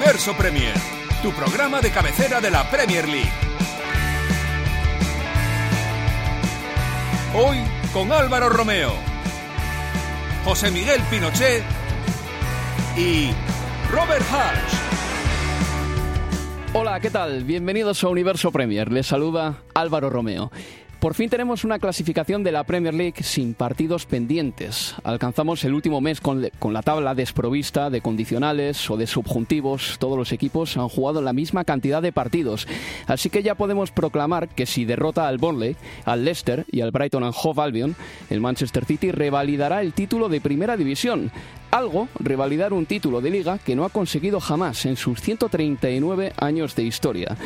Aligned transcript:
Universo 0.00 0.34
Premier, 0.34 0.72
tu 1.22 1.30
programa 1.32 1.82
de 1.82 1.90
cabecera 1.90 2.40
de 2.40 2.50
la 2.50 2.70
Premier 2.70 3.06
League. 3.06 3.30
Hoy 7.34 7.58
con 7.92 8.10
Álvaro 8.10 8.48
Romeo, 8.48 8.94
José 10.42 10.70
Miguel 10.70 11.02
Pinochet 11.10 11.62
y 12.96 13.28
Robert 13.92 14.24
Hall. 14.32 14.56
Hola, 16.72 16.98
¿qué 17.00 17.10
tal? 17.10 17.44
Bienvenidos 17.44 18.02
a 18.02 18.08
Universo 18.08 18.50
Premier. 18.50 18.90
Les 18.90 19.06
saluda 19.06 19.58
Álvaro 19.74 20.08
Romeo. 20.08 20.50
Por 21.00 21.14
fin 21.14 21.30
tenemos 21.30 21.64
una 21.64 21.78
clasificación 21.78 22.42
de 22.42 22.52
la 22.52 22.64
Premier 22.64 22.92
League 22.92 23.22
sin 23.22 23.54
partidos 23.54 24.04
pendientes. 24.04 24.94
Alcanzamos 25.02 25.64
el 25.64 25.72
último 25.72 26.02
mes 26.02 26.20
con, 26.20 26.46
con, 26.58 26.74
la 26.74 26.82
tabla 26.82 27.14
desprovista 27.14 27.88
de 27.88 28.02
condicionales 28.02 28.90
o 28.90 28.98
de 28.98 29.06
subjuntivos. 29.06 29.96
Todos 29.98 30.18
los 30.18 30.30
equipos 30.30 30.76
han 30.76 30.90
jugado 30.90 31.22
la 31.22 31.32
misma 31.32 31.64
cantidad 31.64 32.02
de 32.02 32.12
partidos. 32.12 32.68
Así 33.06 33.30
que 33.30 33.42
ya 33.42 33.54
podemos 33.54 33.90
proclamar 33.92 34.48
que 34.48 34.66
si 34.66 34.84
derrota 34.84 35.26
al 35.26 35.38
Burnley, 35.38 35.74
al 36.04 36.22
Leicester 36.22 36.66
y 36.70 36.82
al 36.82 36.90
Brighton 36.90 37.24
and 37.24 37.34
Hove 37.34 37.62
Albion, 37.62 37.96
el 38.28 38.42
Manchester 38.42 38.84
City 38.84 39.10
revalidará 39.10 39.80
el 39.80 39.94
título 39.94 40.28
de 40.28 40.42
Primera 40.42 40.76
División. 40.76 41.32
Algo, 41.70 42.08
revalidar 42.18 42.72
un 42.72 42.84
título 42.84 43.20
de 43.20 43.30
liga 43.30 43.58
que 43.58 43.76
no 43.76 43.84
ha 43.84 43.90
conseguido 43.90 44.40
jamás 44.40 44.86
en 44.86 44.96
sus 44.96 45.20
139 45.20 46.32
años 46.36 46.74
de 46.74 46.82
historia. 46.82 47.36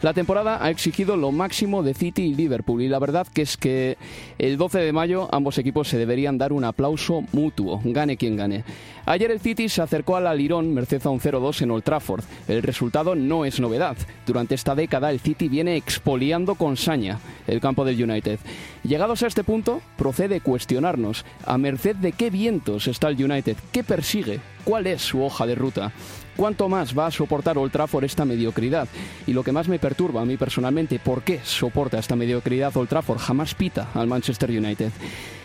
La 0.00 0.14
temporada 0.14 0.58
ha 0.64 0.70
exigido 0.70 1.18
lo 1.18 1.32
máximo 1.32 1.82
de 1.82 1.92
City 1.92 2.22
y 2.22 2.34
Liverpool 2.34 2.80
y 2.80 2.88
la 2.88 2.98
verdad 2.98 3.26
que 3.26 3.42
es 3.42 3.58
que 3.58 3.98
el 4.38 4.56
12 4.56 4.78
de 4.78 4.92
mayo 4.92 5.28
ambos 5.32 5.58
equipos 5.58 5.88
se 5.88 5.98
deberían 5.98 6.38
dar 6.38 6.54
un 6.54 6.64
aplauso 6.64 7.24
mutuo, 7.32 7.80
gane 7.84 8.16
quien 8.16 8.36
gane. 8.36 8.64
Ayer 9.04 9.30
el 9.30 9.40
City 9.40 9.68
se 9.68 9.82
acercó 9.82 10.16
al 10.16 10.26
Alirón 10.26 10.72
merced 10.72 11.06
a 11.06 11.10
un 11.10 11.20
0-2 11.20 11.60
en 11.60 11.70
Old 11.70 11.84
Trafford. 11.84 12.24
El 12.48 12.62
resultado 12.62 13.14
no 13.14 13.44
es 13.44 13.60
novedad. 13.60 13.98
Durante 14.26 14.54
esta 14.54 14.74
década 14.74 15.10
el 15.10 15.20
City 15.20 15.48
viene 15.48 15.76
expoliando 15.76 16.54
con 16.54 16.78
saña 16.78 17.18
el 17.46 17.60
campo 17.60 17.84
del 17.84 18.02
United. 18.02 18.38
Llegados 18.82 19.22
a 19.22 19.26
este 19.26 19.44
punto, 19.44 19.82
procede 19.96 20.40
cuestionarnos 20.40 21.24
a 21.44 21.58
merced 21.58 21.96
de 21.96 22.12
qué 22.12 22.30
vientos 22.30 22.86
está 22.86 23.08
el 23.08 23.22
United, 23.22 23.56
qué 23.74 23.82
persigue, 23.82 24.38
cuál 24.62 24.86
es 24.86 25.02
su 25.02 25.20
hoja 25.20 25.46
de 25.46 25.56
ruta. 25.56 25.90
¿Cuánto 26.36 26.68
más 26.68 26.96
va 26.96 27.06
a 27.06 27.10
soportar 27.10 27.58
Old 27.58 27.72
Trafford 27.72 28.04
esta 28.04 28.24
mediocridad? 28.24 28.86
Y 29.26 29.32
lo 29.32 29.42
que 29.42 29.50
más 29.50 29.66
me 29.66 29.80
perturba 29.80 30.22
a 30.22 30.24
mí 30.24 30.36
personalmente, 30.36 31.00
¿por 31.00 31.22
qué 31.22 31.40
soporta 31.42 31.98
esta 31.98 32.14
mediocridad 32.14 32.76
Old 32.76 32.88
Trafford? 32.88 33.18
Jamás 33.18 33.56
pita 33.56 33.88
al 33.94 34.06
Manchester 34.06 34.48
United. 34.48 34.92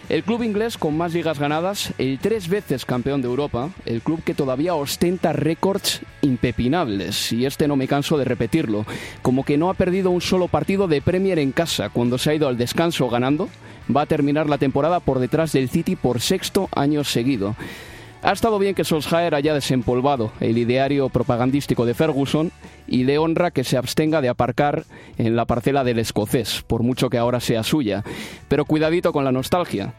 El 0.10 0.24
club 0.24 0.44
inglés 0.44 0.78
con 0.78 0.96
más 0.96 1.14
ligas 1.14 1.40
ganadas, 1.40 1.92
el 1.98 2.20
tres 2.20 2.50
veces 2.50 2.86
campeón 2.86 3.24
de 3.24 3.28
Europa, 3.28 3.72
el 3.88 4.02
club 4.02 4.24
que 4.24 4.36
todavía 4.36 4.76
ostenta 4.76 5.34
récords 5.34 6.02
impepinables, 6.22 7.32
y 7.32 7.48
este 7.48 7.68
no 7.68 7.76
me 7.76 7.88
canso 7.88 8.18
de 8.18 8.26
repetirlo, 8.26 8.86
como 9.24 9.44
que 9.44 9.58
no 9.58 9.72
ha 9.72 9.76
perdido 9.76 10.12
un 10.12 10.22
solo 10.22 10.48
partido 10.48 10.88
de 10.88 11.02
Premier 11.02 11.40
en 11.40 11.52
casa 11.52 11.90
cuando 11.90 12.20
se 12.20 12.30
ha 12.30 12.36
ido 12.36 12.48
al 12.48 12.58
descanso 12.58 13.10
ganando, 13.10 13.50
va 13.96 14.02
a 14.02 14.08
terminar 14.08 14.48
la 14.48 14.60
temporada 14.60 15.00
por 15.00 15.18
detrás 15.18 15.52
del 15.52 15.70
City 15.70 15.96
por 15.96 16.22
sexto 16.22 16.70
año 16.76 17.04
seguido. 17.04 17.56
Ha 18.22 18.34
estado 18.34 18.60
bien 18.60 18.76
que 18.76 18.84
Solskjaer 18.84 19.34
haya 19.34 19.54
desempolvado 19.54 20.34
el 20.42 20.58
ideario 20.58 21.08
propagandístico 21.08 21.86
de 21.86 21.94
Ferguson 21.94 22.52
y 22.86 23.06
le 23.06 23.18
honra 23.18 23.52
que 23.52 23.64
se 23.64 23.78
abstenga 23.78 24.20
de 24.20 24.28
aparcar 24.28 24.84
en 25.18 25.38
la 25.38 25.46
parcela 25.46 25.86
del 25.86 26.00
escocés, 26.00 26.64
por 26.68 26.84
mucho 26.84 27.10
que 27.10 27.18
ahora 27.18 27.40
sea 27.40 27.64
suya. 27.64 28.04
Pero 28.50 28.66
cuidadito 28.66 29.14
con 29.14 29.24
la 29.24 29.32
nostalgia. 29.32 29.94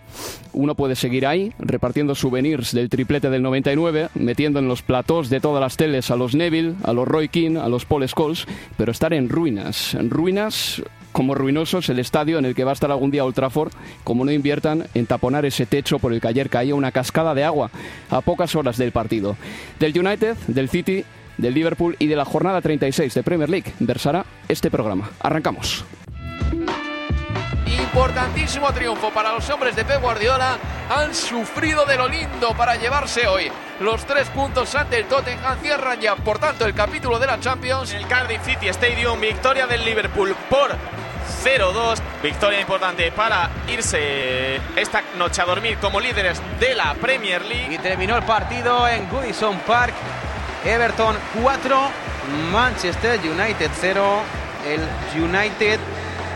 Uno 0.53 0.75
puede 0.75 0.97
seguir 0.97 1.27
ahí, 1.27 1.55
repartiendo 1.59 2.15
souvenirs 2.15 2.73
del 2.73 2.91
triplete 2.91 3.31
del 3.31 3.43
99, 3.43 4.11
metiendo 4.15 4.59
en 4.59 4.69
los 4.69 4.83
platós 4.83 5.31
de 5.31 5.41
todas 5.41 5.61
las 5.63 5.79
teles 5.79 6.11
a 6.11 6.17
los 6.17 6.35
Neville, 6.35 6.75
a 6.85 6.93
los 6.93 7.09
Roy 7.09 7.29
King, 7.29 7.57
a 7.57 7.69
los 7.69 7.87
Paul 7.87 8.07
Scholes, 8.07 8.47
pero 8.77 8.93
estar 8.93 9.15
en 9.15 9.31
ruinas. 9.31 9.95
En 9.95 10.11
ruinas 10.11 10.83
como 11.13 11.35
ruinosos 11.35 11.89
el 11.89 11.99
estadio 11.99 12.39
en 12.39 12.45
el 12.45 12.55
que 12.55 12.65
va 12.65 12.71
a 12.71 12.75
estar 12.75 12.91
algún 12.91 13.11
día 13.11 13.25
Old 13.25 13.35
Trafford, 13.35 13.73
como 14.05 14.25
no 14.25 14.33
inviertan 14.33 14.87
en 14.95 15.07
taponar 15.07 15.45
ese 15.45 15.67
techo 15.67 15.99
por 15.99 16.13
el 16.13 16.21
que 16.21 16.29
ayer 16.29 16.51
caía 16.51 16.75
una 16.75 16.93
cascada 16.93 17.35
de 17.35 17.45
agua 17.45 17.71
a 18.11 18.21
pocas 18.21 18.55
horas 18.55 18.77
del 18.77 18.93
partido. 18.93 19.37
Del 19.79 19.99
United, 19.99 20.37
del 20.47 20.69
City, 20.69 21.05
del 21.39 21.55
Liverpool 21.55 21.97
y 21.99 22.07
de 22.07 22.17
la 22.17 22.25
jornada 22.25 22.61
36 22.61 23.15
de 23.15 23.23
Premier 23.23 23.49
League 23.49 23.73
versará 23.81 24.25
este 24.49 24.71
programa. 24.71 25.11
Arrancamos. 25.21 25.85
Importantísimo 27.67 28.73
triunfo 28.73 29.11
para 29.11 29.33
los 29.33 29.49
hombres 29.51 29.75
de 29.75 29.85
Pep 29.85 30.01
Guardiola. 30.01 30.59
Han 30.91 31.15
sufrido 31.15 31.85
de 31.87 31.97
lo 31.97 32.09
lindo 32.09 32.55
para 32.57 32.77
llevarse 32.77 33.27
hoy 33.27 33.51
los 33.81 34.05
tres 34.05 34.29
puntos 34.29 34.75
ante 34.75 34.99
el 34.99 35.07
Tottenham. 35.07 35.59
Cierran 35.61 36.01
ya, 36.01 36.17
por 36.17 36.39
tanto, 36.39 36.67
el 36.67 36.75
capítulo 36.75 37.19
de 37.19 37.27
la 37.27 37.41
Champions. 37.41 37.93
El 37.95 38.07
Cardiff 38.07 38.45
City 38.45 38.69
Stadium, 38.69 39.21
victoria 39.21 39.67
del 39.67 39.85
Liverpool 39.85 40.37
por 40.49 40.71
0-2. 41.31 41.99
Victoria 42.23 42.61
importante 42.61 43.11
para 43.13 43.51
irse 43.69 44.57
esta 44.77 45.03
noche 45.17 45.41
a 45.43 45.45
dormir 45.45 45.79
como 45.79 46.01
líderes 46.01 46.41
de 46.59 46.75
la 46.75 46.95
Premier 46.95 47.43
League. 47.45 47.75
Y 47.75 47.79
terminó 47.79 48.17
el 48.17 48.23
partido 48.25 48.87
en 48.89 49.09
Goodison 49.09 49.59
Park. 49.61 49.95
Everton 50.65 51.17
4, 51.43 51.91
Manchester 52.53 53.19
United 53.21 53.71
0. 53.81 54.23
El 54.67 55.23
United 55.23 55.81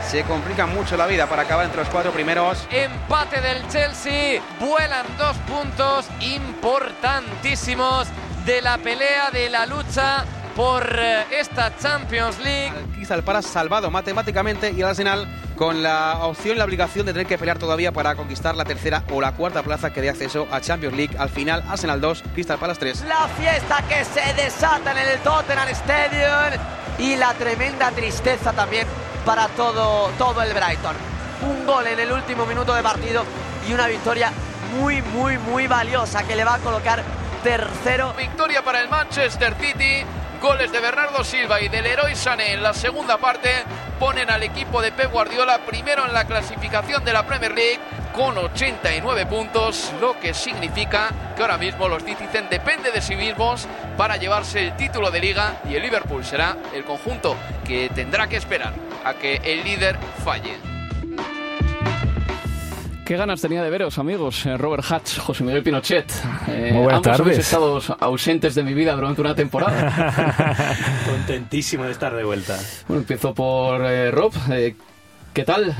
se 0.08 0.22
complica 0.24 0.66
mucho 0.66 0.96
la 0.96 1.06
vida 1.06 1.26
para 1.26 1.42
acabar 1.42 1.64
entre 1.64 1.80
los 1.80 1.88
cuatro 1.88 2.12
primeros. 2.12 2.66
Empate 2.70 3.40
del 3.40 3.66
Chelsea, 3.68 4.40
vuelan 4.60 5.06
dos 5.18 5.36
puntos 5.38 6.06
importantísimos 6.20 8.08
de 8.44 8.62
la 8.62 8.78
pelea, 8.78 9.30
de 9.30 9.50
la 9.50 9.66
lucha 9.66 10.24
por 10.56 10.96
eh, 10.98 11.24
esta 11.38 11.76
Champions 11.76 12.38
League. 12.40 12.72
Quizá 12.96 13.14
el 13.14 13.22
Palace 13.22 13.48
salvado 13.48 13.90
matemáticamente 13.90 14.70
y 14.70 14.80
el 14.80 14.86
Arsenal 14.86 15.26
con 15.56 15.82
la 15.82 16.18
opción 16.22 16.56
y 16.56 16.58
la 16.58 16.64
obligación 16.64 17.06
de 17.06 17.12
tener 17.12 17.26
que 17.26 17.38
pelear 17.38 17.58
todavía 17.58 17.92
para 17.92 18.14
conquistar 18.14 18.54
la 18.54 18.64
tercera 18.64 19.04
o 19.12 19.20
la 19.20 19.32
cuarta 19.32 19.62
plaza 19.62 19.92
que 19.92 20.00
dé 20.00 20.10
acceso 20.10 20.46
a 20.50 20.60
Champions 20.60 20.96
League. 20.96 21.16
Al 21.18 21.28
final, 21.28 21.64
Arsenal 21.68 22.00
2, 22.00 22.24
Crystal 22.34 22.58
Palace 22.58 22.80
3. 22.80 23.04
La 23.04 23.28
fiesta 23.28 23.82
que 23.88 24.04
se 24.04 24.34
desata 24.34 24.92
en 24.92 25.08
el 25.08 25.18
Tottenham 25.20 25.68
Stadium 25.68 26.60
y 26.98 27.16
la 27.16 27.34
tremenda 27.34 27.90
tristeza 27.90 28.52
también 28.52 28.86
para 29.24 29.48
todo, 29.48 30.10
todo 30.18 30.42
el 30.42 30.52
Brighton. 30.52 30.96
Un 31.42 31.66
gol 31.66 31.86
en 31.86 31.98
el 31.98 32.12
último 32.12 32.46
minuto 32.46 32.74
de 32.74 32.82
partido 32.82 33.24
y 33.68 33.72
una 33.72 33.86
victoria 33.86 34.32
muy, 34.78 35.02
muy, 35.02 35.38
muy 35.38 35.66
valiosa 35.66 36.22
que 36.24 36.36
le 36.36 36.44
va 36.44 36.54
a 36.54 36.58
colocar 36.58 37.02
tercero. 37.42 38.14
Victoria 38.16 38.62
para 38.62 38.80
el 38.80 38.88
Manchester 38.88 39.54
City. 39.60 40.04
Goles 40.44 40.70
de 40.70 40.80
Bernardo 40.80 41.24
Silva 41.24 41.58
y 41.62 41.68
del 41.68 41.84
Leroy 41.84 42.14
Sané 42.14 42.52
en 42.52 42.62
la 42.62 42.74
segunda 42.74 43.16
parte 43.16 43.48
ponen 43.98 44.28
al 44.28 44.42
equipo 44.42 44.82
de 44.82 44.92
Pep 44.92 45.10
Guardiola 45.10 45.60
primero 45.64 46.04
en 46.04 46.12
la 46.12 46.26
clasificación 46.26 47.02
de 47.02 47.14
la 47.14 47.26
Premier 47.26 47.54
League 47.54 47.80
con 48.12 48.36
89 48.36 49.24
puntos, 49.24 49.90
lo 50.02 50.20
que 50.20 50.34
significa 50.34 51.08
que 51.34 51.40
ahora 51.40 51.56
mismo 51.56 51.88
los 51.88 52.04
Citizen 52.04 52.50
depende 52.50 52.92
de 52.92 53.00
sí 53.00 53.16
mismos 53.16 53.66
para 53.96 54.18
llevarse 54.18 54.60
el 54.60 54.76
título 54.76 55.10
de 55.10 55.20
liga 55.20 55.62
y 55.66 55.76
el 55.76 55.82
Liverpool 55.82 56.22
será 56.22 56.58
el 56.74 56.84
conjunto 56.84 57.38
que 57.66 57.88
tendrá 57.88 58.26
que 58.26 58.36
esperar 58.36 58.74
a 59.02 59.14
que 59.14 59.36
el 59.36 59.64
líder 59.64 59.96
falle. 60.22 60.73
Qué 63.04 63.16
ganas 63.18 63.42
tenía 63.42 63.62
de 63.62 63.68
veros, 63.68 63.98
amigos. 63.98 64.46
Eh, 64.46 64.56
Robert 64.56 64.82
Hatch, 64.90 65.18
José 65.18 65.44
Miguel 65.44 65.62
Pinochet. 65.62 66.10
Eh, 66.48 66.70
Muy 66.72 66.84
buenas 66.84 67.06
ambos 67.06 67.18
tardes. 67.18 67.38
estado 67.38 67.80
ausentes 68.00 68.54
de 68.54 68.62
mi 68.62 68.72
vida 68.72 68.94
durante 68.94 69.20
una 69.20 69.34
temporada. 69.34 70.74
Contentísimo 71.04 71.84
de 71.84 71.90
estar 71.92 72.14
de 72.14 72.24
vuelta. 72.24 72.58
Bueno, 72.88 73.02
empiezo 73.02 73.34
por 73.34 73.84
eh, 73.84 74.10
Rob. 74.10 74.32
Eh, 74.50 74.74
¿Qué 75.34 75.44
tal? 75.44 75.76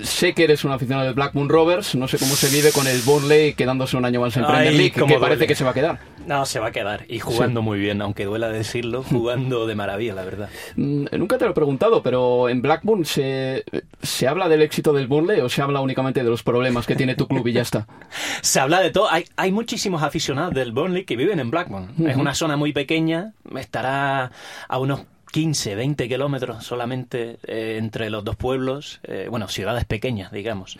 Sé 0.00 0.34
que 0.34 0.44
eres 0.44 0.64
un 0.64 0.72
aficionado 0.72 1.06
del 1.06 1.14
Blackburn 1.14 1.48
Rovers. 1.48 1.94
No 1.94 2.08
sé 2.08 2.18
cómo 2.18 2.34
se 2.34 2.48
vive 2.54 2.72
con 2.72 2.86
el 2.86 3.00
Burnley 3.00 3.54
quedándose 3.54 3.96
un 3.96 4.04
año 4.04 4.20
más 4.20 4.36
en 4.36 4.44
Ay, 4.44 4.50
Premier 4.50 4.72
League, 4.74 4.90
que 4.92 5.00
duele. 5.00 5.18
parece 5.18 5.46
que 5.46 5.54
se 5.54 5.64
va 5.64 5.70
a 5.70 5.74
quedar. 5.74 5.98
No, 6.26 6.44
se 6.44 6.58
va 6.58 6.68
a 6.68 6.72
quedar. 6.72 7.04
Y 7.08 7.20
jugando 7.20 7.62
muy 7.62 7.78
bien, 7.78 8.02
aunque 8.02 8.24
duela 8.24 8.48
decirlo, 8.48 9.02
jugando 9.08 9.66
de 9.66 9.74
maravilla, 9.74 10.14
la 10.14 10.24
verdad. 10.24 10.48
Mm, 10.76 11.06
Nunca 11.12 11.38
te 11.38 11.44
lo 11.44 11.52
he 11.52 11.54
preguntado, 11.54 12.02
pero 12.02 12.48
en 12.48 12.62
Blackburn 12.62 13.04
se, 13.04 13.64
se 14.02 14.26
habla 14.28 14.48
del 14.48 14.62
éxito 14.62 14.92
del 14.92 15.06
Burnley 15.06 15.40
o 15.40 15.48
se 15.48 15.62
habla 15.62 15.80
únicamente 15.80 16.22
de 16.22 16.28
los 16.30 16.42
problemas 16.42 16.86
que 16.86 16.96
tiene 16.96 17.14
tu 17.14 17.26
club 17.28 17.46
y 17.46 17.52
ya 17.52 17.62
está. 17.62 17.86
Se 18.42 18.60
habla 18.60 18.80
de 18.80 18.90
todo. 18.90 19.10
Hay, 19.10 19.24
hay 19.36 19.50
muchísimos 19.52 20.02
aficionados 20.02 20.54
del 20.54 20.72
Burnley 20.72 21.04
que 21.04 21.16
viven 21.16 21.40
en 21.40 21.50
Blackburn. 21.50 21.94
Es 22.06 22.16
una 22.16 22.34
zona 22.34 22.56
muy 22.56 22.72
pequeña, 22.72 23.32
estará 23.56 24.30
a 24.68 24.78
unos 24.78 25.00
15, 25.36 25.74
20 25.74 26.08
kilómetros 26.08 26.64
solamente 26.64 27.36
eh, 27.46 27.76
entre 27.78 28.08
los 28.08 28.24
dos 28.24 28.36
pueblos, 28.36 29.00
eh, 29.02 29.26
bueno, 29.30 29.48
ciudades 29.48 29.84
pequeñas, 29.84 30.32
digamos, 30.32 30.78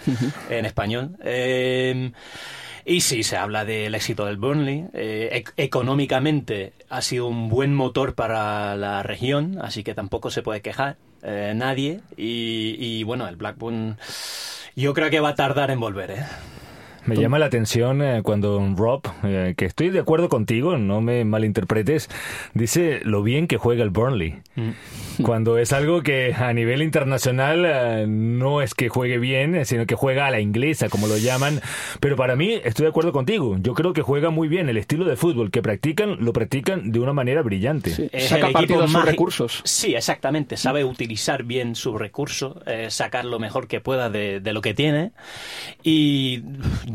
en 0.48 0.64
español. 0.64 1.10
Eh, 1.22 2.10
y 2.86 3.02
sí, 3.02 3.22
se 3.22 3.36
habla 3.36 3.66
del 3.66 3.94
éxito 3.94 4.24
del 4.24 4.38
Burnley. 4.38 4.86
Eh, 4.94 5.42
ec- 5.44 5.52
económicamente 5.58 6.72
ha 6.88 7.02
sido 7.02 7.26
un 7.26 7.50
buen 7.50 7.74
motor 7.74 8.14
para 8.14 8.76
la 8.76 9.02
región, 9.02 9.58
así 9.60 9.82
que 9.84 9.92
tampoco 9.92 10.30
se 10.30 10.40
puede 10.40 10.62
quejar 10.62 10.96
eh, 11.22 11.52
nadie. 11.54 12.00
Y, 12.16 12.76
y, 12.78 13.02
bueno, 13.02 13.28
el 13.28 13.36
Blackburn 13.36 13.98
yo 14.74 14.94
creo 14.94 15.10
que 15.10 15.20
va 15.20 15.30
a 15.30 15.34
tardar 15.34 15.70
en 15.70 15.80
volver, 15.80 16.12
¿eh? 16.12 16.24
Me 17.06 17.16
llama 17.16 17.38
la 17.38 17.46
atención 17.46 18.02
eh, 18.02 18.22
cuando 18.22 18.60
Rob, 18.76 19.02
eh, 19.24 19.54
que 19.56 19.64
estoy 19.64 19.90
de 19.90 20.00
acuerdo 20.00 20.28
contigo, 20.28 20.76
no 20.76 21.00
me 21.00 21.24
malinterpretes, 21.24 22.08
dice 22.54 23.00
lo 23.04 23.22
bien 23.22 23.46
que 23.46 23.56
juega 23.56 23.82
el 23.82 23.90
Burnley. 23.90 24.40
Cuando 25.22 25.58
es 25.58 25.72
algo 25.72 26.02
que 26.02 26.34
a 26.34 26.52
nivel 26.52 26.82
internacional 26.82 27.64
eh, 27.66 28.06
no 28.08 28.60
es 28.60 28.74
que 28.74 28.88
juegue 28.88 29.18
bien, 29.18 29.54
eh, 29.54 29.64
sino 29.64 29.86
que 29.86 29.94
juega 29.94 30.26
a 30.26 30.30
la 30.30 30.40
inglesa, 30.40 30.88
como 30.88 31.06
lo 31.06 31.16
llaman. 31.16 31.60
Pero 32.00 32.16
para 32.16 32.36
mí, 32.36 32.60
estoy 32.64 32.84
de 32.84 32.90
acuerdo 32.90 33.12
contigo. 33.12 33.56
Yo 33.60 33.74
creo 33.74 33.92
que 33.92 34.02
juega 34.02 34.30
muy 34.30 34.48
bien. 34.48 34.68
El 34.68 34.76
estilo 34.76 35.04
de 35.04 35.16
fútbol 35.16 35.50
que 35.50 35.62
practican, 35.62 36.24
lo 36.24 36.32
practican 36.32 36.92
de 36.92 37.00
una 37.00 37.12
manera 37.12 37.42
brillante. 37.42 37.90
Sí. 37.90 38.10
Saca 38.18 38.50
partido 38.50 38.82
a 38.82 38.88
sus 38.88 39.04
recursos. 39.04 39.60
Sí, 39.64 39.94
exactamente. 39.94 40.56
Sabe 40.56 40.84
utilizar 40.84 41.44
bien 41.44 41.74
sus 41.74 41.98
recursos, 41.98 42.56
eh, 42.66 42.88
sacar 42.90 43.24
lo 43.24 43.38
mejor 43.38 43.68
que 43.68 43.80
pueda 43.80 44.10
de, 44.10 44.40
de 44.40 44.52
lo 44.52 44.60
que 44.60 44.74
tiene. 44.74 45.12
Y 45.82 46.42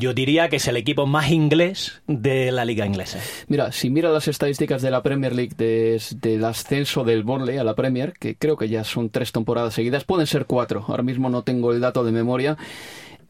yo 0.02 0.16
diría 0.16 0.50
que 0.50 0.56
es 0.56 0.68
el 0.68 0.78
equipo 0.78 1.06
más 1.06 1.30
inglés 1.30 2.02
de 2.08 2.52
la 2.52 2.66
liga 2.66 2.88
inglesa. 2.88 3.20
Mira, 3.48 3.72
si 3.72 3.92
mira 3.92 4.10
las 4.10 4.28
estadísticas 4.28 4.82
de 4.82 4.90
la 4.90 5.04
Premier 5.04 5.36
League 5.36 5.54
desde 5.56 6.34
el 6.34 6.44
ascenso 6.44 7.04
del 7.04 7.24
Burnley 7.24 7.60
a 7.60 7.64
la 7.64 7.76
Premier, 7.76 8.14
que 8.14 8.36
creo 8.36 8.58
que 8.58 8.68
ya 8.68 8.84
son 8.84 9.12
tres 9.12 9.32
temporadas 9.32 9.76
seguidas, 9.76 10.04
pueden 10.04 10.26
ser 10.26 10.48
cuatro, 10.48 10.84
ahora 10.88 11.04
mismo 11.04 11.30
no 11.30 11.44
tengo 11.44 11.72
el 11.72 11.82
dato 11.82 12.04
de 12.04 12.12
memoria, 12.12 12.58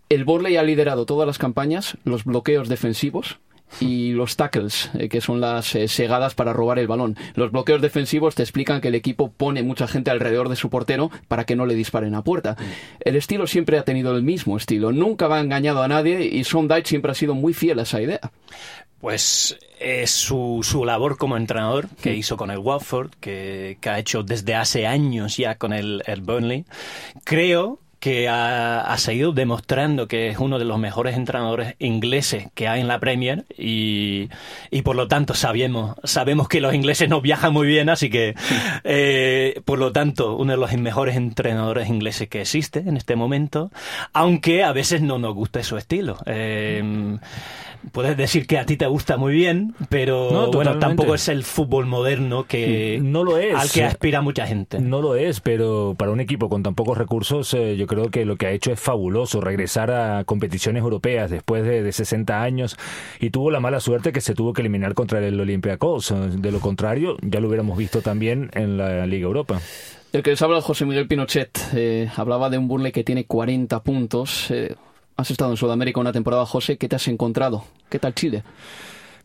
el 0.07 0.23
Burnley 0.23 0.56
ha 0.56 0.63
liderado 0.63 1.06
todas 1.06 1.27
las 1.27 1.38
campañas, 1.38 1.97
los 2.06 2.23
bloqueos 2.23 2.69
defensivos 2.69 3.38
y 3.79 4.12
los 4.12 4.35
tackles, 4.35 4.89
eh, 4.97 5.09
que 5.09 5.21
son 5.21 5.41
las 5.41 5.75
eh, 5.75 5.88
segadas 5.88 6.35
para 6.35 6.53
robar 6.53 6.79
el 6.79 6.88
balón. 6.88 7.18
Los 7.35 7.51
bloqueos 7.51 7.81
defensivos 7.81 8.35
te 8.35 8.44
explican 8.44 8.81
que 8.81 8.89
el 8.89 8.95
equipo 8.95 9.31
pone 9.31 9.63
mucha 9.63 9.88
gente 9.88 10.12
alrededor 10.12 10.50
de 10.50 10.56
su 10.56 10.69
portero 10.69 11.09
para 11.27 11.45
que 11.45 11.56
no 11.56 11.65
le 11.65 11.75
disparen 11.75 12.15
a 12.15 12.23
puerta. 12.23 12.57
El 13.00 13.15
estilo 13.15 13.47
siempre 13.47 13.77
ha 13.77 13.83
tenido 13.83 14.15
el 14.15 14.23
mismo 14.23 14.57
estilo, 14.57 14.91
nunca 14.91 15.27
va 15.27 15.39
engañado 15.39 15.81
a 15.83 15.88
nadie 15.88 16.25
y 16.25 16.44
Sondage 16.44 16.88
siempre 16.88 17.12
ha 17.12 17.15
sido 17.15 17.35
muy 17.35 17.53
fiel 17.53 17.79
a 17.79 17.83
esa 17.83 18.01
idea. 18.01 18.31
Pues 19.00 19.57
es 19.79 20.12
su, 20.12 20.59
su 20.62 20.85
labor 20.85 21.17
como 21.17 21.35
entrenador 21.35 21.88
que 22.03 22.15
hizo 22.15 22.38
con 22.38 22.51
el 22.51 22.59
Watford, 22.59 23.09
que, 23.19 23.79
que 23.81 23.89
ha 23.89 23.97
hecho 23.97 24.21
desde 24.21 24.53
hace 24.53 24.85
años 24.85 25.38
ya 25.38 25.56
con 25.56 25.74
el, 25.74 26.03
el 26.06 26.21
Burnley. 26.21 26.65
Creo 27.24 27.79
que 28.01 28.27
ha, 28.27 28.81
ha 28.81 28.98
seguido 28.98 29.31
demostrando 29.31 30.07
que 30.07 30.27
es 30.30 30.39
uno 30.39 30.57
de 30.57 30.65
los 30.65 30.80
mejores 30.80 31.15
entrenadores 31.15 31.75
ingleses 31.77 32.48
que 32.56 32.68
hay 32.68 32.81
en 32.81 32.88
la 32.88 33.00
Premier 33.00 33.45
y, 33.56 34.27
y 34.71 34.81
por 34.81 34.95
lo 34.95 35.07
tanto 35.07 35.36
sabemos, 35.36 35.95
sabemos 36.03 36.48
que 36.48 36.62
los 36.62 36.74
ingleses 36.74 37.07
no 37.07 37.21
viajan 37.21 37.53
muy 37.53 37.68
bien, 37.68 37.89
así 37.89 38.09
que 38.09 38.33
eh, 38.83 39.62
por 39.65 39.77
lo 39.77 39.92
tanto 39.92 40.36
uno 40.36 40.51
de 40.51 40.57
los 40.57 40.74
mejores 40.74 41.15
entrenadores 41.15 41.89
ingleses 41.89 42.27
que 42.27 42.42
existe 42.42 42.80
en 42.80 42.98
este 42.98 43.15
momento, 43.15 43.71
aunque 44.13 44.63
a 44.63 44.71
veces 44.74 45.03
no 45.03 45.19
nos 45.19 45.36
gusta 45.36 45.62
su 45.63 45.77
estilo. 45.77 46.18
Eh, 46.25 47.19
Puedes 47.91 48.15
decir 48.15 48.47
que 48.47 48.57
a 48.59 48.65
ti 48.65 48.77
te 48.77 48.85
gusta 48.85 49.17
muy 49.17 49.33
bien, 49.33 49.73
pero 49.89 50.29
No, 50.31 50.51
bueno, 50.51 50.77
tampoco 50.79 51.15
es 51.15 51.27
el 51.27 51.43
fútbol 51.43 51.85
moderno 51.87 52.45
que 52.45 52.99
No 53.01 53.23
lo 53.23 53.37
es. 53.37 53.55
al 53.55 53.69
que 53.71 53.83
aspira 53.83 54.21
mucha 54.21 54.45
gente. 54.45 54.79
No 54.79 55.01
lo 55.01 55.15
es, 55.15 55.39
pero 55.41 55.95
para 55.97 56.11
un 56.11 56.19
equipo 56.19 56.47
con 56.49 56.63
tan 56.63 56.75
pocos 56.75 56.97
recursos, 56.97 57.53
eh, 57.53 57.75
yo 57.77 57.87
creo 57.87 58.09
que 58.09 58.25
lo 58.25 58.35
que 58.35 58.47
ha 58.47 58.51
hecho 58.51 58.71
es 58.71 58.79
fabuloso, 58.79 59.41
regresar 59.41 59.91
a 59.91 60.23
competiciones 60.23 60.81
europeas 60.81 61.31
después 61.31 61.63
de, 61.63 61.81
de 61.83 61.91
60 61.91 62.41
años 62.41 62.77
y 63.19 63.29
tuvo 63.31 63.51
la 63.51 63.59
mala 63.59 63.79
suerte 63.79 64.11
que 64.11 64.21
se 64.21 64.35
tuvo 64.35 64.53
que 64.53 64.61
eliminar 64.61 64.93
contra 64.93 65.19
el 65.25 65.39
Olympiacos. 65.39 66.13
De 66.37 66.51
lo 66.51 66.59
contrario, 66.59 67.17
ya 67.21 67.39
lo 67.39 67.47
hubiéramos 67.47 67.77
visto 67.77 68.01
también 68.01 68.49
en 68.53 68.77
la 68.77 69.05
Liga 69.07 69.25
Europa. 69.25 69.59
El 70.13 70.23
que 70.23 70.31
les 70.31 70.41
habla 70.41 70.61
José 70.61 70.85
Miguel 70.85 71.07
Pinochet 71.07 71.57
eh, 71.73 72.09
hablaba 72.17 72.49
de 72.49 72.57
un 72.57 72.67
Burnley 72.67 72.91
que 72.91 73.03
tiene 73.03 73.25
40 73.25 73.81
puntos. 73.81 74.51
Eh, 74.51 74.75
has 75.17 75.31
estado 75.31 75.51
en 75.51 75.57
Sudamérica 75.57 75.99
una 75.99 76.11
temporada, 76.11 76.45
José. 76.45 76.77
¿Qué 76.77 76.87
te 76.87 76.95
has 76.95 77.07
encontrado? 77.07 77.65
¿Qué 77.89 77.99
tal 77.99 78.13
Chile? 78.13 78.43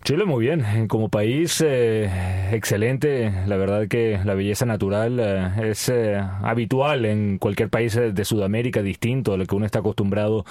Chile 0.06 0.24
muy 0.24 0.44
bien, 0.44 0.60
eh, 0.60 0.86
como 0.86 1.08
país 1.08 1.60
eh, 1.66 2.08
excelente, 2.52 3.32
la 3.48 3.56
verdad 3.56 3.88
que 3.88 4.20
la 4.24 4.34
belleza 4.34 4.64
natural 4.64 5.18
eh, 5.18 5.70
es 5.70 5.88
eh, 5.88 6.16
habitual 6.42 7.04
en 7.06 7.38
cualquier 7.38 7.70
país 7.70 7.94
de 7.96 8.24
Sudamérica 8.24 8.82
distinto 8.82 9.32
a 9.32 9.36
lo 9.36 9.46
que 9.46 9.56
uno 9.56 9.66
está 9.66 9.80
acostumbrado 9.80 10.44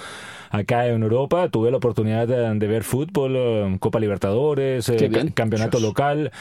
acá 0.50 0.88
en 0.88 1.02
Europa. 1.02 1.48
Tuve 1.48 1.70
la 1.70 1.78
oportunidad 1.78 2.28
de, 2.28 2.54
de 2.54 2.66
ver 2.66 2.84
fútbol, 2.84 3.78
Copa 3.78 3.98
Libertadores, 3.98 4.92
campeonato 5.32 5.80
local. 5.80 6.32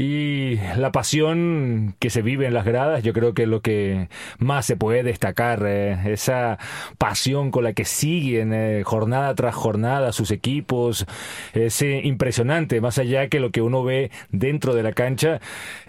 Y 0.00 0.60
la 0.76 0.92
pasión 0.92 1.96
que 1.98 2.08
se 2.08 2.22
vive 2.22 2.46
en 2.46 2.54
las 2.54 2.64
gradas, 2.64 3.02
yo 3.02 3.12
creo 3.12 3.34
que 3.34 3.42
es 3.42 3.48
lo 3.48 3.62
que 3.62 4.08
más 4.38 4.64
se 4.64 4.76
puede 4.76 5.02
destacar, 5.02 5.64
eh, 5.66 5.98
esa 6.12 6.56
pasión 6.98 7.50
con 7.50 7.64
la 7.64 7.72
que 7.72 7.84
siguen 7.84 8.52
eh, 8.54 8.82
jornada 8.84 9.34
tras 9.34 9.56
jornada 9.56 10.12
sus 10.12 10.30
equipos, 10.30 11.04
es 11.52 11.82
impresionante, 11.82 12.80
más 12.80 12.98
allá 12.98 13.26
que 13.28 13.40
lo 13.40 13.50
que 13.50 13.60
uno 13.60 13.82
ve 13.82 14.12
dentro 14.30 14.72
de 14.74 14.84
la 14.84 14.92
cancha, 14.92 15.40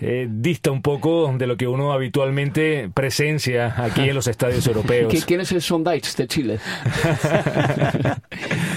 eh, 0.01 0.27
dista 0.27 0.71
un 0.71 0.81
poco 0.81 1.31
de 1.37 1.45
lo 1.45 1.55
que 1.55 1.67
uno 1.67 1.93
habitualmente 1.93 2.89
presencia 2.91 3.75
aquí 3.77 4.09
en 4.09 4.15
los 4.15 4.25
estadios 4.27 4.65
europeos. 4.67 5.13
¿Qui- 5.13 5.23
¿Quién 5.23 5.41
es 5.41 5.51
el 5.51 5.61
Sondage 5.61 6.15
de 6.17 6.27
Chile? 6.27 6.59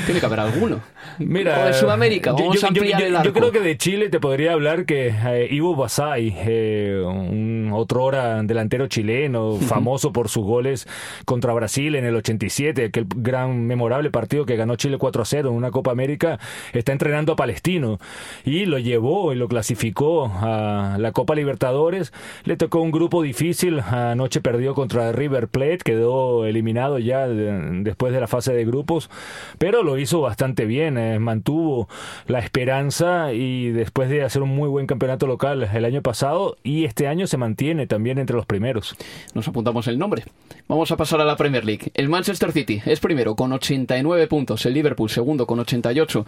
Tiene 0.06 0.20
que 0.20 0.26
haber 0.26 0.40
alguno. 0.40 0.80
Mira, 1.18 1.62
o 1.62 1.66
de 1.66 1.72
Sudamérica. 1.74 2.32
Vamos 2.32 2.60
yo, 2.60 2.66
a 2.66 2.68
ampliar 2.68 3.00
yo- 3.00 3.06
el 3.06 3.12
yo 3.12 3.18
arco. 3.20 3.32
creo 3.32 3.52
que 3.52 3.60
de 3.60 3.76
Chile 3.78 4.08
te 4.08 4.20
podría 4.20 4.52
hablar 4.52 4.84
que 4.84 5.12
eh, 5.26 5.48
Ivo 5.50 5.74
Basay, 5.76 6.34
eh, 6.46 7.02
un 7.04 7.70
otrora 7.72 8.42
delantero 8.42 8.86
chileno, 8.86 9.56
famoso 9.56 10.12
por 10.12 10.28
sus 10.28 10.44
goles 10.44 10.86
contra 11.24 11.52
Brasil 11.52 11.94
en 11.94 12.04
el 12.04 12.16
87, 12.16 12.86
aquel 12.86 13.06
gran 13.14 13.66
memorable 13.66 14.10
partido 14.10 14.44
que 14.46 14.56
ganó 14.56 14.76
Chile 14.76 14.98
4-0 14.98 15.40
en 15.40 15.46
una 15.54 15.70
Copa 15.70 15.90
América, 15.90 16.38
está 16.72 16.92
entrenando 16.92 17.32
a 17.32 17.36
Palestino 17.36 17.98
y 18.44 18.64
lo 18.66 18.78
llevó 18.78 19.32
y 19.32 19.36
lo 19.36 19.48
clasificó 19.48 20.26
a 20.26 20.96
la 20.98 21.12
Copa 21.12 21.34
Libertadores. 21.34 22.12
Le 22.44 22.56
tocó 22.56 22.80
un 22.80 22.90
grupo 22.90 23.22
difícil, 23.22 23.80
anoche 23.80 24.40
perdió 24.40 24.74
contra 24.74 25.12
River 25.12 25.48
Plate, 25.48 25.78
quedó 25.84 26.44
eliminado 26.46 26.98
ya 26.98 27.28
de- 27.28 27.82
después 27.82 28.12
de 28.12 28.20
la 28.20 28.26
fase 28.26 28.52
de 28.52 28.64
grupos, 28.64 29.10
pero 29.58 29.82
lo 29.82 29.98
hizo 29.98 30.20
bastante 30.20 30.64
bien, 30.66 30.98
eh, 30.98 31.18
mantuvo 31.18 31.88
la 32.26 32.38
esperanza 32.38 33.32
y 33.32 33.70
después 33.70 34.08
de 34.08 34.22
hacer 34.22 34.42
un 34.42 34.50
muy 34.50 34.68
buen 34.68 34.86
campeonato 34.86 35.11
local 35.20 35.68
el 35.72 35.84
año 35.84 36.02
pasado 36.02 36.56
y 36.62 36.84
este 36.84 37.08
año 37.08 37.26
se 37.26 37.36
mantiene 37.36 37.86
también 37.86 38.18
entre 38.18 38.36
los 38.36 38.46
primeros. 38.46 38.96
Nos 39.34 39.46
apuntamos 39.48 39.86
el 39.86 39.98
nombre. 39.98 40.24
Vamos 40.68 40.90
a 40.90 40.96
pasar 40.96 41.20
a 41.20 41.24
la 41.24 41.36
Premier 41.36 41.64
League. 41.64 41.90
El 41.94 42.08
Manchester 42.08 42.52
City 42.52 42.80
es 42.86 43.00
primero 43.00 43.34
con 43.34 43.52
89 43.52 44.26
puntos, 44.26 44.64
el 44.66 44.74
Liverpool 44.74 45.10
segundo 45.10 45.46
con 45.46 45.60
88. 45.60 46.24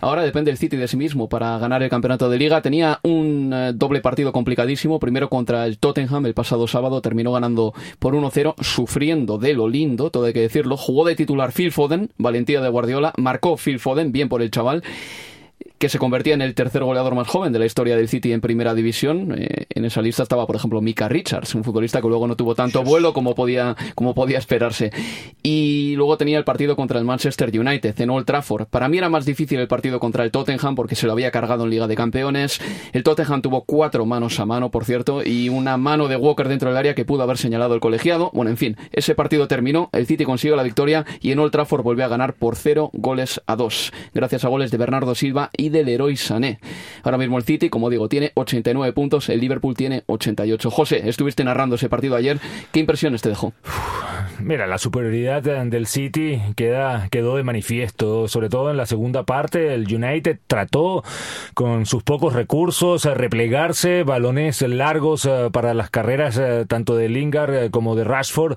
Ahora 0.00 0.22
depende 0.22 0.50
el 0.50 0.58
City 0.58 0.76
de 0.76 0.88
sí 0.88 0.96
mismo 0.96 1.28
para 1.28 1.58
ganar 1.58 1.82
el 1.82 1.90
campeonato 1.90 2.30
de 2.30 2.38
liga. 2.38 2.62
Tenía 2.62 3.00
un 3.02 3.52
eh, 3.52 3.72
doble 3.74 4.00
partido 4.00 4.32
complicadísimo, 4.32 4.98
primero 4.98 5.28
contra 5.28 5.66
el 5.66 5.78
Tottenham 5.78 6.26
el 6.26 6.34
pasado 6.34 6.66
sábado, 6.66 7.00
terminó 7.00 7.32
ganando 7.32 7.74
por 7.98 8.14
1-0, 8.14 8.54
sufriendo 8.62 9.38
de 9.38 9.54
lo 9.54 9.68
lindo, 9.68 10.10
todo 10.10 10.26
hay 10.26 10.32
que 10.32 10.40
decirlo. 10.40 10.76
Jugó 10.76 11.04
de 11.04 11.16
titular 11.16 11.52
Phil 11.52 11.72
Foden, 11.72 12.10
valentía 12.18 12.60
de 12.60 12.68
Guardiola, 12.68 13.12
marcó 13.16 13.56
Phil 13.56 13.80
Foden, 13.80 14.12
bien 14.12 14.28
por 14.28 14.42
el 14.42 14.50
chaval. 14.50 14.82
Que 15.78 15.88
se 15.88 15.98
convertía 15.98 16.34
en 16.34 16.42
el 16.42 16.54
tercer 16.54 16.82
goleador 16.82 17.14
más 17.14 17.28
joven 17.28 17.52
de 17.52 17.58
la 17.58 17.66
historia 17.66 17.96
del 17.96 18.08
City 18.08 18.32
en 18.32 18.40
primera 18.40 18.74
división. 18.74 19.34
Eh, 19.38 19.66
en 19.70 19.84
esa 19.84 20.02
lista 20.02 20.24
estaba, 20.24 20.46
por 20.46 20.56
ejemplo, 20.56 20.80
Mika 20.80 21.08
Richards, 21.08 21.54
un 21.54 21.62
futbolista 21.62 22.02
que 22.02 22.08
luego 22.08 22.26
no 22.26 22.36
tuvo 22.36 22.54
tanto 22.54 22.82
vuelo 22.82 23.12
como 23.12 23.34
podía, 23.34 23.76
como 23.94 24.14
podía 24.14 24.38
esperarse. 24.38 24.90
Y 25.42 25.94
luego 25.96 26.16
tenía 26.16 26.38
el 26.38 26.44
partido 26.44 26.74
contra 26.74 26.98
el 26.98 27.04
Manchester 27.04 27.56
United 27.58 28.00
en 28.00 28.10
Old 28.10 28.26
Trafford. 28.26 28.66
Para 28.66 28.88
mí 28.88 28.98
era 28.98 29.08
más 29.08 29.24
difícil 29.24 29.60
el 29.60 29.68
partido 29.68 30.00
contra 30.00 30.24
el 30.24 30.30
Tottenham 30.30 30.74
porque 30.74 30.96
se 30.96 31.06
lo 31.06 31.12
había 31.12 31.30
cargado 31.30 31.64
en 31.64 31.70
Liga 31.70 31.86
de 31.86 31.94
Campeones. 31.94 32.60
El 32.92 33.04
Tottenham 33.04 33.40
tuvo 33.40 33.64
cuatro 33.64 34.04
manos 34.04 34.40
a 34.40 34.46
mano, 34.46 34.70
por 34.70 34.84
cierto, 34.84 35.22
y 35.24 35.48
una 35.48 35.76
mano 35.76 36.08
de 36.08 36.16
Walker 36.16 36.48
dentro 36.48 36.70
del 36.70 36.78
área 36.78 36.94
que 36.94 37.04
pudo 37.04 37.22
haber 37.22 37.38
señalado 37.38 37.74
el 37.74 37.80
colegiado. 37.80 38.30
Bueno, 38.34 38.50
en 38.50 38.56
fin, 38.56 38.76
ese 38.92 39.14
partido 39.14 39.46
terminó, 39.46 39.90
el 39.92 40.06
City 40.06 40.24
consiguió 40.24 40.56
la 40.56 40.64
victoria 40.64 41.06
y 41.20 41.30
en 41.30 41.38
Old 41.38 41.52
Trafford 41.52 41.82
volvió 41.82 42.04
a 42.04 42.08
ganar 42.08 42.34
por 42.34 42.56
cero 42.56 42.90
goles 42.92 43.40
a 43.46 43.54
dos, 43.54 43.92
gracias 44.12 44.44
a 44.44 44.48
goles 44.48 44.70
de 44.70 44.78
Bernardo 44.78 45.14
Silva 45.14 45.50
y 45.56 45.67
del 45.68 45.86
Leroy 45.86 46.16
Sané. 46.16 46.60
Ahora 47.02 47.18
mismo 47.18 47.38
el 47.38 47.44
City, 47.44 47.68
como 47.68 47.90
digo, 47.90 48.08
tiene 48.08 48.32
89 48.34 48.92
puntos, 48.92 49.28
el 49.28 49.40
Liverpool 49.40 49.74
tiene 49.74 50.04
88. 50.06 50.70
José, 50.70 51.08
estuviste 51.08 51.44
narrando 51.44 51.76
ese 51.76 51.88
partido 51.88 52.16
ayer, 52.16 52.38
¿qué 52.72 52.80
impresiones 52.80 53.22
te 53.22 53.28
dejó? 53.28 53.52
Mira, 54.40 54.68
la 54.68 54.78
superioridad 54.78 55.42
del 55.42 55.86
City 55.88 56.40
queda, 56.54 57.08
quedó 57.10 57.36
de 57.36 57.42
manifiesto, 57.42 58.28
sobre 58.28 58.48
todo 58.48 58.70
en 58.70 58.76
la 58.76 58.86
segunda 58.86 59.24
parte. 59.24 59.74
El 59.74 59.92
United 59.92 60.38
trató 60.46 61.02
con 61.54 61.86
sus 61.86 62.04
pocos 62.04 62.34
recursos 62.34 63.04
a 63.06 63.14
replegarse, 63.14 64.04
balones 64.04 64.62
largos 64.62 65.24
eh, 65.24 65.48
para 65.52 65.74
las 65.74 65.90
carreras 65.90 66.38
eh, 66.38 66.66
tanto 66.68 66.94
de 66.94 67.08
Lingard 67.08 67.54
eh, 67.54 67.70
como 67.70 67.96
de 67.96 68.04
Rashford. 68.04 68.56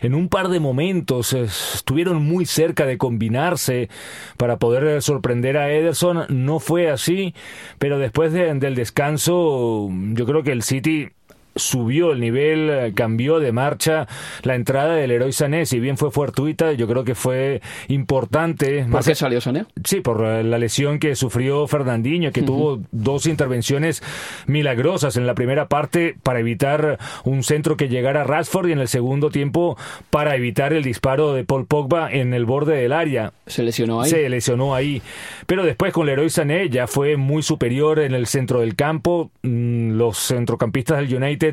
En 0.00 0.14
un 0.14 0.28
par 0.28 0.48
de 0.48 0.60
momentos 0.60 1.32
estuvieron 1.32 2.22
muy 2.22 2.46
cerca 2.46 2.86
de 2.86 2.96
combinarse 2.96 3.88
para 4.36 4.58
poder 4.58 5.02
sorprender 5.02 5.56
a 5.56 5.72
Ederson. 5.72 6.26
No 6.28 6.60
fue 6.60 6.88
así, 6.88 7.34
pero 7.78 7.98
después 7.98 8.32
del 8.32 8.76
descanso, 8.76 9.88
yo 9.90 10.24
creo 10.24 10.44
que 10.44 10.52
el 10.52 10.62
City 10.62 11.08
subió 11.56 12.12
el 12.12 12.20
nivel, 12.20 12.70
eh, 12.70 12.92
cambió 12.94 13.40
de 13.40 13.52
marcha 13.52 14.06
la 14.42 14.54
entrada 14.54 14.94
del 14.94 15.10
héroe 15.10 15.32
Sané, 15.32 15.66
si 15.66 15.80
bien 15.80 15.96
fue 15.96 16.10
fortuita, 16.10 16.72
yo 16.72 16.86
creo 16.86 17.04
que 17.04 17.14
fue 17.14 17.60
importante. 17.88 18.86
¿Por 18.90 19.04
qué 19.04 19.14
salió 19.14 19.40
Sané? 19.40 19.66
Sí, 19.84 20.00
por 20.00 20.24
eh, 20.24 20.44
la 20.44 20.58
lesión 20.58 20.98
que 20.98 21.16
sufrió 21.16 21.66
Fernandinho, 21.66 22.30
que 22.32 22.42
tuvo 22.42 22.80
dos 22.92 23.26
intervenciones 23.26 24.02
milagrosas 24.46 25.16
en 25.16 25.26
la 25.26 25.34
primera 25.34 25.68
parte 25.68 26.16
para 26.22 26.40
evitar 26.40 26.98
un 27.24 27.42
centro 27.42 27.76
que 27.76 27.88
llegara 27.88 28.22
a 28.22 28.24
Rashford 28.24 28.68
y 28.68 28.72
en 28.72 28.80
el 28.80 28.88
segundo 28.88 29.30
tiempo 29.30 29.76
para 30.10 30.36
evitar 30.36 30.72
el 30.72 30.84
disparo 30.84 31.32
de 31.32 31.44
Paul 31.44 31.66
Pogba 31.66 32.12
en 32.12 32.34
el 32.34 32.44
borde 32.44 32.76
del 32.76 32.92
área. 32.92 33.32
¿Se 33.46 33.62
lesionó 33.62 34.02
ahí? 34.02 34.10
Se 34.10 34.28
lesionó 34.28 34.74
ahí. 34.74 35.02
Pero 35.46 35.64
después 35.64 35.92
con 35.92 36.04
el 36.04 36.14
héroe 36.14 36.30
Sané 36.30 36.68
ya 36.68 36.86
fue 36.86 37.16
muy 37.16 37.42
superior 37.42 38.00
en 38.00 38.14
el 38.14 38.26
centro 38.26 38.60
del 38.60 38.74
campo. 38.74 39.30
Mm, 39.42 39.92
los 39.92 40.18
centrocampistas 40.18 40.98
del 40.98 41.22
United 41.22 41.45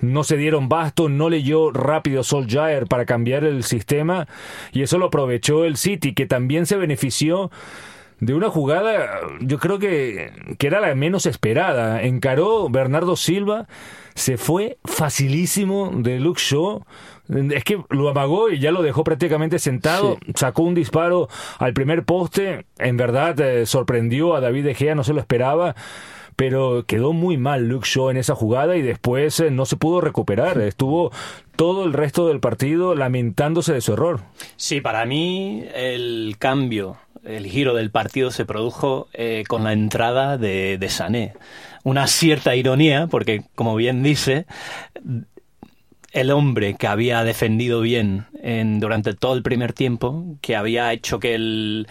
no 0.00 0.24
se 0.24 0.36
dieron 0.36 0.68
basto, 0.68 1.08
no 1.08 1.28
leyó 1.28 1.70
rápido 1.70 2.22
Solskjaer 2.22 2.86
para 2.86 3.04
cambiar 3.06 3.44
el 3.44 3.62
sistema 3.62 4.26
y 4.72 4.82
eso 4.82 4.98
lo 4.98 5.06
aprovechó 5.06 5.64
el 5.64 5.76
City, 5.76 6.14
que 6.14 6.26
también 6.26 6.66
se 6.66 6.76
benefició 6.76 7.50
de 8.20 8.34
una 8.34 8.48
jugada, 8.48 9.20
yo 9.40 9.58
creo 9.58 9.78
que, 9.78 10.32
que 10.58 10.66
era 10.66 10.80
la 10.80 10.94
menos 10.94 11.26
esperada. 11.26 12.02
Encaró 12.02 12.68
Bernardo 12.70 13.16
Silva, 13.16 13.66
se 14.14 14.36
fue 14.36 14.78
facilísimo 14.84 15.90
de 15.94 16.20
Luke 16.20 16.40
Shaw. 16.42 16.84
Es 17.50 17.64
que 17.64 17.82
lo 17.90 18.08
amagó 18.08 18.50
y 18.50 18.60
ya 18.60 18.70
lo 18.70 18.82
dejó 18.82 19.02
prácticamente 19.04 19.58
sentado. 19.58 20.18
Sacó 20.34 20.62
un 20.62 20.74
disparo 20.74 21.28
al 21.58 21.74
primer 21.74 22.04
poste. 22.04 22.66
En 22.78 22.96
verdad 22.96 23.38
eh, 23.40 23.66
sorprendió 23.66 24.34
a 24.34 24.40
David 24.40 24.64
De 24.64 24.74
Gea, 24.74 24.94
no 24.94 25.04
se 25.04 25.12
lo 25.12 25.20
esperaba 25.20 25.74
pero 26.36 26.84
quedó 26.86 27.12
muy 27.12 27.36
mal 27.36 27.68
Luke 27.68 27.86
Shaw 27.88 28.10
en 28.10 28.16
esa 28.16 28.34
jugada 28.34 28.76
y 28.76 28.82
después 28.82 29.40
eh, 29.40 29.50
no 29.50 29.66
se 29.66 29.76
pudo 29.76 30.00
recuperar. 30.00 30.60
Estuvo 30.60 31.12
todo 31.56 31.84
el 31.84 31.92
resto 31.92 32.28
del 32.28 32.40
partido 32.40 32.94
lamentándose 32.94 33.72
de 33.72 33.80
su 33.80 33.92
error. 33.92 34.20
Sí, 34.56 34.80
para 34.80 35.04
mí 35.04 35.64
el 35.74 36.36
cambio, 36.38 36.96
el 37.24 37.46
giro 37.46 37.74
del 37.74 37.90
partido 37.90 38.30
se 38.30 38.44
produjo 38.44 39.08
eh, 39.12 39.44
con 39.48 39.64
la 39.64 39.72
entrada 39.72 40.38
de, 40.38 40.78
de 40.78 40.88
Sané. 40.88 41.34
Una 41.84 42.06
cierta 42.06 42.56
ironía, 42.56 43.06
porque 43.08 43.42
como 43.54 43.76
bien 43.76 44.02
dice, 44.02 44.46
el 46.14 46.30
hombre 46.30 46.76
que 46.76 46.86
había 46.86 47.24
defendido 47.24 47.80
bien 47.80 48.26
en, 48.40 48.78
durante 48.80 49.14
todo 49.14 49.34
el 49.34 49.42
primer 49.42 49.72
tiempo, 49.72 50.36
que 50.40 50.54
había 50.56 50.92
hecho 50.92 51.18
que 51.18 51.34
el 51.34 51.88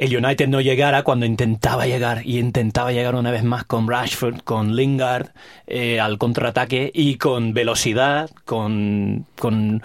el 0.00 0.16
United 0.16 0.48
no 0.48 0.62
llegara 0.62 1.02
cuando 1.02 1.26
intentaba 1.26 1.86
llegar 1.86 2.22
y 2.24 2.38
intentaba 2.38 2.90
llegar 2.90 3.14
una 3.14 3.30
vez 3.30 3.44
más 3.44 3.64
con 3.64 3.86
Rashford, 3.86 4.40
con 4.44 4.74
Lingard 4.74 5.28
eh, 5.66 6.00
al 6.00 6.16
contraataque 6.16 6.90
y 6.94 7.16
con 7.16 7.52
velocidad, 7.52 8.30
con, 8.46 9.26
con, 9.38 9.82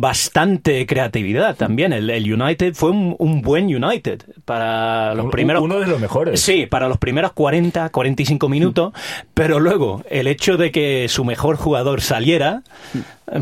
bastante 0.00 0.86
creatividad 0.86 1.56
también. 1.56 1.92
El, 1.92 2.32
United 2.32 2.72
fue 2.74 2.90
un, 2.90 3.42
buen 3.42 3.64
United 3.64 4.22
para 4.44 5.12
los 5.14 5.26
primeros... 5.26 5.60
Uno 5.60 5.80
de 5.80 5.88
los 5.88 5.98
mejores. 5.98 6.40
Sí, 6.40 6.66
para 6.66 6.86
los 6.86 6.98
primeros 6.98 7.32
40, 7.32 7.88
45 7.88 8.48
minutos, 8.48 8.92
pero 9.34 9.58
luego 9.58 10.04
el 10.08 10.28
hecho 10.28 10.56
de 10.56 10.70
que 10.70 11.08
su 11.08 11.24
mejor 11.24 11.56
jugador 11.56 12.00
saliera, 12.00 12.62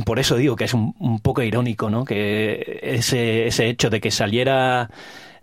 por 0.07 0.19
eso 0.19 0.37
digo 0.37 0.57
que 0.57 0.65
es 0.65 0.73
un, 0.73 0.95
un 0.99 1.21
poco 1.21 1.43
irónico, 1.43 1.91
¿no? 1.91 2.07
Que 2.07 2.81
ese, 2.83 3.49
ese 3.49 3.69
hecho 3.69 3.91
de 3.91 4.01
que 4.01 4.11
saliera 4.11 4.89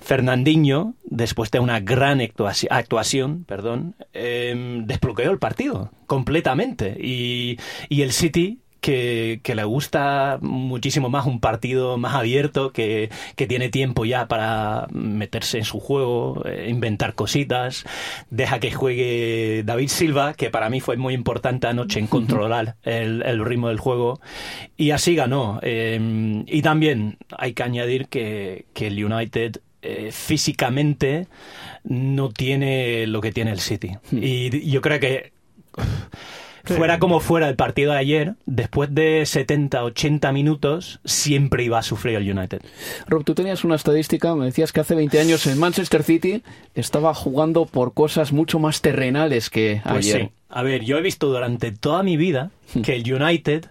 Fernandinho, 0.04 0.96
después 1.06 1.50
de 1.50 1.60
una 1.60 1.80
gran 1.80 2.20
actuación, 2.22 3.46
perdón, 3.46 3.96
em, 4.12 4.86
desbloqueó 4.86 5.32
el 5.32 5.40
partido 5.40 5.92
completamente. 6.08 6.98
Y, 7.00 7.58
el 7.90 8.12
City 8.12 8.60
que, 8.82 9.40
le 9.56 9.64
gusta 9.64 10.40
muchísimo 10.42 11.10
más 11.10 11.26
un 11.26 11.40
partido 11.40 11.98
más 11.98 12.16
abierto, 12.16 12.74
que, 12.74 13.10
tiene 13.48 13.70
tiempo 13.70 14.04
ya 14.04 14.28
para 14.28 14.88
meterse 14.92 15.58
en 15.58 15.64
su 15.64 15.80
juego, 15.80 16.44
eh, 16.46 16.68
inventar 16.70 17.16
cositas, 17.16 17.86
deja 18.30 18.60
que 18.60 18.72
juegue 18.72 19.64
David 19.66 19.88
Silva, 19.88 20.34
que 20.34 20.50
para 20.50 20.70
mí 20.70 20.82
fue 20.82 20.98
muy 20.98 21.14
importante 21.14 21.68
anoche 21.68 22.00
en 22.00 22.08
controlar 22.08 22.76
el, 22.84 23.46
ritmo 23.46 23.70
del 23.70 23.80
juego, 23.80 24.20
y 24.76 24.92
así 24.92 25.16
ganó. 25.16 25.60
Em, 25.62 26.44
y 26.48 26.62
también 26.62 27.18
hay 27.38 27.54
que 27.54 27.64
añadir 27.64 28.08
que, 28.10 28.66
que 28.74 28.88
el 28.88 29.04
United 29.06 29.62
eh, 29.84 30.12
físicamente 30.12 31.28
no 31.84 32.30
tiene 32.30 33.06
lo 33.08 33.22
que 33.22 33.32
tiene 33.32 33.52
el 33.52 33.60
City. 33.60 33.98
Hmm. 34.12 34.20
Y 34.22 34.70
yo 34.70 34.82
creo 34.82 35.00
que 35.00 35.34
fuera 36.64 37.00
como 37.00 37.20
fuera 37.20 37.50
el 37.50 37.56
partido 37.56 37.92
de 37.92 37.98
ayer, 37.98 38.36
después 38.46 38.94
de 38.96 39.26
70, 39.26 39.84
80 39.84 40.32
minutos, 40.32 41.02
siempre 41.04 41.64
iba 41.64 41.80
a 41.80 41.84
sufrir 41.84 42.16
el 42.16 42.38
United. 42.38 42.62
Rob, 43.08 43.26
tú 43.26 43.36
tenías 43.36 43.64
una 43.66 43.76
estadística, 43.76 44.34
me 44.36 44.46
decías 44.46 44.72
que 44.72 44.80
hace 44.80 44.96
20 44.96 45.20
años 45.20 45.46
el 45.48 45.58
Manchester 45.58 46.04
City 46.04 46.44
estaba 46.74 47.14
jugando 47.14 47.66
por 47.66 47.94
cosas 47.94 48.32
mucho 48.32 48.60
más 48.60 48.82
terrenales 48.82 49.50
que 49.50 49.82
pues 49.84 50.08
ayer. 50.08 50.32
A 50.48 50.64
ver, 50.64 50.84
yo 50.86 50.98
he 50.98 51.02
visto 51.02 51.28
durante 51.28 51.72
toda 51.72 52.04
mi 52.04 52.16
vida 52.16 52.52
hmm. 52.74 52.82
que 52.82 52.96
el 52.96 53.14
United 53.14 53.66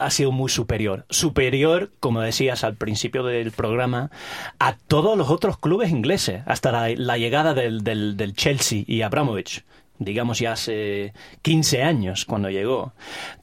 ha 0.00 0.10
sido 0.10 0.32
muy 0.32 0.48
superior. 0.50 1.04
Superior, 1.10 1.92
como 2.00 2.20
decías 2.22 2.64
al 2.64 2.76
principio 2.76 3.22
del 3.22 3.52
programa, 3.52 4.10
a 4.58 4.76
todos 4.76 5.16
los 5.16 5.30
otros 5.30 5.58
clubes 5.58 5.90
ingleses, 5.90 6.42
hasta 6.46 6.88
la, 6.96 7.18
llegada 7.18 7.54
del, 7.54 7.84
del, 7.84 8.34
Chelsea 8.34 8.82
y 8.86 9.02
Abramovich, 9.02 9.64
digamos 9.98 10.38
ya 10.38 10.52
hace 10.52 11.12
15 11.42 11.82
años 11.82 12.24
cuando 12.24 12.50
llegó. 12.50 12.94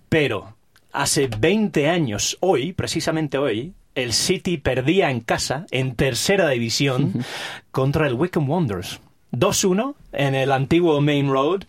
Pero 0.10 0.56
hace 0.92 1.28
20 1.28 1.90
años, 1.90 2.38
hoy, 2.40 2.74
precisamente 2.74 3.38
hoy, 3.38 3.74
el 3.94 4.14
City 4.14 4.58
perdía 4.58 5.12
en 5.12 5.22
casa, 5.22 5.66
en 5.72 5.96
tercera 5.96 6.50
división, 6.50 7.24
contra 7.72 8.08
el 8.08 8.14
Wickham 8.14 8.50
Wanderers. 8.50 9.00
2-1 9.32 9.96
en 10.14 10.36
el 10.36 10.52
antiguo 10.52 11.02
Main 11.02 11.30
Road. 11.30 11.64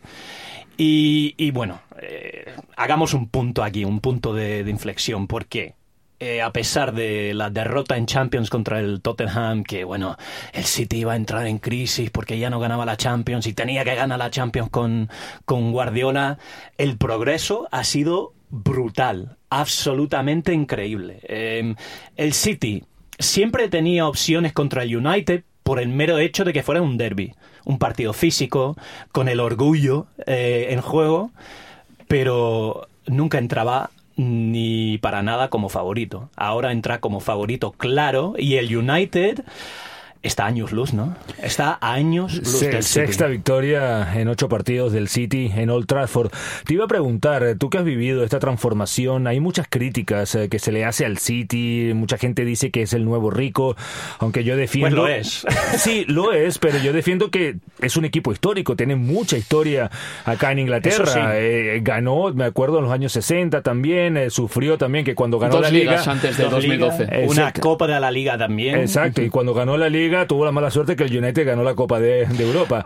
Y, 0.80 1.50
bueno, 1.50 1.80
eh, 2.00 2.54
hagamos 2.76 3.12
un 3.12 3.28
punto 3.28 3.64
aquí, 3.64 3.85
un 3.85 3.99
punto 3.99 4.32
de, 4.32 4.61
inflexión. 4.61 5.26
¿Por 5.26 5.47
qué? 5.47 5.75
Eh, 6.20 6.40
a 6.40 6.52
pesar 6.52 6.94
de 6.94 7.35
la 7.35 7.50
derrota 7.50 7.97
en 7.97 8.06
Champions 8.06 8.49
contra 8.49 8.78
el 8.78 9.00
Tottenham, 9.00 9.64
que 9.64 9.82
bueno, 9.82 10.16
el 10.52 10.64
City 10.64 10.99
iba 10.99 11.14
a 11.14 11.16
entrar 11.16 11.47
en 11.47 11.58
crisis 11.58 12.11
porque 12.11 12.38
ya 12.38 12.49
no 12.49 12.61
ganaba 12.61 12.85
la 12.85 12.97
Champions 12.97 13.47
y 13.47 13.54
tenía 13.54 13.85
que 13.85 13.94
ganar 13.94 14.18
la 14.18 14.30
Champions 14.30 14.70
con, 14.70 15.08
con 15.44 15.73
Guardiola, 15.73 16.38
el 16.76 16.97
progreso 16.97 17.68
ha 17.70 17.82
sido 17.85 18.35
brutal, 18.50 19.37
absolutamente 19.50 20.52
increíble. 20.52 21.20
Eh, 21.25 21.75
el 22.16 22.32
City 22.32 22.85
siempre 23.18 23.68
tenía 23.68 24.06
opciones 24.06 24.52
contra 24.52 24.85
el 24.85 24.97
United 24.97 25.42
por 25.68 25.80
el 25.80 25.90
mero 25.90 26.16
hecho 26.16 26.46
de 26.46 26.54
que 26.54 26.62
fuera 26.62 26.80
un 26.80 26.96
derby, 26.96 27.34
un 27.66 27.78
partido 27.78 28.14
físico, 28.14 28.75
con 29.12 29.28
el 29.28 29.38
orgullo 29.38 30.06
eh, 30.25 30.68
en 30.70 30.80
juego, 30.80 31.30
pero 32.06 32.88
nunca 33.06 33.37
entraba 33.37 33.90
ni 34.16 34.96
para 34.96 35.22
nada 35.22 35.50
como 35.50 35.68
favorito. 35.68 36.30
Ahora 36.37 36.72
entra 36.72 37.00
como 37.00 37.20
favorito 37.20 37.72
claro 37.72 38.32
y 38.38 38.54
el 38.54 38.75
United 38.75 39.44
está 40.22 40.44
a 40.44 40.46
años 40.48 40.72
luz, 40.72 40.92
¿no? 40.94 41.16
Está 41.42 41.78
a 41.80 41.92
años 41.92 42.34
luz 42.37 42.48
Se- 42.58 42.68
del 42.68 42.82
City. 42.82 43.06
sexta 43.06 43.26
victoria 43.26 44.14
en 44.18 44.28
ocho 44.28 44.48
partidos 44.48 44.92
del 44.92 45.08
City 45.08 45.50
en 45.54 45.70
Old 45.70 45.87
Trafford. 45.87 46.30
Te 46.66 46.75
iba 46.75 46.84
a 46.84 46.88
preguntar, 46.88 47.42
eh, 47.42 47.54
tú 47.54 47.70
que 47.70 47.78
has 47.78 47.84
vivido 47.84 48.25
esta 48.25 48.38
transformación, 48.38 49.26
hay 49.26 49.40
muchas 49.40 49.66
críticas 49.68 50.34
eh, 50.34 50.48
que 50.48 50.58
se 50.58 50.72
le 50.72 50.84
hace 50.84 51.04
al 51.06 51.18
City, 51.18 51.92
mucha 51.94 52.18
gente 52.18 52.44
dice 52.44 52.70
que 52.70 52.82
es 52.82 52.92
el 52.92 53.04
nuevo 53.04 53.30
rico, 53.30 53.76
aunque 54.18 54.44
yo 54.44 54.56
defiendo... 54.56 55.02
Pues 55.02 55.08
lo 55.08 55.08
es. 55.08 55.46
Sí, 55.78 56.04
lo 56.08 56.32
es, 56.32 56.58
pero 56.58 56.78
yo 56.78 56.92
defiendo 56.92 57.30
que 57.30 57.56
es 57.80 57.96
un 57.96 58.04
equipo 58.04 58.32
histórico, 58.32 58.75
tiene 58.76 58.96
mucha 58.96 59.37
historia 59.37 59.90
acá 60.25 60.50
en 60.52 60.58
Inglaterra. 60.60 61.06
Sí. 61.06 61.18
Eh, 61.22 61.80
ganó, 61.82 62.32
me 62.34 62.44
acuerdo, 62.44 62.78
en 62.78 62.84
los 62.84 62.92
años 62.92 63.12
60 63.12 63.62
también, 63.62 64.16
eh, 64.16 64.30
sufrió 64.30 64.76
también 64.78 65.04
que 65.04 65.14
cuando 65.14 65.38
ganó 65.38 65.54
Dos 65.54 65.62
la 65.62 65.70
liga... 65.70 65.92
ligas 65.92 66.08
antes 66.08 66.37
ligas, 66.38 66.50
2012. 66.50 67.04
Una 67.04 67.16
Exacto. 67.25 67.60
Copa 67.60 67.87
de 67.87 68.00
la 68.00 68.10
Liga 68.10 68.37
también. 68.38 68.76
Exacto, 68.80 69.22
y 69.22 69.28
cuando 69.30 69.54
ganó 69.54 69.76
la 69.76 69.88
liga 69.88 70.07
tuvo 70.26 70.44
la 70.44 70.52
mala 70.52 70.70
suerte 70.70 70.96
que 70.96 71.04
el 71.04 71.16
United 71.16 71.46
ganó 71.46 71.62
la 71.62 71.74
Copa 71.74 72.00
de, 72.00 72.26
de 72.26 72.44
Europa. 72.44 72.84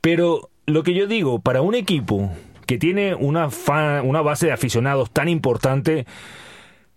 Pero 0.00 0.50
lo 0.66 0.82
que 0.82 0.94
yo 0.94 1.06
digo, 1.06 1.40
para 1.40 1.62
un 1.62 1.74
equipo 1.74 2.30
que 2.66 2.78
tiene 2.78 3.14
una, 3.14 3.50
fa- 3.50 4.02
una 4.02 4.20
base 4.20 4.46
de 4.46 4.52
aficionados 4.52 5.10
tan 5.10 5.28
importante 5.28 6.06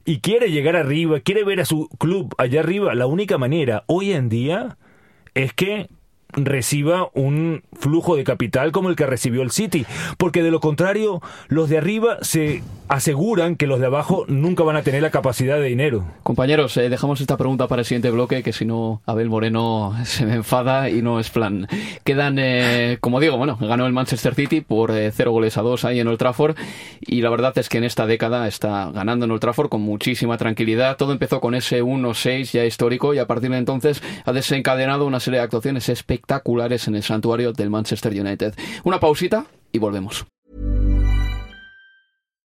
y 0.03 0.19
quiere 0.19 0.51
llegar 0.51 0.75
arriba, 0.75 1.19
quiere 1.19 1.43
ver 1.43 1.61
a 1.61 1.65
su 1.65 1.87
club 1.99 2.33
allá 2.37 2.59
arriba, 2.59 2.93
la 2.95 3.05
única 3.07 3.37
manera 3.37 3.83
hoy 3.87 4.11
en 4.13 4.29
día 4.29 4.77
es 5.33 5.53
que 5.53 5.87
reciba 6.33 7.09
un 7.13 7.63
flujo 7.73 8.15
de 8.15 8.23
capital 8.23 8.71
como 8.71 8.89
el 8.89 8.95
que 8.95 9.05
recibió 9.05 9.41
el 9.41 9.51
City, 9.51 9.85
porque 10.17 10.43
de 10.43 10.51
lo 10.51 10.59
contrario 10.59 11.21
los 11.47 11.69
de 11.69 11.77
arriba 11.77 12.17
se 12.21 12.61
aseguran 12.91 13.55
que 13.55 13.67
los 13.67 13.79
de 13.79 13.85
abajo 13.85 14.25
nunca 14.27 14.63
van 14.63 14.75
a 14.75 14.81
tener 14.81 15.01
la 15.01 15.11
capacidad 15.11 15.57
de 15.57 15.63
dinero. 15.63 16.03
Compañeros, 16.23 16.75
eh, 16.75 16.89
dejamos 16.89 17.21
esta 17.21 17.37
pregunta 17.37 17.69
para 17.69 17.83
el 17.83 17.85
siguiente 17.85 18.11
bloque, 18.11 18.43
que 18.43 18.51
si 18.51 18.65
no, 18.65 19.01
Abel 19.05 19.29
Moreno 19.29 19.95
se 20.03 20.25
me 20.25 20.33
enfada 20.33 20.89
y 20.89 21.01
no 21.01 21.17
es 21.19 21.29
plan. 21.29 21.67
Quedan, 22.03 22.37
eh, 22.37 22.97
como 22.99 23.21
digo, 23.21 23.37
bueno, 23.37 23.57
ganó 23.61 23.85
el 23.85 23.93
Manchester 23.93 24.35
City 24.35 24.59
por 24.59 24.91
eh, 24.91 25.09
cero 25.13 25.31
goles 25.31 25.57
a 25.57 25.61
dos 25.61 25.85
ahí 25.85 26.01
en 26.01 26.07
Old 26.09 26.17
Trafford, 26.17 26.57
y 26.99 27.21
la 27.21 27.29
verdad 27.29 27.57
es 27.57 27.69
que 27.69 27.77
en 27.77 27.85
esta 27.85 28.05
década 28.05 28.45
está 28.45 28.91
ganando 28.91 29.23
en 29.23 29.31
Old 29.31 29.39
Trafford 29.39 29.69
con 29.69 29.81
muchísima 29.81 30.37
tranquilidad. 30.37 30.97
Todo 30.97 31.13
empezó 31.13 31.39
con 31.39 31.55
ese 31.55 31.81
1-6 31.81 32.51
ya 32.51 32.65
histórico, 32.65 33.13
y 33.13 33.19
a 33.19 33.25
partir 33.25 33.51
de 33.51 33.57
entonces 33.57 34.03
ha 34.25 34.33
desencadenado 34.33 35.05
una 35.05 35.21
serie 35.21 35.39
de 35.39 35.45
actuaciones 35.45 35.87
en 36.29 36.95
el 36.95 37.03
santuario 37.03 37.53
del 37.53 37.69
Manchester 37.69 38.11
United. 38.11 38.55
Una 38.85 38.99
pausita 38.99 39.45
y 39.71 39.79
volvemos. 39.79 40.25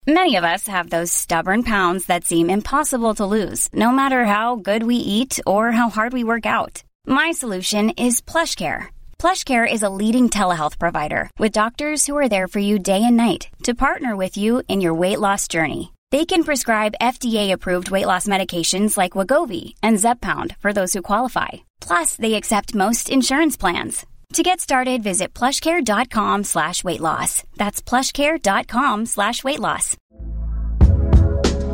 Many 0.08 0.36
of 0.36 0.44
us 0.44 0.66
have 0.66 0.90
those 0.90 1.12
stubborn 1.12 1.62
pounds 1.62 2.08
that 2.08 2.24
seem 2.24 2.50
impossible 2.50 3.14
to 3.14 3.26
lose, 3.26 3.70
no 3.72 3.92
matter 3.92 4.26
how 4.26 4.56
good 4.56 4.82
we 4.82 4.96
eat 4.96 5.40
or 5.46 5.72
how 5.72 5.90
hard 5.90 6.12
we 6.12 6.24
work 6.24 6.48
out. 6.48 6.82
My 7.06 7.30
solution 7.30 7.92
is 7.92 8.20
PlushCare. 8.20 8.88
PlushCare 9.20 9.72
is 9.72 9.84
a 9.84 9.92
leading 9.92 10.28
telehealth 10.28 10.80
provider 10.80 11.30
with 11.38 11.52
doctors 11.52 12.08
who 12.08 12.18
are 12.18 12.28
there 12.28 12.48
for 12.48 12.58
you 12.58 12.80
day 12.80 13.04
and 13.04 13.16
night 13.16 13.50
to 13.62 13.76
partner 13.76 14.16
with 14.16 14.38
you 14.38 14.64
in 14.68 14.82
your 14.82 14.96
weight 14.96 15.20
loss 15.20 15.48
journey. 15.48 15.94
They 16.10 16.26
can 16.26 16.44
prescribe 16.44 17.00
FDA-approved 17.00 17.92
weight 17.92 18.08
loss 18.08 18.26
medications 18.26 18.98
like 18.98 19.14
Wagovi 19.14 19.76
and 19.84 20.00
Zepbound 20.00 20.58
for 20.58 20.74
those 20.74 20.94
who 20.94 21.04
qualify. 21.04 21.62
Plus, 21.82 22.16
they 22.16 22.36
accept 22.36 22.76
most 22.76 23.10
insurance 23.10 23.58
plans. 23.58 24.06
To 24.34 24.44
get 24.44 24.62
started, 24.62 25.04
visit 25.04 25.34
plushcare.com 25.34 26.46
slash 26.46 26.86
weight 26.86 27.02
loss. 27.02 27.44
That's 27.58 27.82
plushcare.com 27.82 29.06
slash 29.08 29.44
weight 29.44 29.60
loss. 29.60 29.98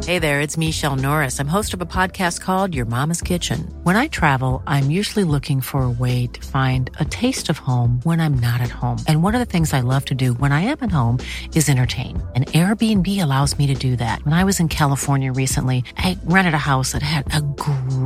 Hey 0.08 0.20
there, 0.20 0.40
it's 0.40 0.58
Michelle 0.58 0.96
Norris. 0.96 1.38
I'm 1.38 1.50
host 1.50 1.74
of 1.74 1.82
a 1.82 1.86
podcast 1.86 2.40
called 2.40 2.74
Your 2.74 2.86
Mama's 2.86 3.22
Kitchen. 3.22 3.70
When 3.84 3.98
I 3.98 4.08
travel, 4.08 4.64
I'm 4.66 4.90
usually 4.90 5.26
looking 5.26 5.60
for 5.60 5.84
a 5.84 5.90
way 5.90 6.28
to 6.28 6.48
find 6.48 6.90
a 6.98 7.04
taste 7.04 7.50
of 7.50 7.58
home 7.58 8.00
when 8.04 8.22
I'm 8.22 8.36
not 8.36 8.62
at 8.62 8.70
home. 8.70 9.00
And 9.06 9.22
one 9.22 9.36
of 9.36 9.40
the 9.40 9.46
things 9.46 9.74
I 9.74 9.82
love 9.82 10.06
to 10.06 10.16
do 10.16 10.32
when 10.36 10.54
I 10.54 10.62
am 10.62 10.78
at 10.80 10.92
home 10.92 11.20
is 11.56 11.68
entertain. 11.68 12.26
And 12.38 12.48
Airbnb 12.48 13.22
allows 13.22 13.58
me 13.60 13.68
to 13.68 13.74
do 13.74 13.98
that. 13.98 14.24
When 14.24 14.34
I 14.34 14.46
was 14.46 14.62
in 14.62 14.70
California 14.70 15.34
recently, 15.34 15.84
I 15.98 16.18
rented 16.24 16.54
a 16.54 16.58
house 16.58 16.94
that 16.94 17.02
had 17.02 17.26
a 17.36 17.42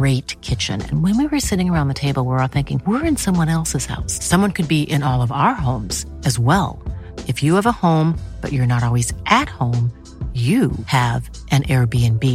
great 0.01 0.33
kitchen. 0.41 0.81
And 0.81 1.03
when 1.03 1.15
we 1.15 1.27
were 1.27 1.39
sitting 1.39 1.69
around 1.69 1.89
the 1.89 1.93
table, 1.93 2.23
we 2.23 2.29
we're 2.29 2.41
all 2.41 2.47
thinking, 2.47 2.81
we're 2.87 3.05
in 3.05 3.17
someone 3.17 3.49
else's 3.49 3.85
house. 3.85 4.17
Someone 4.25 4.51
could 4.51 4.67
be 4.67 4.81
in 4.81 5.03
all 5.03 5.21
of 5.21 5.31
our 5.31 5.53
homes 5.53 6.07
as 6.25 6.39
well. 6.39 6.81
If 7.27 7.43
you 7.43 7.53
have 7.53 7.67
a 7.67 7.71
home, 7.71 8.17
but 8.41 8.51
you're 8.51 8.73
not 8.73 8.83
always 8.83 9.13
at 9.27 9.47
home, 9.47 9.91
you 10.33 10.71
have 10.87 11.29
an 11.51 11.65
Airbnb. 11.65 12.25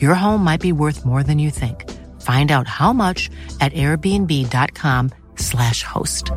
Your 0.00 0.16
home 0.16 0.42
might 0.42 0.60
be 0.60 0.72
worth 0.72 1.06
more 1.06 1.22
than 1.22 1.38
you 1.38 1.52
think. 1.52 1.88
Find 2.22 2.50
out 2.50 2.66
how 2.66 2.92
much 2.92 3.30
at 3.60 3.72
airbnb.com/slash 3.72 5.82
host. 5.84 6.32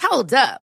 Hold 0.00 0.32
up. 0.32 0.63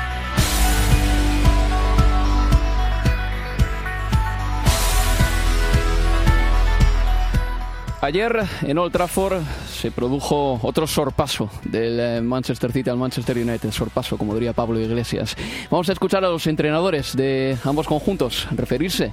Ayer 8.03 8.35
en 8.63 8.79
Old 8.79 8.91
Trafford 8.91 9.43
se 9.71 9.91
produjo 9.91 10.59
otro 10.63 10.87
sorpaso 10.87 11.51
del 11.65 11.99
eh, 11.99 12.21
Manchester 12.21 12.71
City 12.71 12.89
al 12.89 12.97
Manchester 12.97 13.37
United, 13.37 13.69
sorpaso 13.69 14.17
como 14.17 14.33
diría 14.33 14.53
Pablo 14.53 14.79
Iglesias. 14.79 15.35
Vamos 15.69 15.87
a 15.87 15.93
escuchar 15.93 16.25
a 16.25 16.29
los 16.29 16.47
entrenadores 16.47 17.15
de 17.15 17.55
ambos 17.63 17.85
conjuntos 17.85 18.47
referirse 18.55 19.11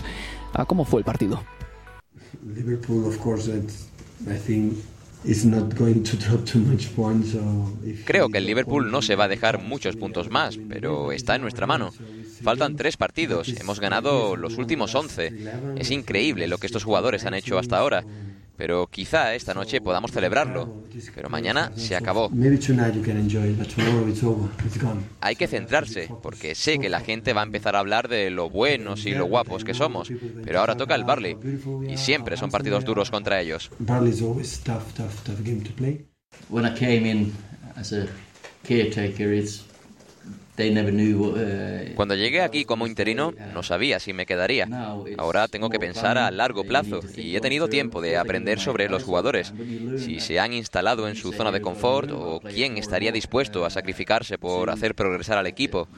a 0.55 0.64
cómo 0.64 0.87
fue 0.87 1.01
el 1.01 1.05
partido. 1.05 1.44
Liverpool, 2.55 3.05
of 3.05 3.18
course, 3.18 3.51
I 3.51 4.38
think 4.38 4.79
is 5.22 5.44
not 5.44 5.79
going 5.79 6.03
to 6.03 6.16
drop 6.27 6.46
too 6.46 6.61
much 6.61 6.88
points. 6.96 7.33
So 7.33 7.77
if 7.85 8.07
Creo 8.07 8.31
que 8.31 8.38
el 8.38 8.46
Liverpool 8.46 8.90
no 8.90 9.03
se 9.03 9.16
va 9.16 9.24
a 9.24 9.29
dejar 9.29 9.61
muchos 9.61 9.96
puntos 9.96 10.31
más, 10.31 10.59
pero 10.66 11.12
está 11.12 11.37
en 11.37 11.42
nuestra 11.42 11.66
mano. 11.66 11.90
Faltan 12.42 12.77
tres 12.77 12.96
partidos, 12.96 13.48
hemos 13.61 13.81
ganado 13.81 14.35
los 14.37 14.57
últimos 14.57 14.94
11. 14.94 15.33
Es 15.77 15.90
increíble 15.90 16.46
lo 16.46 16.57
que 16.57 16.66
estos 16.66 16.85
jugadores 16.85 17.27
han 17.27 17.35
hecho 17.35 17.59
hasta 17.59 17.77
ahora. 17.77 18.05
Pero 18.59 18.88
quizá 18.88 19.35
esta 19.35 19.55
noche 19.55 19.81
podamos 19.81 20.11
celebrarlo. 20.11 20.83
Pero 21.14 21.31
mañana 21.31 21.73
se 21.77 21.97
acabó. 21.97 22.29
maybe 22.29 22.59
tonight 22.59 22.92
you 22.92 23.03
can 23.03 23.16
enjoy 23.16 23.51
it, 23.51 23.59
but 23.59 23.68
tomorrow 23.68 24.07
it's 24.07 24.23
over. 24.23 24.51
It's 24.66 24.79
gone. 24.79 25.01
Hay 25.21 25.37
que 25.37 25.47
centrarse, 25.47 26.11
porque 26.23 26.55
sé 26.55 26.79
que 26.79 26.90
la 26.90 27.01
gente 27.01 27.33
va 27.33 27.42
a 27.42 27.44
empezar 27.44 27.77
a 27.77 27.79
hablar 27.79 28.09
de 28.09 28.31
lo 28.31 28.51
buenos 28.51 29.07
y 29.07 29.12
lo 29.12 29.27
guapos 29.27 29.64
que 29.64 29.73
somos. 29.73 30.11
Pero 30.44 30.61
ahora 30.61 30.77
toca 30.77 30.94
el 30.97 31.05
Barley. 31.05 31.37
Y 31.88 31.97
siempre 31.97 32.37
son 32.37 32.51
partidos 32.51 32.85
duros 32.85 33.11
contra 33.11 33.40
ellos. 33.40 33.71
Barley 33.79 34.11
is 34.11 34.21
always 34.21 34.59
tough, 34.61 34.92
tough, 34.94 35.23
tough 35.25 35.40
game 35.42 35.62
to 35.62 35.73
play. 35.73 36.05
when 36.49 36.64
I 36.64 36.75
came 36.75 37.07
in 37.07 37.33
as 37.77 37.92
a 37.92 38.07
caretaker, 38.64 39.33
it's 39.33 39.64
Cuando 41.94 42.14
llegué 42.14 42.42
aquí 42.42 42.64
como 42.64 42.87
interino, 42.87 43.33
no 43.55 43.62
sabía 43.62 44.01
si 44.01 44.12
me 44.12 44.27
quedaría. 44.27 44.68
Ahora 45.16 45.49
tengo 45.49 45.71
que 45.71 45.79
pensar 45.79 46.18
a 46.18 46.31
largo 46.31 46.64
plazo 46.64 47.01
y 47.16 47.37
he 47.37 47.40
tenido 47.40 47.68
tiempo 47.68 48.01
de 48.01 48.16
aprender 48.16 48.59
sobre 48.59 48.88
los 48.88 49.05
jugadores, 49.05 49.53
si 49.99 50.21
se 50.21 50.40
han 50.40 50.53
instalado 50.53 51.09
en 51.09 51.16
su 51.16 51.33
zona 51.33 51.53
de 51.53 51.61
confort 51.61 52.11
o 52.12 52.40
quién 52.40 52.77
estaría 52.77 53.12
dispuesto 53.12 53.64
a 53.64 53.71
sacrificarse 53.71 54.38
por 54.38 54.71
hacer 54.71 54.94
progresar 54.94 55.38
al 55.38 55.47
equipo. 55.47 55.88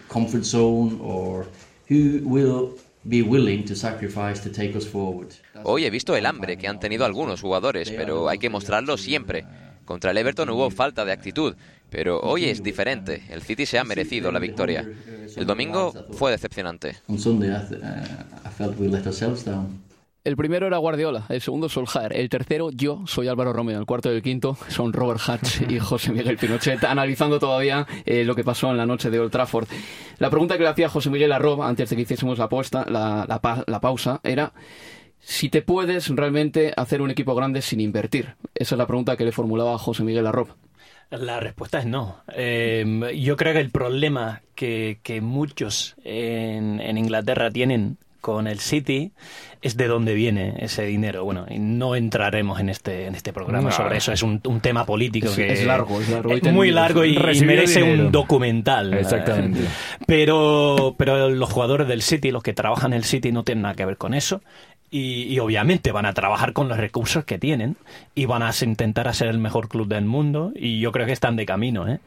Hoy 5.65 5.85
he 5.85 5.91
visto 5.91 6.17
el 6.17 6.27
hambre 6.27 6.57
que 6.59 6.69
han 6.69 6.81
tenido 6.81 7.05
algunos 7.05 7.41
jugadores, 7.41 7.91
pero 7.91 8.29
hay 8.29 8.39
que 8.39 8.51
mostrarlo 8.51 8.97
siempre. 8.97 9.45
Contra 9.85 10.13
el 10.13 10.19
Everton 10.19 10.51
hubo 10.51 10.71
falta 10.71 11.05
de 11.05 11.13
actitud, 11.13 11.57
Pero 11.91 12.21
hoy 12.21 12.45
es 12.45 12.63
diferente. 12.63 13.23
El 13.29 13.43
City 13.43 13.67
se 13.67 13.79
ha 13.79 13.85
merecido 13.85 14.31
la 14.33 14.39
victoria. 14.39 14.89
El 15.37 15.47
domingo 15.47 15.93
fue 16.13 16.31
decepcionante. 16.31 16.97
On 17.09 17.19
Sunday, 17.19 17.51
I, 17.51 17.69
th- 17.69 17.81
I 17.83 18.49
felt 18.57 18.79
we 18.79 18.89
let 18.89 19.05
ourselves 19.07 19.45
down. 19.45 19.83
El 20.23 20.37
primero 20.37 20.67
era 20.67 20.77
Guardiola, 20.77 21.25
el 21.31 21.41
segundo 21.41 21.71
Solskjaer, 21.71 22.13
el 22.15 22.29
tercero 22.29 22.69
yo 22.71 23.05
soy 23.07 23.27
Álvaro 23.29 23.55
Romeo, 23.55 23.81
el 23.81 23.87
cuarto 23.87 24.13
y 24.13 24.17
el 24.17 24.23
quinto 24.23 24.55
son 24.69 24.93
Robert 24.93 25.19
Hatch 25.27 25.63
y 25.67 25.79
José 25.81 26.13
Miguel 26.13 26.37
Pinochet, 26.37 26.85
analizando 26.85 27.39
todavía 27.39 27.87
eh, 28.05 28.23
lo 28.25 28.35
que 28.37 28.45
pasó 28.45 28.71
en 28.71 28.77
la 28.77 28.85
noche 28.85 29.09
de 29.09 29.19
Old 29.19 29.31
Trafford. 29.33 29.67
La 30.19 30.29
pregunta 30.29 30.59
que 30.59 30.63
le 30.65 30.69
hacía 30.69 30.91
José 30.91 31.09
Miguel 31.09 31.33
a 31.33 31.39
Rob 31.39 31.63
antes 31.63 31.89
de 31.89 31.97
que 31.97 32.03
hiciésemos 32.03 32.37
la, 32.37 32.45
apuesta, 32.45 32.85
la, 32.87 33.25
la 33.27 33.41
pa- 33.41 33.65
la 33.67 33.81
pausa 33.81 34.21
era 34.23 34.53
si 35.21 35.49
te 35.49 35.63
puedes 35.63 36.09
realmente 36.09 36.75
hacer 36.77 37.01
un 37.01 37.11
equipo 37.11 37.35
grande 37.35 37.63
sin 37.63 37.81
invertir. 37.81 38.35
Esa 38.55 38.75
es 38.75 38.79
la 38.79 38.87
pregunta 38.87 39.17
que 39.17 39.25
le 39.25 39.33
formulaba 39.33 39.79
José 39.79 40.03
Miguel 40.05 40.27
a 40.27 40.33
Rob. 40.33 40.49
La 41.11 41.41
respuesta 41.41 41.81
es 41.81 41.87
no. 41.87 42.19
Eh, 42.35 42.85
yo 43.21 43.37
creo 43.37 43.53
que 43.53 43.61
el 43.61 43.71
problema 43.71 44.43
que, 44.55 44.99
que 45.03 45.21
muchos 45.21 45.97
en, 46.05 46.81
en 46.81 46.99
Inglaterra 46.99 47.51
tienen 47.51 47.97
con 48.21 48.47
el 48.47 48.59
City 48.61 49.13
es 49.63 49.79
de 49.79 49.87
dónde 49.89 50.13
viene 50.15 50.55
ese 50.59 50.85
dinero. 50.85 51.25
Bueno, 51.25 51.47
y 51.49 51.59
no 51.59 51.97
entraremos 51.97 52.61
en 52.61 52.69
este 52.69 53.07
en 53.07 53.15
este 53.15 53.33
programa 53.33 53.71
No. 53.71 53.75
sobre 53.75 53.97
eso. 53.97 54.13
Es 54.13 54.23
un, 54.23 54.41
un 54.45 54.61
tema 54.61 54.85
político 54.85 55.29
Es- 55.29 55.37
que 55.37 55.53
es 55.55 55.65
largo, 55.67 56.01
es 56.01 56.09
largo. 56.11 56.31
Hoy 56.31 56.41
muy 56.53 56.71
largo 56.71 57.05
y, 57.05 57.17
merece 57.45 57.81
dinero. 57.81 58.05
un 58.07 58.13
documental. 58.13 58.93
Exactamente. 58.93 59.61
Pero 60.07 60.95
pero 60.99 61.31
los 61.31 61.51
jugadores 61.51 61.89
del 61.89 62.03
City, 62.03 62.31
los 62.31 62.43
que 62.43 62.53
trabajan 62.53 62.93
en 62.93 62.99
el 62.99 63.05
City, 63.05 63.33
no 63.33 63.43
tienen 63.43 63.63
nada 63.63 63.75
que 63.75 63.87
ver 63.87 63.97
con 63.97 64.13
eso. 64.13 64.43
Y, 64.91 65.23
y 65.33 65.39
obviamente 65.39 65.93
van 65.93 66.07
a 66.07 66.15
trabajar 66.15 66.53
con 66.53 66.69
los 66.69 66.77
recursos 66.77 67.25
que 67.25 67.39
tienen 67.39 67.77
y 68.15 68.27
van 68.27 68.43
a 68.43 68.51
intentar 68.63 69.07
hacer 69.07 69.29
el 69.29 69.39
mejor 69.39 69.69
club 69.69 69.87
del 69.87 70.05
mundo 70.05 70.53
y 70.55 70.81
yo 70.81 70.91
creo 70.91 71.07
que 71.07 71.13
están 71.13 71.37
de 71.37 71.47
camino. 71.47 71.89
¿eh? 71.89 72.01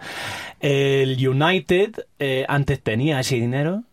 El 0.60 1.28
United 1.28 2.06
eh, 2.20 2.46
antes 2.48 2.82
tenía 2.82 3.20
ese 3.20 3.36
dinero, 3.36 3.84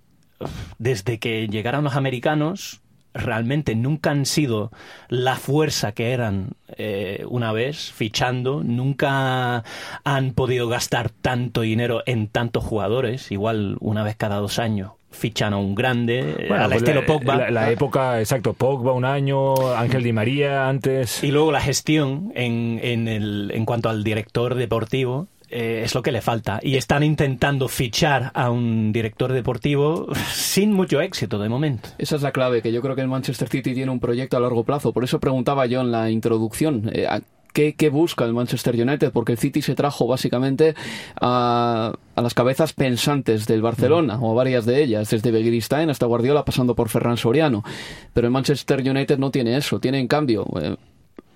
desde 0.79 1.19
que 1.19 1.47
llegaron 1.49 1.85
los 1.85 1.95
americanos 1.95 2.81
realmente 3.13 3.75
nunca 3.75 4.11
han 4.11 4.25
sido 4.27 4.71
la 5.09 5.37
fuerza 5.37 5.93
que 5.93 6.13
eran 6.13 6.51
eh, 6.77 7.25
una 7.29 7.53
vez 7.53 7.91
fichando, 7.93 8.63
nunca 8.63 9.65
han 10.05 10.33
podido 10.33 10.69
gastar 10.69 11.11
tanto 11.11 11.63
dinero 11.63 12.03
en 12.07 12.29
tantos 12.29 12.65
jugadores, 12.65 13.33
igual 13.33 13.77
una 13.81 14.05
vez 14.05 14.17
cada 14.17 14.37
dos 14.37 14.59
años 14.59 14.93
fichan 15.11 15.53
a 15.53 15.59
un 15.59 15.75
grande, 15.75 16.47
Bueno, 16.49 16.65
al 16.65 16.71
pues 16.71 16.83
estilo 16.83 17.01
la, 17.01 17.07
Pogba. 17.07 17.37
La, 17.37 17.51
la 17.51 17.71
época, 17.71 18.21
exacto, 18.21 18.55
Pogba 18.55 18.93
un 18.93 19.05
año, 19.05 19.75
Ángel 19.77 20.03
Di 20.03 20.13
María 20.13 20.69
antes. 20.69 21.23
Y 21.23 21.31
luego 21.31 21.53
la 21.53 21.61
gestión 21.61 22.33
en, 22.35 22.81
en, 22.83 23.09
el, 23.09 23.51
en 23.55 23.65
cuanto 23.65 23.89
al 23.89 24.05
director 24.05 24.55
deportivo 24.55 25.29
eh, 25.51 25.83
es 25.85 25.95
lo 25.95 26.03
que 26.03 26.13
le 26.13 26.21
falta. 26.21 26.61
Y 26.63 26.77
están 26.77 27.03
intentando 27.03 27.69
fichar 27.69 28.31
a 28.35 28.51
un 28.51 28.93
director 28.93 29.33
deportivo 29.33 30.07
sin 30.33 30.73
mucho 30.73 31.01
éxito 31.01 31.39
de 31.39 31.49
momento. 31.49 31.89
Esa 31.99 32.17
es 32.17 32.23
la 32.23 32.31
clave, 32.31 32.63
que 32.63 32.73
yo 32.73 32.81
creo 32.81 32.95
que 32.95 33.03
el 33.03 33.09
Manchester 33.09 33.49
City 33.49 33.75
tiene 33.75 33.91
un 33.91 34.01
proyecto 34.01 34.37
a 34.37 34.41
largo 34.41 34.65
plazo. 34.65 34.93
Por 34.93 35.05
eso 35.05 35.19
preguntaba 35.19 35.67
yo 35.67 35.81
en 35.81 35.91
la 35.91 36.11
introducción, 36.11 36.91
eh, 36.95 37.07
¿a 37.07 37.21
¿qué, 37.53 37.75
qué 37.75 37.89
busca 37.91 38.25
el 38.25 38.33
Manchester 38.33 38.75
United? 38.75 39.13
Porque 39.13 39.33
el 39.33 39.39
City 39.39 39.63
se 39.63 39.75
trajo 39.75 40.07
básicamente 40.07 40.75
a, 41.21 41.93
a 42.15 42.23
las 42.23 42.35
cabezas 42.35 42.73
pensantes 42.73 43.47
del 43.47 43.63
Barcelona, 43.63 44.19
o 44.21 44.33
a 44.33 44.35
varias 44.35 44.67
de 44.67 44.83
ellas, 44.83 45.11
desde 45.11 45.31
Begiristain 45.31 45.91
hasta 45.91 46.07
Guardiola, 46.07 46.45
pasando 46.45 46.75
por 46.75 46.89
Ferran 46.89 47.17
Soriano. 47.17 47.63
Pero 48.13 48.27
el 48.27 48.33
Manchester 48.33 48.81
United 48.81 49.19
no 49.19 49.31
tiene 49.31 49.57
eso, 49.57 49.81
tiene 49.81 49.99
en 49.99 50.09
cambio 50.09 50.47
eh, 50.61 50.77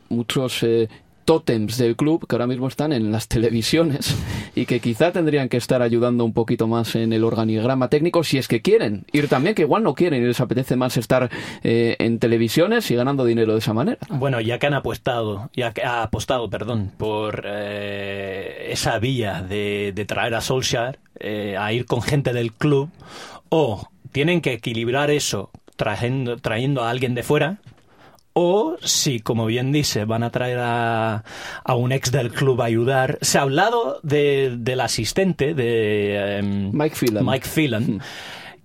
muchos... 0.09 0.63
eh, 0.63 0.89
tótems 1.25 1.79
del 1.79 1.97
club 1.97 2.27
que 2.27 2.35
ahora 2.35 2.47
mismo 2.47 2.69
están 2.69 2.93
en 2.93 3.11
las 3.11 3.29
televisiones 3.29 4.15
y 4.55 4.67
que 4.67 4.81
quizá 4.81 5.13
tendrían 5.13 5.49
que 5.49 5.57
estar 5.57 5.83
ayudando 5.83 6.25
un 6.25 6.33
poquito 6.33 6.67
más 6.67 6.95
en 6.95 7.13
el 7.13 7.25
organigrama 7.25 7.89
técnico 7.89 8.25
si 8.25 8.39
es 8.39 8.49
que 8.49 8.63
quieren 8.63 9.07
ir 9.13 9.29
también, 9.29 9.55
que 9.55 9.63
igual 9.63 9.83
no 9.83 9.95
quieren 9.95 10.23
y 10.23 10.27
les 10.27 10.41
apetece 10.41 10.77
más 10.77 10.97
estar 10.97 11.31
eh, 11.63 11.97
en 11.99 12.19
televisiones 12.19 12.91
y 12.91 12.95
ganando 12.95 13.25
dinero 13.25 13.53
de 13.53 13.59
esa 13.59 13.73
manera. 13.73 13.99
Bueno, 14.09 14.41
ya 14.41 14.59
que 14.59 14.67
han 14.67 14.75
apostado, 14.75 15.51
ya 15.55 15.73
que 15.73 15.83
ha 15.83 16.03
apostado, 16.03 16.49
perdón, 16.51 16.93
por 16.97 17.45
eh, 17.47 18.69
esa 18.71 18.99
vía 18.99 19.43
de, 19.43 19.93
traer 20.07 20.35
a 20.35 20.41
Solskjaer 20.41 20.99
eh, 21.19 21.57
a 21.59 21.73
ir 21.73 21.87
con 21.87 22.03
gente 22.03 22.33
del 22.33 22.53
club, 22.53 22.91
o 23.49 23.89
tienen 24.13 24.41
que 24.41 24.53
equilibrar 24.53 25.11
eso 25.11 25.51
trayendo, 25.77 26.37
trayendo 26.37 26.85
a 26.85 26.91
alguien 26.91 27.15
de 27.15 27.23
fuera, 27.23 27.59
o 28.35 28.77
si, 28.83 29.21
como 29.21 29.47
bien 29.47 29.71
dice, 29.73 30.05
van 30.05 30.23
a 30.25 30.31
traer 30.31 30.59
a, 30.61 31.23
a 31.65 31.75
un 31.77 31.93
ex 31.93 32.11
del 32.11 32.33
club 32.33 32.61
a 32.61 32.67
ayudar. 32.67 33.19
Se 33.23 33.39
ha 33.39 33.43
hablado 33.43 34.01
de- 34.03 34.55
del 34.59 34.81
asistente 34.81 35.55
de 35.55 36.39
em, 36.39 36.71
Mike 36.73 36.97
Phelan. 36.97 37.25
Mike 37.25 37.47
Phelan, 37.49 38.01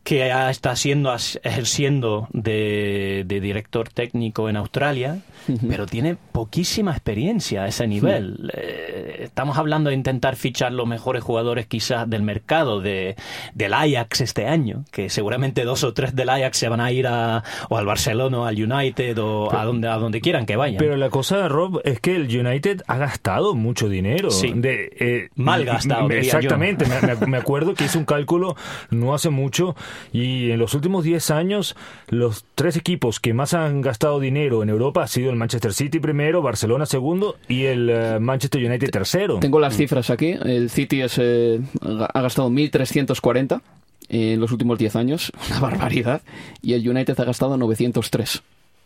que 0.04 0.18
ya 0.20 0.50
está 0.50 0.76
siendo 0.76 1.14
ejerciendo 1.44 2.28
de, 2.34 3.24
de 3.28 3.40
director 3.40 3.90
técnico 3.90 4.50
en 4.50 4.58
Australia, 4.58 5.20
pero 5.68 5.86
tiene 5.86 6.16
poquísima 6.32 6.92
experiencia 6.92 7.64
a 7.64 7.68
ese 7.68 7.88
nivel. 7.88 8.52
Eh, 8.56 9.22
estamos 9.24 9.58
hablando 9.58 9.90
de 9.90 9.96
intentar 9.96 10.36
fichar 10.36 10.72
los 10.72 10.88
mejores 10.88 11.24
jugadores 11.24 11.68
quizás 11.68 12.10
del 12.10 12.22
mercado 12.24 12.82
de, 12.82 13.16
del 13.54 13.74
Ajax 13.74 14.22
este 14.22 14.48
año, 14.48 14.86
que 14.92 15.10
seguramente 15.10 15.64
dos 15.64 15.84
o 15.84 15.94
tres 15.94 16.16
del 16.16 16.30
Ajax 16.30 16.58
se 16.58 16.70
van 16.70 16.82
a 16.82 16.92
ir 16.92 17.08
a, 17.08 17.44
o 17.70 17.78
al 17.78 17.86
Barcelona 17.86 18.40
o 18.40 18.46
al 18.46 18.56
United 18.62 19.18
o 19.22 19.54
a 19.56 19.66
donde, 19.66 19.88
a 19.88 19.96
donde 19.98 20.22
quieran 20.22 20.46
que 20.46 20.56
vayan. 20.56 20.78
Pero 20.78 20.96
la 20.98 21.10
cosa, 21.10 21.48
Rob, 21.48 21.82
es 21.84 22.00
que 22.00 22.16
el 22.16 22.24
United 22.28 22.82
ha 22.88 22.98
gastado 22.98 23.56
mucho 23.56 23.90
dinero. 23.90 24.32
Sí. 24.32 24.52
De, 24.56 24.92
eh, 25.00 25.30
Mal 25.36 25.66
gastado, 25.66 26.10
yo. 26.10 26.16
Exactamente. 26.16 26.86
Me, 26.86 27.16
me- 27.16 27.28
me 27.28 27.38
acuerdo 27.40 27.74
que 27.74 27.86
hice 27.86 27.98
un 27.98 28.06
cálculo 28.06 28.56
no 28.90 29.14
hace 29.14 29.30
mucho 29.30 29.76
y 30.12 30.52
en 30.52 30.60
los 30.60 30.74
últimos 30.74 31.04
10 31.04 31.32
años 31.32 31.76
los 32.08 32.46
tres 32.56 32.76
equipos 32.78 33.20
que 33.20 33.34
más 33.34 33.54
han 33.54 33.82
gastado 33.82 34.20
dinero 34.20 34.64
en 34.64 34.70
Europa 34.70 35.04
ha 35.04 35.08
sido 35.08 35.30
el 35.30 35.36
Manchester 35.40 35.74
City 35.74 36.00
primero, 36.00 36.42
Barcelona 36.42 36.86
segundo 36.86 37.38
y 37.48 37.64
el 37.64 37.90
eh, 37.90 38.20
Manchester 38.20 38.64
United 38.64 38.90
tercero. 38.92 39.40
Tengo 39.40 39.60
las 39.60 39.76
cifras 39.76 40.10
aquí. 40.10 40.36
El 40.44 40.70
City 40.70 41.02
es, 41.02 41.18
eh, 41.18 41.60
ha 41.82 42.22
gastado 42.22 42.50
1.340 42.50 43.62
en 44.10 44.40
los 44.40 44.52
últimos 44.52 44.78
10 44.78 44.96
años, 44.96 45.32
una 45.50 45.60
barbaridad, 45.60 46.22
y 46.62 46.74
el 46.74 46.88
United 46.88 47.20
ha 47.20 47.24
gastado 47.24 47.58
903, 47.58 48.44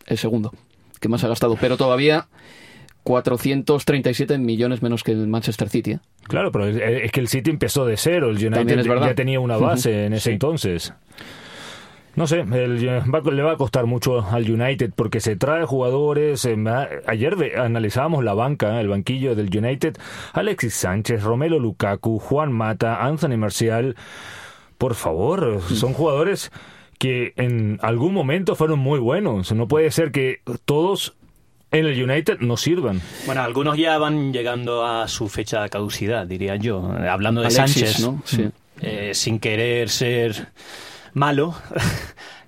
el 0.07 0.17
segundo, 0.17 0.53
que 0.99 1.09
más 1.09 1.23
ha 1.23 1.27
gastado, 1.27 1.57
pero 1.59 1.77
todavía 1.77 2.27
437 3.03 4.37
millones 4.37 4.81
menos 4.81 5.03
que 5.03 5.11
el 5.11 5.27
Manchester 5.27 5.69
City. 5.69 5.91
¿eh? 5.93 5.99
Claro, 6.23 6.51
pero 6.51 6.67
es, 6.67 7.11
que 7.11 7.19
el 7.19 7.27
City 7.27 7.49
empezó 7.49 7.85
de 7.85 7.97
cero, 7.97 8.29
el 8.29 8.37
United 8.37 8.83
ya 8.83 9.15
tenía 9.15 9.39
una 9.39 9.57
base 9.57 10.05
en 10.05 10.13
ese 10.13 10.31
entonces. 10.31 10.93
No 12.15 12.27
sé, 12.27 12.41
el- 12.41 12.87
va- 13.13 13.31
le 13.31 13.41
va 13.41 13.53
a 13.53 13.57
costar 13.57 13.85
mucho 13.87 14.21
al 14.21 14.49
United 14.49 14.91
porque 14.95 15.19
se 15.19 15.35
trae 15.35 15.65
jugadores. 15.65 16.45
eh, 16.45 16.55
ayer 17.07 17.35
ve- 17.35 17.53
analizábamos 17.57 18.23
la 18.23 18.33
banca, 18.35 18.79
el 18.79 18.87
banquillo 18.87 19.33
del 19.35 19.55
United. 19.55 19.97
Alexis 20.33 20.75
Sánchez, 20.75 21.23
Romelo 21.23 21.57
Lukaku, 21.59 22.19
Juan 22.19 22.51
Mata, 22.51 23.03
Anthony 23.03 23.37
Marcial. 23.37 23.95
Por 24.77 24.93
favor, 24.95 25.61
son 25.73 25.93
jugadores 25.93 26.51
que 26.99 27.33
en 27.35 27.79
algún 27.81 28.13
momento 28.13 28.55
fueron 28.55 28.79
muy 28.79 28.99
buenos. 28.99 29.51
No 29.51 29.67
puede 29.67 29.89
ser 29.91 30.11
que 30.11 30.41
todos 30.65 31.15
en 31.71 31.85
el 31.87 32.01
United 32.03 32.39
no 32.41 32.57
sirvan. 32.57 33.01
Bueno, 33.25 33.41
algunos 33.41 33.75
ya 33.77 33.97
van 33.97 34.31
llegando 34.33 34.85
a 34.85 35.07
su 35.07 35.29
fecha 35.29 35.63
de 35.63 35.69
caducidad, 35.69 36.27
diría 36.27 36.55
yo. 36.57 36.91
Eh, 36.99 37.07
Hablando 37.07 37.41
de 37.41 37.47
Alexis, 37.47 37.73
Sánchez, 37.95 37.99
¿no? 38.01 38.21
Sí. 38.25 38.49
eh, 38.81 39.11
sin 39.15 39.39
querer 39.39 39.89
ser 39.89 40.49
malo, 41.13 41.55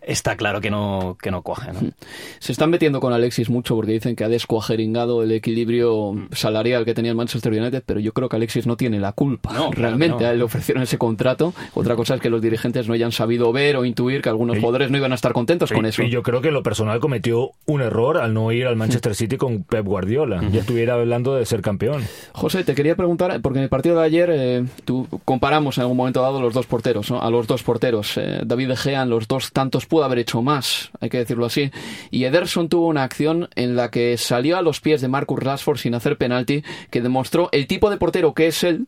está 0.08 0.36
claro 0.38 0.62
que 0.62 0.70
no, 0.70 1.18
que 1.22 1.32
no 1.32 1.42
coge. 1.42 1.72
¿no? 1.74 1.80
Se 2.40 2.52
están 2.52 2.70
metiendo 2.70 3.00
con 3.00 3.14
Alexis 3.14 3.50
mucho 3.50 3.76
porque 3.76 3.92
dicen 3.94 4.16
que 4.16 4.24
ha 4.24 4.30
descuajeringado 4.30 5.24
el 5.24 5.32
equilibrio 5.32 6.16
salarial 6.32 6.86
que 6.86 6.94
tenía 6.94 7.12
el 7.12 7.18
Manchester 7.18 7.52
United, 7.54 7.84
pero 7.86 8.00
yo 8.00 8.14
creo 8.14 8.30
que 8.30 8.36
Alexis 8.36 8.68
no 8.68 8.78
tiene 8.78 9.00
la 9.00 9.12
culpa. 9.14 9.54
No, 9.54 9.72
Realmente, 9.72 10.24
no. 10.24 10.28
a 10.30 10.32
él 10.32 10.38
le 10.40 10.44
ofrecieron 10.44 10.84
ese 10.84 10.98
contrato. 10.98 11.54
Otra 11.74 11.96
cosa 11.96 12.16
es 12.16 12.22
que 12.22 12.30
los 12.30 12.42
dirigentes 12.42 12.88
no 12.88 12.94
hayan 12.94 13.12
sabido 13.12 13.52
ver 13.52 13.78
o 13.78 13.86
intuir 13.86 14.22
que 14.22 14.30
algunos 14.30 14.58
Y- 14.58 14.60
jugadores 14.60 14.92
no 14.92 14.98
iban 14.98 15.12
a 15.12 15.16
estar 15.16 15.34
contentos 15.34 15.72
con 15.72 15.86
eso. 15.86 16.04
Y 16.04 16.10
yo 16.10 16.24
creo 16.24 16.42
que 16.42 16.52
lo 16.52 16.64
personal 16.64 17.00
cometió 17.00 17.52
un 17.66 17.82
error 17.82 18.18
al 18.18 18.34
no 18.34 18.52
ir 18.52 18.68
al 18.68 18.76
Manchester 18.76 19.16
City 19.16 19.38
con 19.38 19.64
Pep 19.64 19.86
Guardiola. 19.86 20.42
Ya 20.52 20.60
estuviera 20.62 20.94
hablando 20.96 21.36
de 21.36 21.46
ser 21.46 21.62
campeón. 21.62 22.04
José, 22.34 22.64
te 22.64 22.76
quería 22.76 22.96
preguntar, 22.96 23.42
porque 23.42 23.60
en 23.60 23.64
el 23.64 23.70
partido 23.70 24.00
de 24.00 24.06
ayer 24.06 24.30
eh, 24.32 24.66
tú, 24.86 25.08
comparamos 25.26 25.78
en 25.78 25.82
algún 25.84 25.98
momento 25.98 26.22
dado 26.22 26.42
los 26.42 26.54
dos 26.54 26.66
porteros, 26.66 27.10
¿no? 27.12 27.22
a 27.22 27.30
los 27.30 27.48
dos 27.48 27.64
porteros. 27.64 28.18
Eh, 28.18 28.42
David 28.46 28.70
De 28.70 28.76
Gea 28.78 29.02
en 29.04 29.10
los 29.10 29.28
dos 29.28 29.52
tantos 29.52 29.86
pudo 29.96 30.04
haber 30.04 30.20
hecho 30.20 30.42
más, 30.42 30.92
hay 31.00 31.10
que 31.10 31.20
decirlo 31.20 31.46
así. 31.46 31.72
Y 32.12 32.26
Ederson 32.26 32.68
tuvo 32.68 32.88
una 32.88 33.04
acción 33.04 33.48
en 33.56 33.78
la 33.78 33.92
que 33.92 34.18
salió 34.18 34.58
a 34.58 34.62
los 34.62 34.82
pies 34.82 35.00
de 35.00 35.08
Marcus 35.08 35.40
Rashford 35.40 35.78
sin 35.78 35.96
hacer 35.96 36.18
penalti, 36.18 36.66
que 36.92 37.00
demostró 37.00 37.48
el 37.54 37.66
tipo 37.66 37.90
de 37.90 37.96
portero 37.96 38.34
que 38.34 38.48
es 38.48 38.62
él 38.66 38.88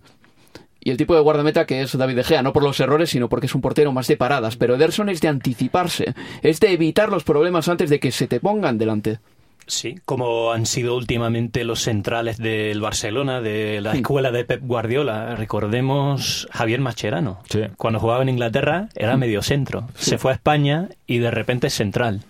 y 0.82 0.92
el 0.92 0.98
tipo 0.98 1.16
de 1.16 1.22
guardameta 1.22 1.66
que 1.66 1.82
es 1.82 1.98
David 1.98 2.18
De 2.18 2.24
Gea, 2.26 2.44
no 2.44 2.52
por 2.52 2.62
los 2.62 2.78
errores, 2.82 3.10
sino 3.10 3.30
porque 3.30 3.46
es 3.46 3.56
un 3.56 3.62
portero 3.62 3.94
más 3.94 4.10
de 4.10 4.18
paradas. 4.18 4.58
Pero 4.58 4.76
Ederson 4.76 5.08
es 5.08 5.22
de 5.22 5.30
anticiparse, 5.30 6.14
es 6.42 6.60
de 6.60 6.74
evitar 6.74 7.08
los 7.08 7.24
problemas 7.24 7.70
antes 7.70 7.90
de 7.90 8.02
que 8.02 8.12
se 8.12 8.28
te 8.28 8.42
pongan 8.42 8.78
delante. 8.78 9.20
Sí, 9.68 9.96
como 10.06 10.52
han 10.54 10.66
sido 10.66 10.96
últimamente 10.96 11.64
los 11.66 11.82
centrales 11.82 12.38
del 12.38 12.80
Barcelona, 12.80 13.42
de 13.42 13.82
la 13.82 13.92
escuela 13.94 14.32
de 14.32 14.46
Pep 14.46 14.62
Guardiola. 14.64 15.36
Recordemos 15.36 16.48
Javier 16.52 16.80
Mascherano. 16.80 17.40
Cuando 17.78 18.00
jugaba 18.00 18.22
en 18.24 18.30
Inglaterra 18.30 18.88
era 18.96 19.18
medio 19.18 19.42
centro. 19.42 19.90
Se 19.96 20.18
fue 20.18 20.32
a 20.32 20.36
España 20.36 20.88
y 21.06 21.18
de 21.20 21.32
repente 21.32 21.68
es 21.68 21.74
central. 21.74 22.22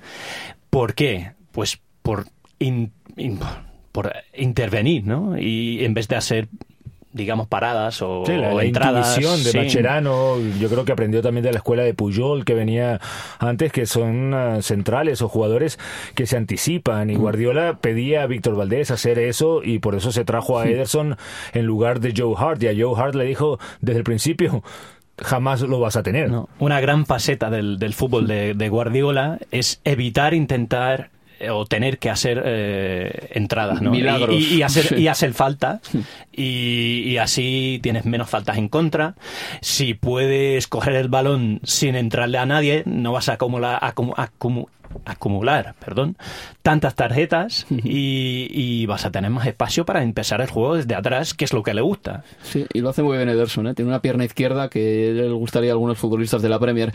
¿Por 0.70 0.96
qué? 0.96 1.32
Pues 1.52 1.80
por, 2.02 2.26
in- 2.60 2.92
in- 3.16 3.40
por 3.92 4.12
intervenir, 4.36 5.06
¿no? 5.06 5.38
Y 5.38 5.86
en 5.86 5.94
vez 5.94 6.08
de 6.08 6.16
hacer 6.16 6.48
digamos 7.18 7.48
paradas 7.48 8.02
o, 8.02 8.24
Sí, 8.26 8.34
la, 8.38 8.54
o 8.54 8.58
la 8.58 8.64
entradas 8.64 9.18
intuición 9.18 9.44
de 9.44 9.52
sí. 9.52 9.58
Macherano, 9.58 10.38
yo 10.60 10.70
creo 10.70 10.86
que 10.86 10.92
aprendió 10.94 11.22
también 11.22 11.44
de 11.44 11.52
la 11.52 11.58
escuela 11.58 11.84
de 11.84 11.94
Puyol 11.94 12.46
que 12.46 12.54
venía 12.54 13.02
antes, 13.40 13.72
que 13.72 13.86
son 13.86 14.34
ah, 14.34 14.62
centrales 14.62 15.22
o 15.22 15.28
jugadores 15.28 15.80
que 16.16 16.26
se 16.26 16.38
anticipan. 16.38 17.10
Y 17.10 17.18
Mm. 17.18 17.20
Guardiola 17.20 17.78
pedía 17.82 18.24
a 18.24 18.28
Víctor 18.28 18.56
Valdés 18.56 18.92
hacer 18.92 19.20
eso 19.20 19.62
y 19.64 19.80
por 19.80 19.96
eso 19.96 20.12
se 20.12 20.24
trajo 20.24 20.60
a 20.60 20.68
Ederson 20.68 21.18
en 21.54 21.66
lugar 21.66 22.00
de 22.00 22.14
Joe 22.16 22.36
Hart. 22.38 22.62
Y 22.64 22.68
a 22.68 22.74
Joe 22.78 22.94
Hart 22.96 23.16
le 23.16 23.26
dijo 23.26 23.60
desde 23.82 23.98
el 23.98 24.04
principio, 24.04 24.64
jamás 25.18 25.62
lo 25.62 25.80
vas 25.80 25.96
a 25.98 26.04
tener. 26.04 26.32
Una 26.60 26.80
gran 26.80 27.06
faceta 27.06 27.50
del, 27.50 27.80
del 27.80 27.94
fútbol 27.94 28.28
de, 28.28 28.54
de 28.54 28.70
Guardiola 28.70 29.40
es 29.52 29.82
evitar 29.84 30.34
intentar 30.34 31.10
o 31.52 31.66
tener 31.66 31.98
que 32.00 32.10
hacer 32.10 32.42
eh, 32.46 33.30
entradas, 33.32 33.82
¿no? 33.82 33.92
Milagros. 33.92 34.36
Y, 34.36 34.38
y- 34.38 34.58
y 34.58 34.62
hacer, 34.64 34.84
Sí. 34.90 34.96
y 34.96 35.08
hacer 35.08 35.34
falta. 35.34 35.82
Y, 36.34 37.04
y 37.06 37.18
así 37.18 37.80
tienes 37.82 38.06
menos 38.06 38.30
faltas 38.30 38.58
en 38.58 38.70
contra. 38.70 39.16
Si 39.62 39.94
puedes 39.94 40.68
coger 40.68 40.94
el 40.96 41.08
balón 41.10 41.60
sin 41.64 41.96
entrarle 41.96 42.38
a 42.38 42.46
nadie, 42.46 42.84
no 42.86 43.12
vas 43.12 43.30
a 43.30 43.34
acumular, 43.34 43.80
acumu- 43.82 44.16
acumu- 44.16 44.68
acumular 45.06 45.76
perdón, 45.84 46.16
tantas 46.62 46.96
tarjetas 46.96 47.66
y, 47.70 48.48
y 48.50 48.86
vas 48.86 49.06
a 49.06 49.12
tener 49.12 49.30
más 49.30 49.46
espacio 49.46 49.86
para 49.86 50.02
empezar 50.02 50.42
el 50.42 50.48
juego 50.50 50.76
desde 50.76 50.96
atrás, 50.96 51.34
que 51.34 51.46
es 51.46 51.54
lo 51.54 51.62
que 51.64 51.74
le 51.74 51.82
gusta. 51.82 52.24
Sí, 52.44 52.66
y 52.74 52.80
lo 52.80 52.90
hace 52.90 53.04
muy 53.04 53.18
bien 53.18 53.30
Ederson, 53.30 53.68
¿eh? 53.68 53.74
Tiene 53.74 53.90
una 53.90 54.02
pierna 54.02 54.24
izquierda 54.26 54.70
que 54.70 55.12
le 55.14 55.30
gustaría 55.32 55.72
a 55.72 55.74
algunos 55.74 55.98
futbolistas 55.98 56.42
de 56.42 56.50
la 56.50 56.60
Premier. 56.60 56.94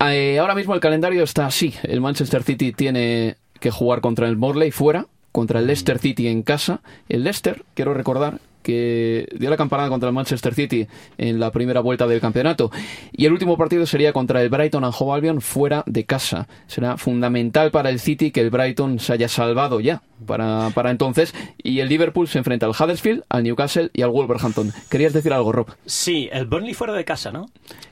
Eh, 0.00 0.38
ahora 0.40 0.54
mismo 0.54 0.74
el 0.74 0.80
calendario 0.80 1.22
está 1.22 1.46
así. 1.46 1.72
El 1.84 2.00
Manchester 2.00 2.42
City 2.42 2.72
tiene 2.72 3.36
que 3.62 3.70
jugar 3.70 4.02
contra 4.02 4.28
el 4.28 4.36
Morley 4.36 4.70
fuera, 4.70 5.06
contra 5.30 5.60
el 5.60 5.66
Leicester 5.66 5.98
City 5.98 6.28
en 6.28 6.42
casa. 6.42 6.82
El 7.08 7.24
Leicester, 7.24 7.64
quiero 7.74 7.94
recordar, 7.94 8.40
que 8.62 9.28
dio 9.38 9.50
la 9.50 9.56
campanada 9.56 9.88
contra 9.88 10.08
el 10.08 10.14
Manchester 10.14 10.54
City 10.54 10.86
en 11.18 11.40
la 11.40 11.50
primera 11.50 11.80
vuelta 11.80 12.06
del 12.06 12.20
campeonato. 12.20 12.70
Y 13.12 13.26
el 13.26 13.32
último 13.32 13.56
partido 13.56 13.86
sería 13.86 14.12
contra 14.12 14.42
el 14.42 14.48
Brighton 14.48 14.84
and 14.84 14.94
Hove 14.98 15.14
Albion 15.14 15.40
fuera 15.40 15.82
de 15.86 16.04
casa. 16.04 16.48
Será 16.66 16.96
fundamental 16.96 17.70
para 17.70 17.90
el 17.90 17.98
City 17.98 18.30
que 18.30 18.40
el 18.40 18.50
Brighton 18.50 18.98
se 18.98 19.12
haya 19.12 19.28
salvado 19.28 19.80
ya 19.80 20.02
para, 20.26 20.70
para 20.74 20.90
entonces. 20.90 21.34
Y 21.62 21.80
el 21.80 21.88
Liverpool 21.88 22.28
se 22.28 22.38
enfrenta 22.38 22.66
al 22.66 22.72
Huddersfield, 22.72 23.24
al 23.28 23.42
Newcastle 23.42 23.90
y 23.92 24.02
al 24.02 24.10
Wolverhampton. 24.10 24.72
¿Querías 24.88 25.12
decir 25.12 25.32
algo, 25.32 25.52
Rob? 25.52 25.68
Sí, 25.86 26.28
el 26.32 26.46
Burnley 26.46 26.74
fuera 26.74 26.92
de 26.92 27.04
casa, 27.04 27.32
¿no? 27.32 27.46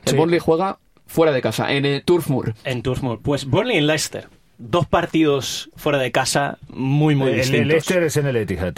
El 0.05 0.15
Burnley 0.15 0.39
juega 0.39 0.79
fuera 1.05 1.33
de 1.33 1.41
casa, 1.41 1.73
en 1.73 1.85
el 1.85 2.03
Turf 2.03 2.29
Moor. 2.29 2.55
En 2.63 2.81
Turf 2.81 3.01
Moor. 3.01 3.19
Pues 3.21 3.45
Burnley 3.45 3.77
en 3.77 3.87
Leicester. 3.87 4.29
Dos 4.63 4.85
partidos 4.85 5.69
fuera 5.75 5.97
de 5.97 6.11
casa 6.11 6.57
muy, 6.69 7.15
muy 7.15 7.31
el, 7.31 7.35
distintos. 7.37 7.61
el 7.61 7.67
Leicester 7.67 8.03
es 8.03 8.17
en 8.17 8.27
el 8.27 8.35
Etihad. 8.35 8.75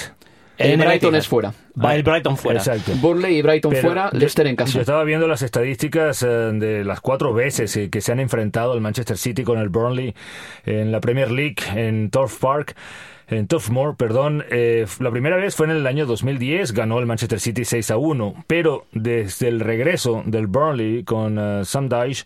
El 0.58 0.72
En 0.72 0.82
el 0.82 0.88
Brighton 0.88 1.10
Etihad. 1.10 1.20
es 1.20 1.28
fuera. 1.28 1.54
Va 1.84 1.96
el 1.96 2.04
Brighton 2.04 2.38
fuera. 2.38 2.60
Exacto. 2.60 2.94
Burnley 3.02 3.38
y 3.38 3.42
Brighton 3.42 3.72
Pero 3.72 3.82
fuera, 3.88 4.10
yo- 4.14 4.20
Leicester 4.20 4.48
en 4.48 4.56
casa. 4.56 4.74
Yo 4.74 4.80
estaba 4.82 5.04
viendo 5.04 5.28
las 5.28 5.42
estadísticas 5.42 6.24
eh, 6.24 6.28
de 6.28 6.86
las 6.86 7.02
cuatro 7.02 7.34
veces 7.34 7.76
eh, 7.76 7.90
que 7.90 8.02
se 8.02 8.12
han 8.12 8.20
enfrentado 8.20 8.74
el 8.76 8.82
Manchester 8.82 9.18
City 9.18 9.44
con 9.44 9.58
el 9.60 9.70
Burnley 9.70 10.14
en 10.66 10.92
la 10.92 11.02
Premier 11.02 11.32
League 11.32 11.56
en 11.76 12.10
Turf 12.12 12.40
Park. 12.40 12.76
En 13.28 13.48
Turf 13.48 13.70
Moor, 13.72 13.96
perdón, 13.96 14.44
eh, 14.52 14.86
la 15.00 15.10
primera 15.10 15.38
vez 15.38 15.56
fue 15.56 15.66
en 15.66 15.72
el 15.72 15.88
año 15.88 16.06
2010, 16.06 16.74
ganó 16.74 17.00
el 17.00 17.06
Manchester 17.08 17.40
City 17.40 17.66
6 17.66 17.90
a 17.92 17.98
1, 17.98 18.44
pero 18.48 18.86
desde 18.92 19.48
el 19.48 19.60
regreso 19.62 20.22
del 20.26 20.46
Burnley 20.48 21.04
con 21.04 21.40
eh, 21.40 21.62
Sam 21.66 21.88
Dyche, 21.90 22.26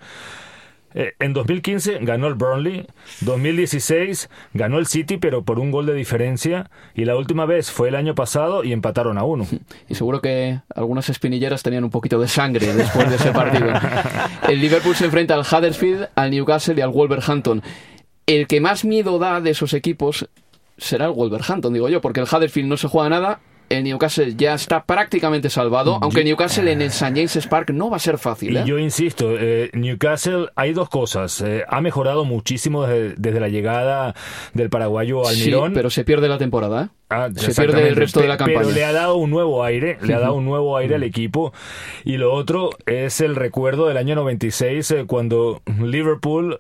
eh, 0.93 1.13
en 1.19 1.33
2015 1.33 1.99
ganó 2.01 2.27
el 2.27 2.35
Burnley, 2.35 2.87
2016 3.21 4.29
ganó 4.53 4.79
el 4.79 4.87
City, 4.87 5.17
pero 5.17 5.43
por 5.43 5.59
un 5.59 5.71
gol 5.71 5.85
de 5.85 5.93
diferencia, 5.93 6.69
y 6.95 7.05
la 7.05 7.15
última 7.15 7.45
vez 7.45 7.69
fue 7.71 7.89
el 7.89 7.95
año 7.95 8.15
pasado 8.15 8.63
y 8.63 8.73
empataron 8.73 9.17
a 9.17 9.23
uno. 9.23 9.45
Y 9.89 9.95
seguro 9.95 10.21
que 10.21 10.59
algunas 10.75 11.09
espinilleras 11.09 11.63
tenían 11.63 11.83
un 11.83 11.89
poquito 11.89 12.19
de 12.19 12.27
sangre 12.27 12.73
después 12.73 13.09
de 13.09 13.15
ese 13.15 13.31
partido. 13.31 13.67
El 14.49 14.59
Liverpool 14.59 14.95
se 14.95 15.05
enfrenta 15.05 15.33
al 15.33 15.41
Huddersfield, 15.41 16.09
al 16.15 16.31
Newcastle 16.31 16.75
y 16.77 16.81
al 16.81 16.89
Wolverhampton. 16.89 17.61
El 18.25 18.47
que 18.47 18.59
más 18.59 18.83
miedo 18.83 19.19
da 19.19 19.39
de 19.39 19.51
esos 19.51 19.73
equipos 19.73 20.27
será 20.77 21.05
el 21.05 21.11
Wolverhampton, 21.11 21.73
digo 21.73 21.89
yo, 21.89 22.01
porque 22.01 22.19
el 22.19 22.25
Huddersfield 22.25 22.69
no 22.69 22.77
se 22.77 22.87
juega 22.87 23.09
nada. 23.09 23.39
El 23.69 23.83
Newcastle 23.83 24.35
ya 24.35 24.53
está 24.53 24.83
prácticamente 24.85 25.49
salvado, 25.49 25.99
aunque 26.01 26.19
el 26.21 26.25
Newcastle 26.27 26.71
en 26.71 26.81
el 26.81 26.87
St. 26.87 27.07
James's 27.13 27.47
Park 27.47 27.71
no 27.71 27.89
va 27.89 27.97
a 27.97 27.99
ser 27.99 28.17
fácil. 28.17 28.53
Y 28.53 28.57
¿eh? 28.57 28.63
yo 28.65 28.79
insisto, 28.79 29.35
eh, 29.37 29.69
Newcastle, 29.73 30.49
hay 30.55 30.73
dos 30.73 30.89
cosas. 30.89 31.41
Eh, 31.41 31.63
ha 31.67 31.81
mejorado 31.81 32.23
muchísimo 32.25 32.83
desde, 32.85 33.15
desde 33.17 33.39
la 33.39 33.49
llegada 33.49 34.15
del 34.53 34.69
paraguayo 34.69 35.23
Sí, 35.25 35.41
Almirón. 35.41 35.73
pero 35.73 35.89
se 35.89 36.03
pierde 36.03 36.27
la 36.29 36.37
temporada. 36.37 36.83
¿eh? 36.83 36.87
Ah, 37.09 37.29
se 37.35 37.53
pierde 37.53 37.87
el 37.87 37.95
resto 37.95 38.19
de 38.21 38.27
la 38.27 38.37
campaña. 38.37 38.59
Pero 38.59 38.71
le 38.71 38.83
ha 38.85 38.91
dado 38.91 39.15
un 39.15 39.29
nuevo 39.29 39.63
aire, 39.63 39.97
le 40.01 40.13
ha 40.13 40.19
dado 40.19 40.33
un 40.33 40.45
nuevo 40.45 40.75
aire 40.77 40.95
al 40.95 41.01
Mm. 41.01 41.05
equipo. 41.05 41.53
Y 42.03 42.17
lo 42.17 42.33
otro 42.33 42.69
es 42.85 43.21
el 43.21 43.35
recuerdo 43.35 43.87
del 43.87 43.97
año 43.97 44.15
96, 44.15 44.91
eh, 44.91 45.05
cuando 45.07 45.61
Liverpool 45.79 46.59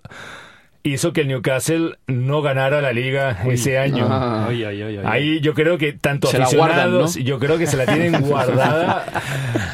hizo 0.93 1.13
que 1.13 1.21
el 1.21 1.27
Newcastle 1.27 1.97
no 2.07 2.41
ganara 2.41 2.81
la 2.81 2.91
liga 2.91 3.37
ese 3.45 3.77
año. 3.77 4.07
Ah. 4.09 4.47
Ay, 4.49 4.63
ay, 4.63 4.81
ay, 4.81 4.97
ay. 4.97 5.03
Ahí 5.05 5.39
yo 5.41 5.53
creo 5.53 5.77
que 5.77 5.93
tanto 5.93 6.27
Se 6.27 6.37
la 6.37 6.45
guardan, 6.45 6.79
aficionados, 6.79 7.17
¿no? 7.17 7.23
yo 7.23 7.39
creo 7.39 7.57
que 7.57 7.67
se 7.67 7.77
la 7.77 7.85
tienen 7.85 8.21
guardada 8.27 9.05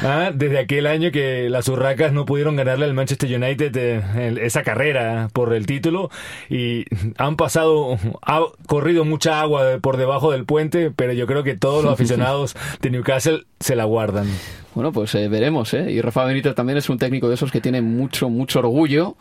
ah, 0.02 0.30
desde 0.34 0.58
aquel 0.58 0.86
año 0.86 1.10
que 1.10 1.48
las 1.50 1.68
urracas 1.68 2.12
no 2.12 2.24
pudieron 2.24 2.56
ganarle 2.56 2.84
al 2.84 2.94
Manchester 2.94 3.34
United 3.34 3.76
eh, 3.76 4.02
en 4.16 4.38
esa 4.38 4.62
carrera 4.62 5.28
por 5.32 5.54
el 5.54 5.66
título 5.66 6.10
y 6.48 6.84
han 7.18 7.36
pasado, 7.36 7.98
ha 8.22 8.42
corrido 8.66 9.04
mucha 9.04 9.40
agua 9.40 9.78
por 9.80 9.96
debajo 9.96 10.32
del 10.32 10.44
puente, 10.44 10.90
pero 10.90 11.12
yo 11.12 11.26
creo 11.26 11.42
que 11.42 11.56
todos 11.56 11.84
los 11.84 11.92
aficionados 11.94 12.56
de 12.80 12.90
Newcastle 12.90 13.44
se 13.60 13.76
la 13.76 13.84
guardan. 13.84 14.26
Bueno, 14.74 14.90
pues 14.90 15.14
eh, 15.14 15.28
veremos, 15.28 15.72
¿eh? 15.74 15.90
Y 15.92 16.00
Rafa 16.00 16.24
Benítez 16.24 16.54
también 16.54 16.78
es 16.78 16.90
un 16.90 16.98
técnico 16.98 17.28
de 17.28 17.34
esos 17.34 17.52
que 17.52 17.60
tiene 17.60 17.80
mucho, 17.80 18.28
mucho 18.28 18.58
orgullo 18.58 19.16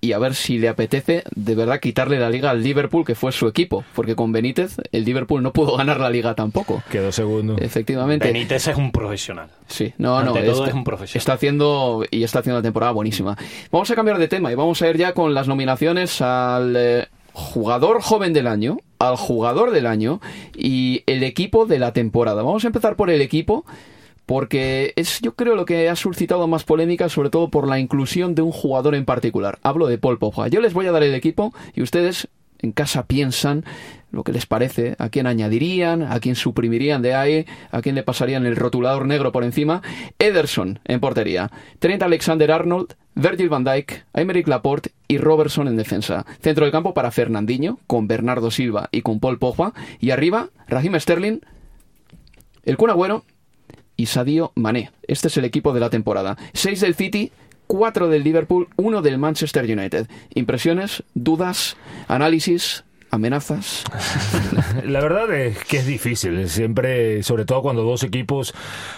y 0.00 0.12
a 0.12 0.18
ver 0.18 0.34
si 0.34 0.58
le 0.58 0.68
apetece 0.68 1.22
de 1.34 1.54
verdad 1.54 1.78
quitarle 1.78 2.18
la 2.18 2.30
liga 2.30 2.50
al 2.50 2.62
Liverpool, 2.62 3.04
que 3.04 3.14
fue 3.14 3.30
su 3.30 3.46
equipo, 3.46 3.84
porque 3.94 4.16
con 4.16 4.32
Benítez 4.32 4.76
el 4.90 5.04
Liverpool 5.04 5.42
no 5.42 5.52
pudo 5.52 5.76
ganar 5.76 6.00
la 6.00 6.10
liga 6.10 6.34
tampoco. 6.34 6.82
Quedó 6.90 7.12
segundo. 7.12 7.56
Efectivamente. 7.58 8.26
Benítez 8.26 8.66
es 8.66 8.76
un 8.76 8.90
profesional. 8.90 9.50
Sí, 9.68 9.94
no, 9.98 10.20
no, 10.22 10.32
todo 10.32 10.40
está, 10.40 10.68
es 10.68 10.74
un 10.74 10.84
profesional. 10.84 11.18
está 11.18 11.32
haciendo 11.34 12.04
y 12.10 12.24
está 12.24 12.40
haciendo 12.40 12.56
una 12.56 12.64
temporada 12.64 12.92
buenísima. 12.92 13.36
Vamos 13.70 13.90
a 13.90 13.94
cambiar 13.94 14.18
de 14.18 14.26
tema 14.26 14.50
y 14.50 14.56
vamos 14.56 14.82
a 14.82 14.88
ir 14.88 14.96
ya 14.96 15.12
con 15.12 15.32
las 15.32 15.46
nominaciones 15.46 16.20
al 16.20 16.74
eh, 16.76 17.06
jugador 17.32 18.02
joven 18.02 18.32
del 18.32 18.48
año, 18.48 18.78
al 18.98 19.16
jugador 19.16 19.70
del 19.70 19.86
año 19.86 20.20
y 20.56 21.04
el 21.06 21.22
equipo 21.22 21.66
de 21.66 21.78
la 21.78 21.92
temporada. 21.92 22.42
Vamos 22.42 22.64
a 22.64 22.66
empezar 22.66 22.96
por 22.96 23.10
el 23.10 23.20
equipo 23.20 23.64
porque 24.28 24.92
es 24.96 25.22
yo 25.22 25.34
creo 25.34 25.56
lo 25.56 25.64
que 25.64 25.88
ha 25.88 25.96
suscitado 25.96 26.46
más 26.46 26.62
polémica 26.62 27.08
sobre 27.08 27.30
todo 27.30 27.48
por 27.48 27.66
la 27.66 27.78
inclusión 27.78 28.34
de 28.34 28.42
un 28.42 28.52
jugador 28.52 28.94
en 28.94 29.06
particular. 29.06 29.58
Hablo 29.62 29.86
de 29.86 29.96
Paul 29.96 30.18
Pogba. 30.18 30.48
Yo 30.48 30.60
les 30.60 30.74
voy 30.74 30.84
a 30.84 30.92
dar 30.92 31.02
el 31.02 31.14
equipo 31.14 31.54
y 31.74 31.80
ustedes 31.80 32.28
en 32.58 32.72
casa 32.72 33.06
piensan 33.06 33.64
lo 34.10 34.24
que 34.24 34.32
les 34.32 34.44
parece, 34.44 34.96
a 34.98 35.08
quién 35.08 35.26
añadirían, 35.26 36.02
a 36.02 36.20
quién 36.20 36.34
suprimirían 36.34 37.00
de 37.00 37.14
ahí, 37.14 37.46
a 37.70 37.80
quién 37.80 37.94
le 37.94 38.02
pasarían 38.02 38.44
el 38.44 38.56
rotulador 38.56 39.06
negro 39.06 39.32
por 39.32 39.44
encima. 39.44 39.80
Ederson 40.18 40.78
en 40.84 41.00
portería, 41.00 41.50
Trent 41.78 42.02
Alexander-Arnold, 42.02 42.96
Virgil 43.14 43.48
van 43.48 43.64
Dijk, 43.64 44.04
Aymeric 44.12 44.46
Laporte 44.46 44.90
y 45.08 45.16
Robertson 45.16 45.68
en 45.68 45.78
defensa. 45.78 46.26
Centro 46.42 46.66
del 46.66 46.72
campo 46.72 46.92
para 46.92 47.10
Fernandinho, 47.10 47.78
con 47.86 48.06
Bernardo 48.06 48.50
Silva 48.50 48.90
y 48.92 49.00
con 49.00 49.20
Paul 49.20 49.38
Pogba. 49.38 49.72
Y 50.00 50.10
arriba, 50.10 50.50
Raheem 50.66 51.00
Sterling, 51.00 51.40
el 52.64 52.76
Kun 52.76 52.90
Agüero 52.90 53.24
y 53.98 54.06
Sadio 54.06 54.52
Mané. 54.54 54.90
Este 55.02 55.28
es 55.28 55.36
el 55.36 55.44
equipo 55.44 55.74
de 55.74 55.80
la 55.80 55.90
temporada. 55.90 56.38
Seis 56.54 56.80
del 56.80 56.94
City, 56.94 57.32
cuatro 57.66 58.08
del 58.08 58.24
Liverpool, 58.24 58.68
uno 58.76 59.02
del 59.02 59.18
Manchester 59.18 59.64
United. 59.64 60.08
Impresiones, 60.34 61.02
dudas, 61.12 61.76
análisis, 62.06 62.84
amenazas. 63.10 63.84
La 64.84 65.00
verdad 65.00 65.32
es 65.34 65.58
que 65.64 65.78
es 65.78 65.86
difícil, 65.86 66.48
siempre, 66.48 67.22
sobre 67.22 67.44
todo 67.44 67.62
cuando 67.62 67.82
dos 67.82 68.02
equipos 68.02 68.54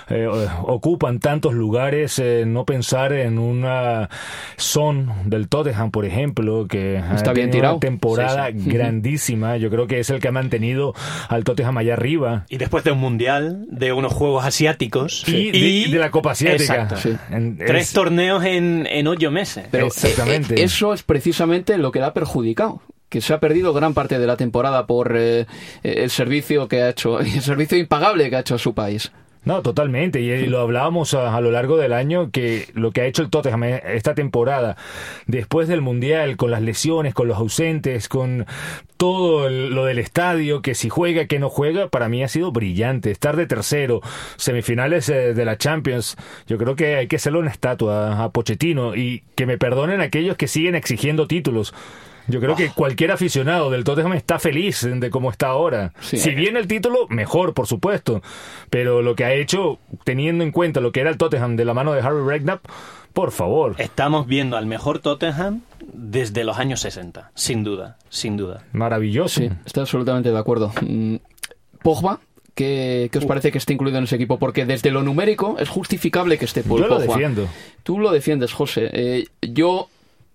eh, 0.09 0.29
ocupan 0.63 1.19
tantos 1.21 1.55
lugares, 1.55 2.19
eh, 2.19 2.45
no 2.47 2.65
pensar 2.65 3.13
en 3.13 3.39
una 3.39 4.09
son 4.57 5.11
del 5.27 5.49
Tottenham, 5.49 5.91
por 5.91 6.05
ejemplo, 6.05 6.67
que 6.69 6.97
Está 6.97 7.31
ha 7.31 7.35
bien 7.35 7.51
tenido 7.51 7.51
tirado. 7.53 7.75
una 7.77 7.81
temporada 7.81 8.47
Sí, 8.53 8.61
sí. 8.61 8.71
grandísima. 8.71 9.57
Yo 9.57 9.71
creo 9.71 9.87
que 9.87 10.01
es 10.01 10.11
el 10.11 10.21
que 10.21 10.29
ha 10.29 10.33
mantenido 10.33 10.95
al 11.29 11.45
Tottenham 11.45 11.79
allá 11.79 11.95
arriba. 11.95 12.45
Y 12.49 12.57
después 12.59 12.85
de 12.85 12.93
un 12.93 12.99
mundial, 12.99 13.67
de 13.71 13.93
unos 13.93 14.13
juegos 14.13 14.45
asiáticos 14.45 15.25
Y 15.29 15.51
de- 15.51 15.91
de 15.93 15.99
la 15.99 16.11
Copa 16.11 16.33
Asiática. 16.33 16.97
Sí. 16.97 17.17
En- 17.31 17.57
Tres 17.59 17.89
es- 17.89 17.93
torneos 17.93 18.45
en, 18.45 18.87
en 18.91 19.07
ocho 19.07 19.31
meses. 19.31 19.67
Pero 19.71 19.87
eh, 19.87 19.91
eh, 20.27 20.43
eso 20.59 20.93
es 20.95 21.03
precisamente 21.03 21.79
lo 21.79 21.91
que 21.93 21.99
le 22.01 22.07
ha 22.07 22.15
perjudicado. 22.15 22.83
Que 23.11 23.21
se 23.21 23.35
ha 23.35 23.41
perdido 23.41 23.75
gran 23.75 23.93
parte 23.93 24.19
de 24.19 24.27
la 24.27 24.37
temporada 24.37 24.87
por 24.87 25.15
eh, 25.17 25.47
el 25.83 26.11
servicio 26.11 26.69
que 26.69 26.81
ha 26.81 26.89
hecho, 26.89 27.21
el 27.21 27.43
servicio 27.43 27.77
impagable 27.77 28.31
que 28.31 28.37
ha 28.37 28.41
hecho 28.41 28.55
a 28.55 28.59
su 28.59 28.75
país. 28.75 29.13
No, 29.43 29.63
totalmente. 29.63 30.21
Y, 30.21 30.47
lo 30.47 30.61
hablábamos 30.61 31.15
a, 31.15 31.41
lo 31.41 31.51
largo 31.51 31.79
del 31.79 31.95
año 31.95 32.31
que 32.31 32.69
lo 32.75 32.91
que 32.91 33.01
ha 33.01 33.07
hecho 33.07 33.23
el 33.23 33.31
Tottenham 33.31 33.65
esta 33.65 34.15
temporada, 34.15 34.77
después 35.27 35.67
del 35.67 35.81
Mundial, 35.81 36.37
con 36.37 36.51
las 36.51 36.61
lesiones, 36.61 37.15
con 37.15 37.27
los 37.27 37.39
ausentes, 37.39 38.09
con 38.09 38.47
todo 38.99 39.49
lo 39.49 39.87
del 39.87 39.99
estadio, 39.99 40.61
que 40.61 40.75
si 40.75 40.91
juega, 40.91 41.25
que 41.25 41.39
no 41.39 41.49
juega, 41.49 41.89
para 41.89 42.11
mí 42.11 42.23
ha 42.23 42.29
sido 42.29 42.53
brillante. 42.53 43.11
Estar 43.11 43.35
de 43.37 43.47
tercero, 43.47 44.03
semifinales 44.37 45.09
eh, 45.09 45.33
de 45.33 45.45
la 45.47 45.57
Champions, 45.57 46.17
yo 46.47 46.59
creo 46.59 46.77
que 46.77 46.97
hay 46.97 47.07
que 47.07 47.17
hacerle 47.17 47.39
una 47.39 47.51
estatua 47.51 48.23
a 48.23 48.29
Pochettino 48.31 48.95
y 48.95 49.23
que 49.37 49.47
me 49.47 49.57
perdonen 49.57 50.03
aquellos 50.03 50.37
que 50.37 50.49
siguen 50.49 50.75
exigiendo 50.75 51.27
títulos. 51.27 51.73
Yo 52.31 52.41
creo 52.41 52.57
que 52.57 52.71
cualquier 52.71 53.13
aficionado 53.13 53.71
del 53.71 53.85
Tottenham 53.85 54.15
está 54.15 54.39
feliz 54.39 54.89
de 54.91 55.11
cómo 55.11 55.31
está 55.31 55.49
ahora. 55.49 55.93
Si 56.01 56.31
viene 56.35 56.59
el 56.59 56.67
título, 56.67 57.07
mejor, 57.09 57.55
por 57.55 57.67
supuesto. 57.67 58.23
Pero 58.71 59.03
lo 59.03 59.15
que 59.15 59.25
ha 59.25 59.33
hecho, 59.33 59.79
teniendo 60.05 60.45
en 60.45 60.53
cuenta 60.53 60.81
lo 60.81 60.93
que 60.93 61.01
era 61.01 61.11
el 61.11 61.19
Tottenham 61.19 61.57
de 61.57 61.65
la 61.65 61.75
mano 61.75 61.93
de 61.93 62.01
Harry 62.01 62.25
Redknapp, 62.25 62.65
por 63.13 63.33
favor. 63.33 63.75
Estamos 63.79 64.27
viendo 64.27 64.57
al 64.57 64.67
mejor 64.67 65.01
Tottenham 65.01 65.63
desde 65.93 66.45
los 66.45 66.59
años 66.59 66.81
60, 66.81 67.33
sin 67.35 67.65
duda, 67.65 67.99
sin 68.09 68.37
duda. 68.37 68.65
Maravilloso. 68.73 69.41
Sí, 69.41 69.51
estoy 69.67 69.83
absolutamente 69.83 70.31
de 70.31 70.39
acuerdo. 70.39 70.73
Mm, 70.81 71.17
Pogba, 71.83 72.21
¿Qué, 72.55 73.11
os 73.17 73.25
parece 73.25 73.51
que 73.53 73.59
esté 73.59 73.73
incluido 73.73 73.99
en 73.99 74.05
ese 74.05 74.17
equipo? 74.17 74.39
Porque 74.39 74.67
desde 74.67 74.91
lo 74.91 75.03
numérico 75.03 75.57
es 75.59 75.69
justificable 75.69 76.37
que 76.37 76.45
esté 76.45 76.63
Paul 76.63 76.83
Yo 76.83 76.89
lo 76.89 76.99
defiendo. 76.99 77.49
Tú 77.83 77.99
lo 77.99 78.11
defiendes, 78.11 78.53
José. 78.53 78.91
Eh, 78.93 79.25
yo 79.41 79.89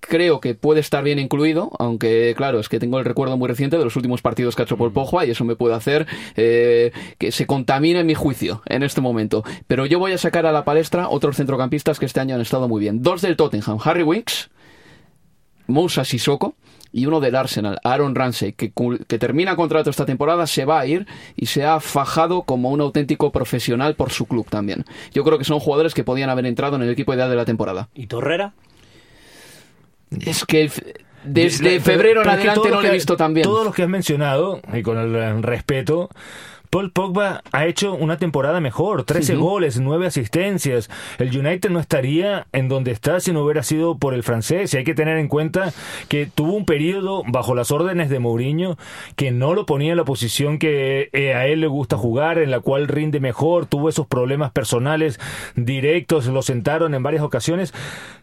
creo 0.06 0.40
que 0.40 0.56
puede 0.56 0.80
estar 0.80 1.04
bien 1.04 1.20
incluido, 1.20 1.72
aunque 1.80 2.34
claro, 2.36 2.60
es 2.60 2.70
que 2.70 2.80
tengo 2.80 3.00
el 3.00 3.06
recuerdo 3.06 3.38
muy 3.38 3.48
reciente 3.48 3.78
de 3.78 3.84
los 3.84 3.96
últimos 3.96 4.22
partidos 4.22 4.56
que 4.56 4.62
ha 4.62 4.66
hecho 4.66 4.78
Paul 4.78 4.92
mm. 4.92 4.94
Pogba 4.94 5.26
y 5.26 5.32
eso 5.32 5.46
me 5.46 5.56
puede 5.56 5.76
hacer 5.76 6.08
eh, 6.36 6.92
que 7.18 7.32
se 7.32 7.46
contamine 7.46 8.04
mi 8.04 8.14
juicio 8.14 8.62
en 8.66 8.84
este 8.84 9.02
momento. 9.02 9.44
Pero 9.68 9.86
yo 9.86 10.00
voy 10.00 10.14
a 10.14 10.18
sacar 10.18 10.46
a 10.46 10.52
la 10.52 10.66
palestra 10.66 11.10
otros 11.10 11.38
centrocampistas 11.38 12.00
que 12.00 12.06
este 12.06 12.20
año 12.20 12.36
han 12.36 12.42
estado 12.42 12.68
muy 12.68 12.80
bien. 12.80 13.02
Dos 13.02 13.22
del 13.22 13.36
Tottenham, 13.36 13.80
Harry 13.84 14.04
Winks, 14.04 14.50
Moussa 15.68 16.06
Sissoko 16.06 16.56
y 16.92 17.08
uno 17.08 17.20
del 17.20 17.36
Arsenal, 17.36 17.78
Aaron 17.84 18.16
Ramsey, 18.16 18.54
que, 18.54 18.72
que, 19.08 19.20
termina 19.20 19.58
contrato 19.58 19.90
esta 19.90 20.06
temporada, 20.06 20.48
se 20.48 20.64
va 20.64 20.80
a 20.80 20.86
ir 20.86 21.06
y 21.36 21.48
se 21.48 21.66
ha 21.66 21.82
fajado 21.82 22.44
como 22.44 22.70
un 22.70 22.80
auténtico 22.80 23.34
profesional 23.34 23.96
por 23.96 24.12
su 24.12 24.28
club 24.28 24.48
también. 24.50 24.86
Yo 25.14 25.26
creo 25.26 25.38
que 25.38 25.44
son 25.44 25.60
jugadores 25.60 25.94
que 25.94 26.06
podían 26.06 26.30
haber 26.30 26.46
entrado 26.46 26.78
en 26.78 26.84
el 26.84 26.90
equipo 26.90 27.14
ideal 27.14 27.30
de 27.30 27.36
la 27.36 27.44
temporada. 27.44 27.90
¿Y 27.94 28.08
Torrera? 28.08 28.54
Es 30.20 30.46
que 30.46 30.70
desde 31.24 31.80
febrero 31.80 32.22
en 32.22 32.30
adelante 32.30 32.70
no 32.70 32.82
lo 32.82 32.88
he 32.88 32.92
visto 32.92 33.18
tan 33.18 33.34
bien. 33.34 33.44
Todos 33.44 33.66
los 33.66 33.76
que 33.76 33.84
has 33.84 33.90
mencionado, 33.90 34.62
y 34.74 34.82
con 34.82 34.98
el 34.98 35.44
respeto, 35.44 36.10
Paul 36.76 36.92
Pogba 36.92 37.42
ha 37.54 37.66
hecho 37.68 37.94
una 37.94 38.18
temporada 38.18 38.60
mejor, 38.60 39.04
13 39.04 39.36
goles, 39.36 39.80
9 39.80 40.08
asistencias. 40.08 40.90
El 41.18 41.30
United 41.30 41.70
no 41.70 41.80
estaría 41.80 42.48
en 42.52 42.68
donde 42.68 42.92
está 42.92 43.22
si 43.22 43.32
no 43.32 43.44
hubiera 43.44 43.64
sido 43.64 43.98
por 43.98 44.14
el 44.14 44.24
francés. 44.24 44.74
Y 44.74 44.78
hay 44.78 44.84
que 44.84 44.94
tener 44.94 45.18
en 45.18 45.30
cuenta 45.30 45.74
que 46.10 46.26
tuvo 46.26 46.54
un 46.54 46.66
periodo 46.66 47.24
bajo 47.28 47.56
las 47.56 47.72
órdenes 47.72 48.10
de 48.10 48.20
Mourinho 48.20 48.78
que 49.16 49.32
no 49.32 49.54
lo 49.54 49.66
ponía 49.66 49.92
en 49.92 49.98
la 49.98 50.04
posición 50.04 50.60
que 50.60 51.10
eh, 51.14 51.34
a 51.34 51.48
él 51.48 51.62
le 51.62 51.68
gusta 51.68 51.98
jugar, 51.98 52.40
en 52.40 52.52
la 52.52 52.60
cual 52.60 52.90
rinde 52.90 53.22
mejor, 53.22 53.68
tuvo 53.68 53.88
esos 53.88 54.06
problemas 54.06 54.52
personales 54.52 55.18
directos, 55.56 56.26
lo 56.28 56.42
sentaron 56.42 56.94
en 56.94 57.04
varias 57.04 57.24
ocasiones. 57.24 57.74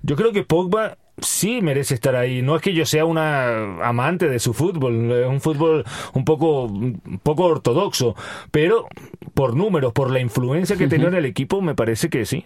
Yo 0.03 0.15
creo 0.15 0.33
que 0.33 0.43
Pogba 0.43 0.99
sí 1.19 1.61
merece 1.63 1.95
estar 1.95 2.17
ahí. 2.17 2.43
No 2.43 2.57
es 2.57 2.63
que 2.63 2.73
yo 2.73 2.87
sea 2.87 3.05
una 3.05 3.87
amante 3.87 4.29
de 4.29 4.39
su 4.39 4.55
fútbol, 4.55 5.13
es 5.13 5.29
un 5.29 5.41
fútbol 5.41 5.85
un 6.15 6.25
poco, 6.25 6.65
un 6.65 7.21
poco 7.23 7.45
ortodoxo, 7.45 8.15
pero 8.51 8.87
por 9.35 9.57
números, 9.57 9.93
por 9.93 10.11
la 10.11 10.21
influencia 10.21 10.77
que 10.77 10.89
tenía 10.89 11.09
en 11.09 11.15
el 11.15 11.27
equipo, 11.27 11.61
me 11.61 11.75
parece 11.75 12.09
que 12.09 12.25
sí. 12.27 12.45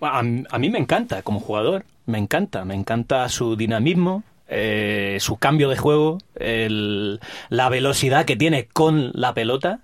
a, 0.00 0.22
mí 0.22 0.70
me 0.70 0.78
encanta 0.78 1.22
como 1.22 1.40
jugador, 1.40 1.84
me 2.06 2.18
encanta, 2.18 2.64
me 2.64 2.74
encanta 2.74 3.28
su 3.28 3.56
dinamismo, 3.56 4.22
eh, 4.48 5.18
su 5.20 5.36
cambio 5.36 5.68
de 5.68 5.76
juego, 5.76 6.18
la 6.36 7.68
velocidad 7.68 8.24
que 8.24 8.36
tiene 8.36 8.66
con 8.66 9.10
la 9.14 9.34
pelota. 9.34 9.80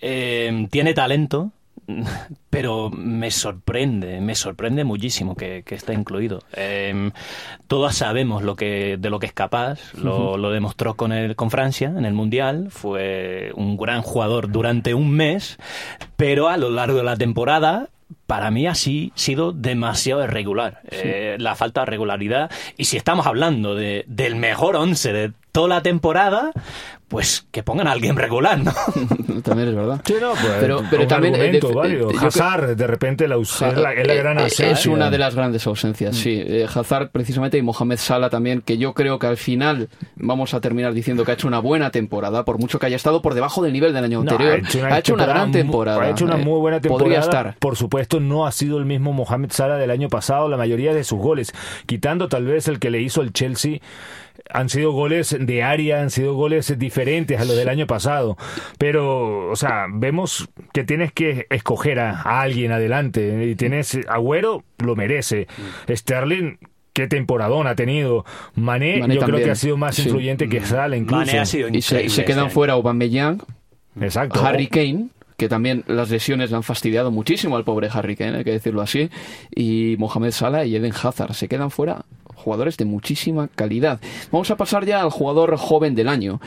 Eh, 0.00 0.68
tiene 0.70 0.94
talento, 0.94 1.50
pero 2.50 2.90
me 2.90 3.30
sorprende, 3.30 4.20
me 4.20 4.34
sorprende 4.34 4.84
muchísimo 4.84 5.34
que, 5.34 5.64
está 5.68 5.92
incluido. 5.92 6.40
Eh, 6.54 7.10
todos 7.66 7.94
sabemos 7.94 8.42
lo 8.42 8.56
que, 8.56 8.96
de 8.98 9.10
lo 9.10 9.18
que 9.18 9.26
es 9.26 9.32
capaz, 9.32 9.94
lo, 9.94 10.36
lo, 10.36 10.50
demostró 10.50 10.94
con, 10.94 11.12
el, 11.12 11.36
con 11.36 11.50
Francia 11.50 11.92
en 11.96 12.04
el 12.04 12.14
Mundial, 12.14 12.68
fue 12.70 13.52
un 13.54 13.76
gran 13.76 14.02
jugador 14.02 14.50
durante 14.50 14.94
un 14.94 15.10
mes, 15.10 15.58
pero 16.16 16.48
a 16.48 16.56
lo 16.56 16.70
largo 16.70 16.98
de 16.98 17.04
la 17.04 17.16
temporada 17.16 17.88
para 18.26 18.50
mí 18.50 18.66
ha 18.66 18.74
sido 18.74 19.52
demasiado 19.52 20.24
irregular. 20.24 20.80
Eh, 20.90 21.36
la 21.38 21.54
falta 21.54 21.80
de 21.80 21.86
regularidad. 21.86 22.50
Y 22.76 22.84
si 22.84 22.96
estamos 22.96 23.26
hablando 23.26 23.74
de, 23.74 24.04
del 24.06 24.36
mejor 24.36 24.76
once 24.76 25.12
de 25.12 25.32
toda 25.58 25.70
la 25.70 25.82
temporada, 25.82 26.52
pues 27.08 27.48
que 27.50 27.64
pongan 27.64 27.88
a 27.88 27.90
alguien 27.90 28.14
regular, 28.14 28.60
¿no? 28.60 28.72
también 29.42 29.70
es 29.70 29.74
verdad. 29.74 30.00
Sí, 30.04 30.14
no, 30.20 30.30
pues, 30.34 30.52
pero, 30.60 30.84
pero 30.88 31.04
también 31.08 31.34
eh, 31.34 31.60
válido. 31.74 32.10
Hazard, 32.16 32.76
de 32.76 32.86
repente, 32.86 33.26
la, 33.26 33.34
es, 33.34 33.60
la, 33.60 33.92
es 33.92 34.06
la 34.06 34.14
eh, 34.14 34.16
gran 34.18 34.38
ausencia. 34.38 34.70
Es 34.70 34.86
una 34.86 35.10
de 35.10 35.18
las 35.18 35.34
grandes 35.34 35.66
ausencias, 35.66 36.14
sí. 36.14 36.40
Hazard, 36.72 37.10
precisamente, 37.10 37.58
y 37.58 37.62
Mohamed 37.62 37.96
Salah 37.96 38.30
también, 38.30 38.60
que 38.60 38.78
yo 38.78 38.94
creo 38.94 39.18
que 39.18 39.26
al 39.26 39.36
final 39.36 39.88
vamos 40.14 40.54
a 40.54 40.60
terminar 40.60 40.94
diciendo 40.94 41.24
que 41.24 41.32
ha 41.32 41.34
hecho 41.34 41.48
una 41.48 41.58
buena 41.58 41.90
temporada, 41.90 42.44
por 42.44 42.60
mucho 42.60 42.78
que 42.78 42.86
haya 42.86 42.94
estado 42.94 43.20
por 43.20 43.34
debajo 43.34 43.64
del 43.64 43.72
nivel 43.72 43.92
del 43.92 44.04
año 44.04 44.20
anterior. 44.20 44.60
Ha 44.88 44.98
hecho 44.98 45.14
una, 45.14 45.26
gran 45.26 45.50
temporada. 45.50 46.00
Ha 46.00 46.10
hecho 46.10 46.24
una 46.24 46.36
muy 46.36 46.60
buena 46.60 46.80
temporada. 46.80 47.04
Podría 47.04 47.18
estar. 47.18 47.56
Por 47.58 47.74
supuesto, 47.74 48.20
no 48.20 48.46
ha 48.46 48.52
sido 48.52 48.78
el 48.78 48.84
mismo 48.84 49.12
Mohamed 49.12 49.50
Salah 49.50 49.76
del 49.76 49.90
año 49.90 50.08
pasado, 50.08 50.48
la 50.48 50.56
mayoría 50.56 50.94
de 50.94 51.02
sus 51.02 51.18
goles, 51.18 51.52
quitando 51.86 52.28
tal 52.28 52.44
vez 52.44 52.68
el 52.68 52.78
que 52.78 52.90
le 52.90 53.02
hizo 53.02 53.22
el 53.22 53.32
Chelsea 53.32 53.80
han 54.50 54.68
sido 54.68 54.92
goles 54.92 55.36
de 55.38 55.62
área, 55.62 56.00
han 56.00 56.10
sido 56.10 56.34
goles 56.34 56.78
diferentes 56.78 57.40
a 57.40 57.44
los 57.44 57.56
del 57.56 57.68
año 57.68 57.86
pasado. 57.86 58.36
Pero, 58.78 59.50
o 59.50 59.56
sea, 59.56 59.86
vemos 59.90 60.48
que 60.72 60.84
tienes 60.84 61.12
que 61.12 61.46
escoger 61.50 62.00
a, 62.00 62.20
alguien 62.40 62.72
adelante. 62.72 63.46
Y 63.50 63.54
tienes 63.54 63.98
Agüero, 64.08 64.64
lo 64.78 64.96
merece. 64.96 65.46
Sterling, 65.88 66.58
qué 66.92 67.06
temporadón 67.06 67.66
ha 67.66 67.74
tenido. 67.74 68.24
Mané, 68.54 69.00
yo 69.08 69.20
creo 69.20 69.38
que 69.38 69.50
ha 69.50 69.54
sido 69.54 69.76
más 69.76 69.98
influyente 69.98 70.48
que 70.48 70.60
Salah 70.60 70.96
incluso. 70.96 71.26
Mané 71.26 71.38
ha 71.38 71.46
sido 71.46 71.68
y 71.68 71.82
se, 71.82 72.24
quedan 72.24 72.50
fuera 72.50 72.74
Aubameyang, 72.74 73.42
Exacto. 74.00 74.44
Harry 74.44 74.68
Kane 74.68 75.08
que 75.36 75.48
también 75.48 75.84
las 75.86 76.10
lesiones 76.10 76.50
le 76.50 76.56
han 76.56 76.64
fastidiado 76.64 77.12
muchísimo 77.12 77.56
al 77.56 77.62
pobre 77.62 77.88
Harry 77.92 78.16
Kane, 78.16 78.38
hay 78.38 78.44
que 78.44 78.50
decirlo 78.50 78.82
así, 78.82 79.08
y 79.54 79.94
Mohamed 79.96 80.32
Salah 80.32 80.64
y 80.64 80.74
Eden 80.74 80.92
Hazard 80.92 81.32
se 81.34 81.46
quedan 81.46 81.70
fuera 81.70 82.04
jugadores 82.48 82.78
de 82.78 82.86
muchísima 82.86 83.48
calidad. 83.48 84.00
Vamos 84.32 84.50
a 84.50 84.56
pasar 84.56 84.86
ya 84.86 85.02
al 85.02 85.10
jugador 85.10 85.54
joven 85.58 85.94
del 85.94 86.08
año. 86.08 86.40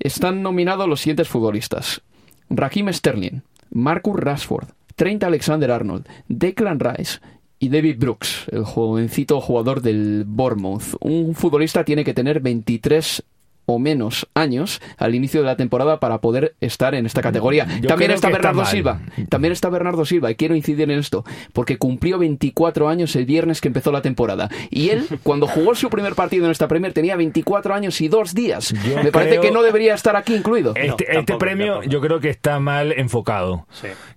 Están 0.00 0.42
nominados 0.42 0.88
los 0.88 1.00
siguientes 1.02 1.28
futbolistas. 1.28 2.00
Raheem 2.48 2.90
Sterling, 2.90 3.42
Marcus 3.70 4.16
Rashford, 4.18 4.68
Trent 4.96 5.22
Alexander-Arnold, 5.22 6.08
Declan 6.28 6.80
Rice, 6.80 7.18
y 7.58 7.68
David 7.68 7.98
Brooks, 7.98 8.46
el 8.52 8.64
jovencito 8.64 9.40
jugador 9.40 9.82
del 9.82 10.24
Bournemouth. 10.26 10.96
Un 11.00 11.34
futbolista 11.34 11.84
tiene 11.84 12.04
que 12.04 12.14
tener 12.14 12.40
23 12.40 13.22
o 13.66 13.78
menos 13.78 14.28
años 14.34 14.80
al 14.98 15.14
inicio 15.14 15.40
de 15.40 15.46
la 15.46 15.56
temporada 15.56 16.00
para 16.00 16.18
poder 16.18 16.54
estar 16.60 16.94
en 16.94 17.06
esta 17.06 17.22
categoría. 17.22 17.66
también 17.86 18.10
está 18.10 18.28
Bernardo 18.28 18.64
Silva, 18.64 19.00
también 19.28 19.52
está 19.52 19.68
Bernardo 19.68 20.04
Silva 20.04 20.30
y 20.30 20.34
quiero 20.34 20.54
incidir 20.54 20.90
en 20.90 20.98
esto, 20.98 21.24
porque 21.52 21.78
cumplió 21.78 22.18
24 22.18 22.88
años 22.88 23.14
el 23.16 23.26
viernes 23.26 23.60
que 23.60 23.68
empezó 23.68 23.92
la 23.92 24.02
temporada 24.02 24.48
y 24.70 24.90
él 24.90 25.06
cuando 25.22 25.46
jugó 25.46 25.74
su 25.74 25.90
primer 25.90 26.14
partido 26.14 26.44
en 26.44 26.50
esta 26.50 26.68
Premier 26.68 26.92
tenía 26.92 27.16
24 27.16 27.74
años 27.74 28.00
y 28.00 28.08
dos 28.08 28.34
días. 28.34 28.74
Me 29.02 29.12
parece 29.12 29.40
que 29.40 29.50
no 29.50 29.62
debería 29.62 29.94
estar 29.94 30.16
aquí 30.16 30.34
incluido. 30.34 30.74
Este, 30.76 31.16
este 31.16 31.36
premio 31.36 31.82
yo 31.82 32.00
creo 32.00 32.20
que 32.20 32.30
está 32.30 32.60
mal 32.60 32.92
enfocado. 32.92 33.66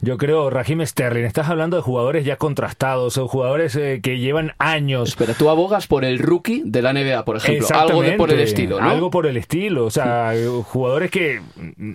Yo 0.01 0.17
creo 0.17 0.49
Raheem 0.49 0.85
Sterling, 0.85 1.23
estás 1.23 1.49
hablando 1.49 1.77
de 1.77 1.83
jugadores 1.83 2.25
ya 2.25 2.37
contrastados, 2.37 3.17
o 3.17 3.27
jugadores 3.27 3.75
eh, 3.75 3.99
que 4.01 4.19
llevan 4.19 4.53
años. 4.57 5.09
Espera, 5.09 5.33
tú 5.33 5.49
abogas 5.49 5.87
por 5.87 6.05
el 6.05 6.19
rookie 6.19 6.63
de 6.65 6.81
la 6.81 6.93
NBA, 6.93 7.25
por 7.25 7.37
ejemplo, 7.37 7.67
algo 7.73 8.03
por 8.17 8.31
el 8.31 8.39
estilo, 8.39 8.79
¿no? 8.79 8.89
Algo 8.89 9.09
por 9.09 9.25
el 9.27 9.36
estilo, 9.37 9.85
o 9.85 9.91
sea, 9.91 10.33
jugadores 10.63 11.11
que 11.11 11.41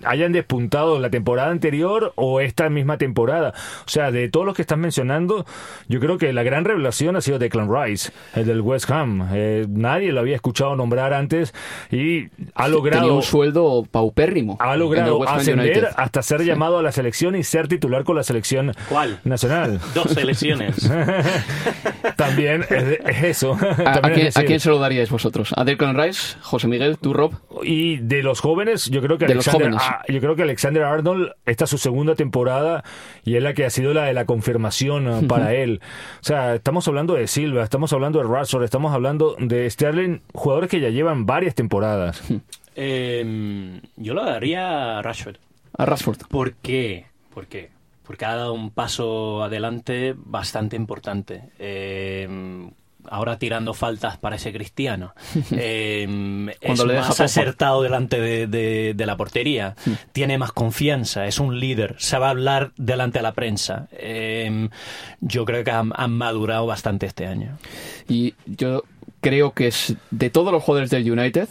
hayan 0.05 0.31
despuntado 0.31 0.99
la 0.99 1.09
temporada 1.09 1.51
anterior 1.51 2.13
o 2.15 2.41
esta 2.41 2.69
misma 2.69 2.97
temporada. 2.97 3.53
O 3.85 3.89
sea, 3.89 4.11
de 4.11 4.29
todos 4.29 4.45
los 4.45 4.55
que 4.55 4.61
estás 4.61 4.77
mencionando, 4.77 5.45
yo 5.87 5.99
creo 5.99 6.17
que 6.17 6.33
la 6.33 6.43
gran 6.43 6.65
revelación 6.65 7.15
ha 7.15 7.21
sido 7.21 7.39
Declan 7.39 7.69
Rice, 7.73 8.11
el 8.35 8.45
del 8.45 8.61
West 8.61 8.89
Ham. 8.89 9.29
Eh, 9.33 9.65
nadie 9.69 10.11
lo 10.11 10.19
había 10.19 10.35
escuchado 10.35 10.75
nombrar 10.75 11.13
antes 11.13 11.53
y 11.91 12.27
ha 12.55 12.67
logrado... 12.67 13.01
Tenía 13.01 13.15
un 13.15 13.23
sueldo 13.23 13.85
paupérrimo. 13.89 14.57
Ha 14.59 14.75
logrado 14.75 15.27
ascender 15.27 15.89
hasta 15.95 16.21
ser 16.21 16.43
llamado 16.43 16.79
a 16.79 16.81
la 16.81 16.91
selección 16.91 17.35
y 17.35 17.43
ser 17.43 17.67
titular 17.67 18.03
con 18.03 18.15
la 18.15 18.23
selección 18.23 18.73
¿Cuál? 18.89 19.19
nacional. 19.23 19.79
Dos 19.93 20.11
selecciones. 20.11 20.89
También 22.15 22.65
es, 22.69 23.23
eso. 23.23 23.57
¿A, 23.85 24.09
quién, 24.11 24.59
se 24.59 24.69
lo 24.69 24.79
daríais 24.79 25.09
vosotros? 25.09 25.53
¿A 25.55 25.63
Declan 25.63 25.97
Rice? 25.97 26.37
¿José 26.41 26.67
Miguel? 26.67 26.97
¿Tú, 26.97 27.13
Rob? 27.13 27.32
Y 27.63 27.97
de 27.97 28.23
los 28.23 28.39
jóvenes, 28.41 28.89
yo 28.89 29.01
creo 29.01 29.17
que 29.17 29.25
De 29.25 29.35
los 29.35 29.47
Alexander, 29.47 29.79
jóvenes. 29.79 29.87
ah, 29.99 30.03
yo 30.07 30.19
creo 30.19 30.35
que 30.35 30.41
Alexander 30.43 30.83
Arnold 30.83 31.31
esta 31.45 31.63
es 31.65 31.69
su 31.69 31.77
segunda 31.77 32.15
temporada 32.15 32.83
y 33.23 33.35
es 33.35 33.43
la 33.43 33.53
que 33.53 33.65
ha 33.65 33.69
sido 33.69 33.93
la 33.93 34.05
de 34.05 34.13
la 34.13 34.25
confirmación 34.25 35.07
eh, 35.07 35.27
para 35.27 35.53
él. 35.53 35.81
O 36.21 36.23
sea, 36.23 36.55
estamos 36.55 36.87
hablando 36.87 37.13
de 37.13 37.27
Silva, 37.27 37.63
estamos 37.63 37.93
hablando 37.93 38.19
de 38.19 38.27
Rashford, 38.27 38.63
estamos 38.63 38.93
hablando 38.93 39.35
de 39.39 39.69
Sterling, 39.69 40.19
jugadores 40.33 40.69
que 40.69 40.79
ya 40.79 40.89
llevan 40.89 41.25
varias 41.25 41.55
temporadas. 41.55 42.21
Eh, 42.75 43.79
yo 43.97 44.13
lo 44.13 44.25
daría 44.25 44.97
a 44.97 45.01
Rashford. 45.01 45.35
A 45.77 45.85
Rashford. 45.85 46.17
¿Por 46.27 46.53
qué? 46.55 47.05
¿Por 47.33 47.47
qué? 47.47 47.69
Porque 48.05 48.25
ha 48.25 48.35
dado 48.35 48.53
un 48.53 48.71
paso 48.71 49.43
adelante 49.43 50.13
bastante 50.17 50.75
importante. 50.75 51.43
Eh, 51.59 52.27
ahora 53.09 53.37
tirando 53.39 53.73
faltas 53.73 54.17
para 54.17 54.35
ese 54.37 54.51
cristiano. 54.53 55.13
Eh, 55.51 56.53
es 56.61 56.83
le 56.83 56.95
más 56.95 57.19
acertado 57.19 57.81
delante 57.81 58.19
de, 58.19 58.47
de- 58.47 58.93
de 58.95 59.05
la 59.05 59.17
portería. 59.17 59.75
Tiene 60.11 60.37
más 60.37 60.51
confianza. 60.51 61.25
Es 61.25 61.39
un 61.39 61.59
líder. 61.59 61.95
Sabe 61.99 62.25
hablar 62.25 62.71
delante 62.77 63.19
de 63.19 63.23
la 63.23 63.33
prensa. 63.33 63.87
Eh, 63.91 64.69
yo 65.21 65.45
creo 65.45 65.63
que 65.63 65.71
han, 65.71 65.91
han 65.95 66.11
madurado 66.11 66.65
bastante 66.65 67.05
este 67.05 67.27
año. 67.27 67.57
Y 68.07 68.33
yo 68.45 68.83
creo 69.21 69.53
que 69.53 69.67
es 69.67 69.95
de 70.11 70.29
todos 70.29 70.51
los 70.51 70.63
jugadores 70.63 70.89
del 70.89 71.09
United, 71.11 71.47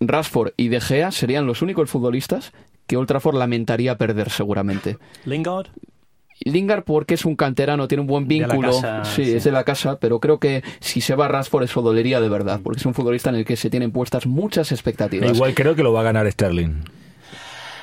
Rashford 0.00 0.52
y 0.56 0.68
De 0.68 0.80
Gea 0.80 1.10
serían 1.10 1.46
los 1.46 1.62
únicos 1.62 1.90
futbolistas 1.90 2.52
que 2.86 2.96
Old 2.96 3.08
Trafford 3.08 3.36
lamentaría 3.36 3.96
perder 3.98 4.30
seguramente. 4.30 4.98
Lingard. 5.24 5.66
Lingard 6.44 6.84
porque 6.84 7.14
es 7.14 7.24
un 7.24 7.34
canterano, 7.36 7.88
tiene 7.88 8.02
un 8.02 8.06
buen 8.06 8.28
De 8.28 8.38
la 8.38 8.46
vínculo, 8.48 8.72
casa, 8.72 9.04
sí, 9.04 9.24
sí. 9.24 9.34
es 9.34 9.44
de 9.44 9.52
la 9.52 9.64
casa, 9.64 9.98
pero 9.98 10.20
creo 10.20 10.38
que 10.38 10.62
si 10.80 11.00
se 11.00 11.14
va 11.14 11.28
Rashford 11.28 11.64
eso 11.64 11.82
dolería 11.82 12.20
de 12.20 12.28
verdad, 12.28 12.60
porque 12.62 12.78
es 12.80 12.86
un 12.86 12.94
futbolista 12.94 13.30
en 13.30 13.36
el 13.36 13.44
que 13.44 13.56
se 13.56 13.70
tienen 13.70 13.90
puestas 13.90 14.26
muchas 14.26 14.70
expectativas. 14.72 15.34
Igual 15.34 15.54
creo 15.54 15.74
que 15.74 15.82
lo 15.82 15.92
va 15.92 16.00
a 16.00 16.04
ganar 16.04 16.30
Sterling. 16.30 16.82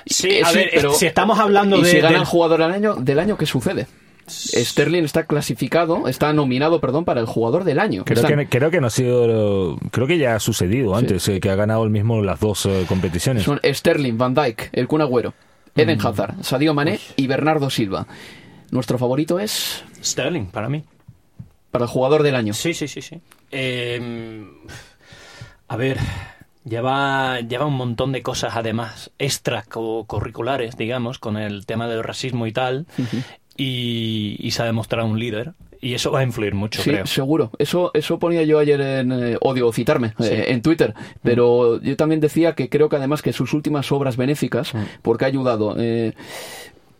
Sí, 0.06 0.30
Eh, 0.30 0.41
a 0.43 0.49
sí, 0.49 0.56
ver, 0.58 0.70
pero- 0.76 0.93
si 0.93 1.06
estamos 1.06 1.39
hablando 1.39 1.78
y 1.80 1.84
de... 1.84 1.89
si 1.89 1.97
gana 1.97 2.10
del- 2.12 2.20
el 2.22 2.26
jugador 2.26 2.60
del 2.62 2.72
año, 2.72 2.95
del 2.95 3.20
año 3.20 3.38
¿qué 3.38 3.45
sucede? 3.45 3.88
Sterling 4.28 5.04
está 5.04 5.26
clasificado, 5.26 6.08
está 6.08 6.32
nominado, 6.32 6.80
perdón, 6.80 7.04
para 7.04 7.20
el 7.20 7.26
jugador 7.26 7.66
del 7.66 7.80
año. 7.80 8.06
Creo 8.06 8.22
Están- 8.22 8.38
que, 8.39 8.47
creo 8.47 8.72
que 8.72 8.80
no 8.80 8.88
ha 8.88 8.89
sido. 8.89 9.78
Creo 9.91 10.08
que 10.08 10.18
ya 10.18 10.36
ha 10.36 10.39
sucedido 10.39 10.95
antes, 10.95 11.28
eh, 11.28 11.41
que 11.41 11.49
ha 11.49 11.56
ganado 11.56 11.84
el 11.84 11.89
mismo 11.89 12.22
las 12.22 12.39
dos 12.39 12.66
eh, 12.66 12.86
competiciones. 12.88 13.43
Son 13.43 13.60
Sterling, 13.64 14.18
Van 14.18 14.34
Dijk, 14.34 14.70
el 14.72 14.88
Kun 14.88 15.01
Agüero, 15.01 15.34
Eden 15.76 15.99
Hazard, 15.99 16.36
Sadio 16.41 16.74
Mané 16.74 16.99
y 17.18 17.28
Bernardo 17.28 17.70
Silva. 17.70 18.08
Nuestro 18.74 18.97
favorito 18.97 19.39
es 19.39 19.84
Sterling, 20.03 20.45
para 20.47 20.67
mí. 20.69 20.84
para 21.71 21.86
el 21.86 21.89
jugador 21.91 22.24
del 22.24 22.36
año. 22.36 22.53
Sí, 22.53 22.74
sí, 22.74 22.88
sí, 22.88 23.01
sí. 23.01 23.19
Eh, 23.51 24.43
a 25.67 25.76
ver, 25.78 25.97
lleva, 26.65 27.39
lleva 27.41 27.65
un 27.65 27.76
montón 27.76 28.11
de 28.11 28.21
cosas 28.21 28.55
además 28.55 29.11
extracurriculares, 29.19 30.78
digamos, 30.78 31.19
con 31.19 31.38
el 31.38 31.65
tema 31.65 31.88
del 31.88 32.03
racismo 32.03 32.47
y 32.47 32.51
tal, 32.51 32.86
y, 33.57 34.36
y 34.39 34.51
se 34.51 34.61
ha 34.61 34.65
demostrado 34.65 35.07
un 35.07 35.19
líder, 35.19 35.53
y 35.82 35.93
eso 35.95 36.11
va 36.11 36.19
a 36.19 36.24
influir 36.24 36.53
mucho, 36.55 36.82
Sí, 36.82 36.91
creo. 36.91 37.05
seguro. 37.05 37.51
Eso, 37.59 37.91
eso 37.93 38.17
ponía 38.17 38.43
yo 38.43 38.57
ayer 38.59 38.80
en 38.80 39.11
eh, 39.11 39.38
Odio 39.41 39.71
Citarme, 39.74 40.13
Sí. 40.17 40.26
eh, 40.30 40.51
en 40.53 40.61
Twitter. 40.61 40.93
Pero 41.21 41.82
yo 41.82 41.95
también 41.97 42.21
decía 42.21 42.55
que 42.55 42.69
creo 42.69 42.88
que 42.89 42.95
además 42.95 43.21
que 43.21 43.34
sus 43.34 43.53
últimas 43.53 43.91
obras 43.91 44.15
benéficas, 44.17 44.71
porque 45.01 45.26
ha 45.26 45.28
ayudado. 45.28 45.76
eh, 45.78 46.13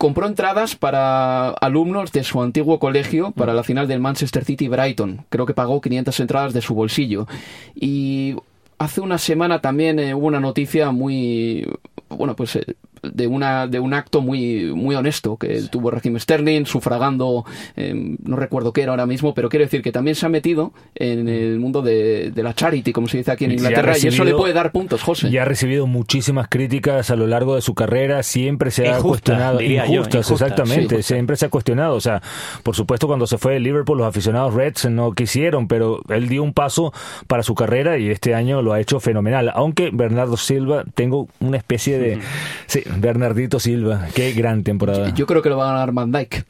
compró 0.04 0.28
entradas 0.28 0.76
para 0.76 1.51
alumnos 1.51 2.12
de 2.12 2.26
su 2.26 2.41
antiguo 2.41 2.78
colegio 2.78 3.32
para 3.32 3.54
la 3.54 3.64
final 3.64 3.88
del 3.88 4.01
Manchester 4.01 4.43
City 4.43 4.68
Brighton. 4.68 5.24
Creo 5.30 5.45
que 5.45 5.54
pagó 5.54 5.80
500 5.80 6.20
entradas 6.20 6.54
de 6.54 6.60
su 6.60 6.76
bolsillo. 6.76 7.26
Y 7.74 8.36
hace 8.80 8.99
una 8.99 9.18
semana 9.18 9.62
también 9.62 9.99
eh, 9.99 10.14
hubo 10.14 10.28
una 10.28 10.41
noticia 10.41 10.91
muy 10.91 11.66
bueno 12.10 12.36
pues 12.36 12.58
eh, 12.58 12.66
de 13.04 13.28
una 13.28 13.68
de 13.68 13.80
un 13.80 13.93
acto 13.93 14.22
muy 14.22 14.74
muy 14.74 14.95
honesto 14.95 15.38
que 15.38 15.64
tuvo 15.70 15.91
Raheem 15.91 16.20
Sterling 16.20 16.66
sufragando 16.66 17.45
eh, 17.76 18.16
no 18.24 18.36
recuerdo 18.36 18.74
qué 18.74 18.82
era 18.84 18.91
ahora 18.91 19.06
mismo 19.06 19.34
pero 19.34 19.49
quiero 19.49 19.66
decir 19.66 19.82
que 19.82 19.91
también 19.91 20.16
se 20.16 20.26
ha 20.26 20.30
metido 20.30 20.74
en 20.95 21.28
el 21.28 21.60
mundo 21.60 21.82
de, 21.82 22.32
de 22.32 22.43
la 22.43 22.54
charity 22.54 22.93
como 22.93 23.08
se 23.08 23.18
dice 23.18 23.32
aquí 23.32 23.45
en 23.45 23.51
Y 23.51 23.56
Inglaterra 23.56 23.93
y 24.01 24.08
eso 24.08 24.24
le 24.24 24.34
puede 24.34 24.54
dar 24.54 24.72
puntos 24.72 25.01
José. 25.01 25.28
Y 25.30 25.38
ha 25.38 25.45
recibido 25.45 25.88
muchísimas 25.88 26.47
críticas 26.47 27.10
a 27.10 27.16
lo 27.16 27.28
largo 27.28 27.56
de 27.56 27.62
su 27.62 27.74
carrera, 27.74 28.24
siempre 28.24 28.72
se 28.72 28.84
ha 28.84 28.97
Injustas, 28.97 29.10
cuestionado, 29.10 29.60
yo, 29.62 29.86
injustas, 29.86 30.32
exactamente, 30.32 30.97
sí. 30.97 31.14
siempre 31.14 31.36
se 31.36 31.45
ha 31.45 31.49
cuestionado, 31.49 31.95
o 31.95 32.01
sea, 32.01 32.22
por 32.64 32.76
supuesto 32.76 33.08
cuando 33.08 33.28
se 33.28 33.38
fue 33.38 33.54
de 33.54 33.60
Liverpool 33.60 33.97
los 33.97 34.08
aficionados 34.08 34.54
Reds 34.54 34.89
no 34.89 35.12
quisieron, 35.14 35.68
pero 35.68 36.01
él 36.10 36.30
dio 36.30 36.43
un 36.43 36.54
paso 36.54 36.93
para 37.28 37.43
su 37.43 37.56
carrera 37.56 37.97
y 37.97 38.10
este 38.10 38.34
año 38.34 38.62
lo 38.62 38.74
ha 38.74 38.80
hecho 38.80 38.99
fenomenal, 38.99 39.51
aunque 39.54 39.89
Bernardo 39.91 40.38
Silva, 40.38 40.84
tengo 40.95 41.28
una 41.39 41.58
especie 41.58 41.97
de, 41.97 42.20
sí, 42.68 42.84
Bernardito 42.98 43.60
Silva, 43.60 44.08
qué 44.14 44.34
gran 44.34 44.64
temporada. 44.64 45.14
yo 45.14 45.26
creo 45.26 45.41
que 45.41 45.50
lo 45.50 45.58
va 45.58 45.70
a 45.70 45.74
ganar 45.74 45.91
Van 45.94 46.12
Dijk 46.12 46.46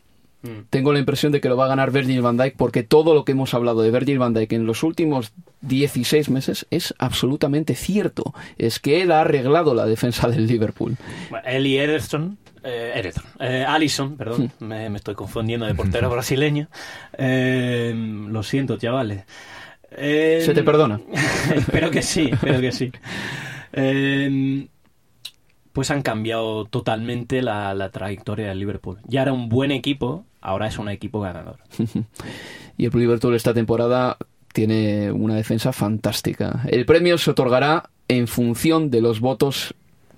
tengo 0.69 0.91
la 0.91 0.99
impresión 0.99 1.31
de 1.31 1.39
que 1.39 1.47
lo 1.47 1.55
va 1.55 1.65
a 1.65 1.69
ganar 1.69 1.91
Virgil 1.91 2.21
van 2.21 2.35
Dijk 2.35 2.55
porque 2.57 2.83
todo 2.83 3.13
lo 3.13 3.23
que 3.23 3.31
hemos 3.31 3.53
hablado 3.53 3.81
de 3.81 3.91
Virgil 3.91 4.19
van 4.19 4.33
Dijk 4.33 4.51
en 4.51 4.65
los 4.65 4.83
últimos 4.83 5.31
16 5.61 6.29
meses 6.29 6.67
es 6.69 6.93
absolutamente 6.99 7.75
cierto. 7.75 8.33
Es 8.57 8.79
que 8.79 9.01
él 9.01 9.13
ha 9.13 9.21
arreglado 9.21 9.73
la 9.73 9.85
defensa 9.85 10.27
del 10.27 10.45
Liverpool. 10.45 10.97
Bueno, 11.29 11.47
él 11.47 11.65
y 11.65 11.77
Ederson, 11.77 12.37
eh, 12.61 12.91
Ederson, 12.95 13.23
eh, 13.39 13.63
Allison, 13.65 14.17
perdón, 14.17 14.51
me, 14.59 14.89
me 14.89 14.97
estoy 14.97 15.15
confundiendo 15.15 15.65
de 15.65 15.75
portero 15.75 16.09
brasileño. 16.11 16.67
Eh, 17.17 17.93
lo 18.27 18.43
siento, 18.43 18.75
chavales. 18.77 19.23
Eh, 19.91 20.41
Se 20.43 20.53
te 20.53 20.63
perdona. 20.63 20.99
espero 21.55 21.89
que 21.89 22.01
sí, 22.01 22.29
espero 22.33 22.59
que 22.59 22.71
sí. 22.73 22.91
Pues 25.73 25.91
han 25.91 26.01
cambiado 26.01 26.65
totalmente 26.65 27.41
la, 27.41 27.73
la 27.73 27.89
trayectoria 27.89 28.47
del 28.47 28.59
Liverpool. 28.59 28.99
Ya 29.07 29.23
era 29.23 29.33
un 29.33 29.49
buen 29.49 29.71
equipo, 29.71 30.23
ahora 30.39 30.67
es 30.67 30.77
un 30.77 30.89
equipo 30.89 31.19
ganador. 31.19 31.57
Y 32.75 32.85
el 32.85 32.91
Liverpool 32.91 33.35
esta 33.35 33.53
temporada 33.53 34.17
tiene 34.51 35.11
una 35.11 35.35
defensa 35.35 35.73
fantástica. 35.73 36.61
El 36.67 36.85
premio 36.85 37.17
se 37.17 37.31
otorgará 37.31 37.89
en 38.07 38.27
función 38.27 38.89
de 38.89 39.01
los 39.01 39.19
votos 39.19 39.75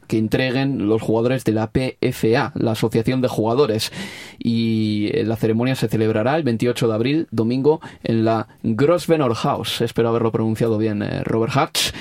que 0.07 0.17
entreguen 0.17 0.87
los 0.87 1.01
jugadores 1.01 1.43
de 1.45 1.53
la 1.53 1.71
PFA, 1.71 2.51
la 2.55 2.71
Asociación 2.71 3.21
de 3.21 3.27
Jugadores. 3.27 3.91
Y 4.37 5.09
eh, 5.13 5.23
la 5.23 5.35
ceremonia 5.35 5.75
se 5.75 5.87
celebrará 5.87 6.35
el 6.35 6.43
28 6.43 6.87
de 6.87 6.93
abril, 6.93 7.27
domingo, 7.31 7.81
en 8.03 8.23
la 8.23 8.47
Grosvenor 8.63 9.33
House. 9.33 9.81
Espero 9.81 10.09
haberlo 10.09 10.31
pronunciado 10.31 10.77
bien, 10.77 11.01
eh, 11.01 11.23
Robert 11.23 11.53
Hatch. 11.55 11.91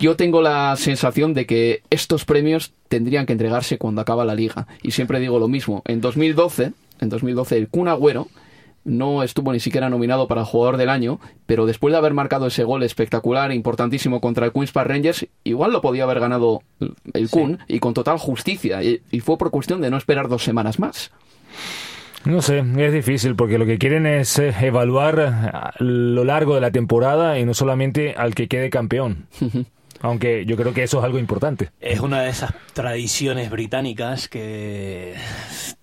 Yo 0.00 0.16
tengo 0.16 0.40
la 0.40 0.74
sensación 0.76 1.34
de 1.34 1.44
que 1.44 1.82
estos 1.90 2.24
premios 2.24 2.72
tendrían 2.88 3.26
que 3.26 3.34
entregarse 3.34 3.76
cuando 3.76 4.00
acaba 4.00 4.24
la 4.24 4.34
liga. 4.34 4.66
Y 4.82 4.92
siempre 4.92 5.20
digo 5.20 5.38
lo 5.38 5.46
mismo. 5.46 5.82
En 5.84 6.00
2012, 6.00 6.72
en 7.00 7.08
2012 7.10 7.58
el 7.58 7.68
Kun 7.68 7.86
Agüero 7.86 8.28
no 8.82 9.22
estuvo 9.22 9.52
ni 9.52 9.60
siquiera 9.60 9.90
nominado 9.90 10.26
para 10.26 10.46
jugador 10.46 10.78
del 10.78 10.88
año, 10.88 11.20
pero 11.44 11.66
después 11.66 11.92
de 11.92 11.98
haber 11.98 12.14
marcado 12.14 12.46
ese 12.46 12.64
gol 12.64 12.82
espectacular, 12.82 13.52
importantísimo 13.52 14.22
contra 14.22 14.46
el 14.46 14.52
Queens 14.52 14.72
Park 14.72 14.88
Rangers, 14.88 15.26
igual 15.44 15.70
lo 15.70 15.82
podía 15.82 16.04
haber 16.04 16.18
ganado 16.18 16.62
el 17.12 17.28
Kun 17.28 17.58
y 17.68 17.78
con 17.78 17.92
total 17.92 18.16
justicia. 18.16 18.82
Y, 18.82 19.02
y 19.10 19.20
fue 19.20 19.36
por 19.36 19.50
cuestión 19.50 19.82
de 19.82 19.90
no 19.90 19.98
esperar 19.98 20.28
dos 20.28 20.42
semanas 20.42 20.78
más. 20.78 21.10
No 22.24 22.40
sé, 22.40 22.64
es 22.78 22.92
difícil 22.94 23.36
porque 23.36 23.58
lo 23.58 23.66
que 23.66 23.76
quieren 23.76 24.06
es 24.06 24.38
eh, 24.38 24.54
evaluar 24.62 25.20
a 25.20 25.74
lo 25.78 26.24
largo 26.24 26.54
de 26.54 26.62
la 26.62 26.70
temporada 26.70 27.38
y 27.38 27.44
no 27.44 27.52
solamente 27.52 28.14
al 28.14 28.34
que 28.34 28.48
quede 28.48 28.70
campeón. 28.70 29.26
Aunque 30.00 30.44
yo 30.46 30.56
creo 30.56 30.72
que 30.72 30.82
eso 30.82 30.98
es 30.98 31.04
algo 31.04 31.18
importante. 31.18 31.70
Es 31.80 32.00
una 32.00 32.22
de 32.22 32.30
esas 32.30 32.52
tradiciones 32.72 33.50
británicas 33.50 34.28
que 34.28 35.14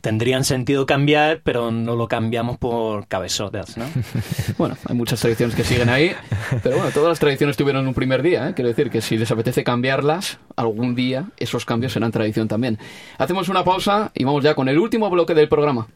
tendrían 0.01 0.43
sentido 0.43 0.85
cambiar, 0.85 1.41
pero 1.43 1.71
no 1.71 1.95
lo 1.95 2.07
cambiamos 2.07 2.57
por 2.57 3.07
cabezotas, 3.07 3.77
¿no? 3.77 3.85
Bueno, 4.57 4.75
hay 4.87 4.95
muchas 4.95 5.19
tradiciones 5.19 5.55
que 5.55 5.63
siguen 5.63 5.89
ahí, 5.89 6.15
pero 6.63 6.77
bueno, 6.77 6.91
todas 6.91 7.09
las 7.09 7.19
tradiciones 7.19 7.57
tuvieron 7.57 7.87
un 7.87 7.93
primer 7.93 8.23
día, 8.23 8.49
¿eh? 8.49 8.53
quiero 8.55 8.69
decir 8.69 8.89
que 8.89 9.01
si 9.01 9.17
les 9.17 9.29
apetece 9.29 9.63
cambiarlas, 9.63 10.39
algún 10.55 10.95
día 10.95 11.25
esos 11.37 11.65
cambios 11.65 11.93
serán 11.93 12.11
tradición 12.11 12.47
también. 12.47 12.79
Hacemos 13.17 13.49
una 13.49 13.63
pausa 13.63 14.11
y 14.15 14.23
vamos 14.23 14.43
ya 14.43 14.55
con 14.55 14.67
el 14.67 14.79
último 14.79 15.09
bloque 15.09 15.35
del 15.35 15.47
programa. 15.47 15.87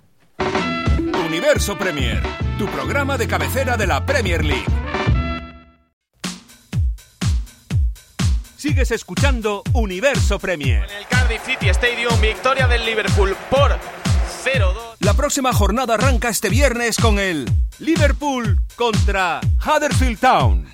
Universo 1.25 1.77
Premier, 1.77 2.21
tu 2.59 2.65
programa 2.67 3.17
de 3.17 3.27
cabecera 3.27 3.77
de 3.77 3.87
la 3.87 4.05
Premier 4.05 4.43
League. 4.43 4.65
Sigues 8.61 8.91
escuchando 8.91 9.63
Universo 9.73 10.37
Premier. 10.37 10.83
En 10.83 10.97
el 10.97 11.07
Cardiff 11.07 11.43
City 11.43 11.69
Stadium, 11.69 12.21
victoria 12.21 12.67
del 12.67 12.85
Liverpool 12.85 13.35
por 13.49 13.71
0-2. 14.45 14.97
La 14.99 15.15
próxima 15.15 15.51
jornada 15.51 15.95
arranca 15.95 16.29
este 16.29 16.47
viernes 16.49 16.97
con 16.97 17.17
el 17.17 17.51
Liverpool 17.79 18.59
contra 18.75 19.41
Huddersfield 19.65 20.19
Town. 20.19 20.67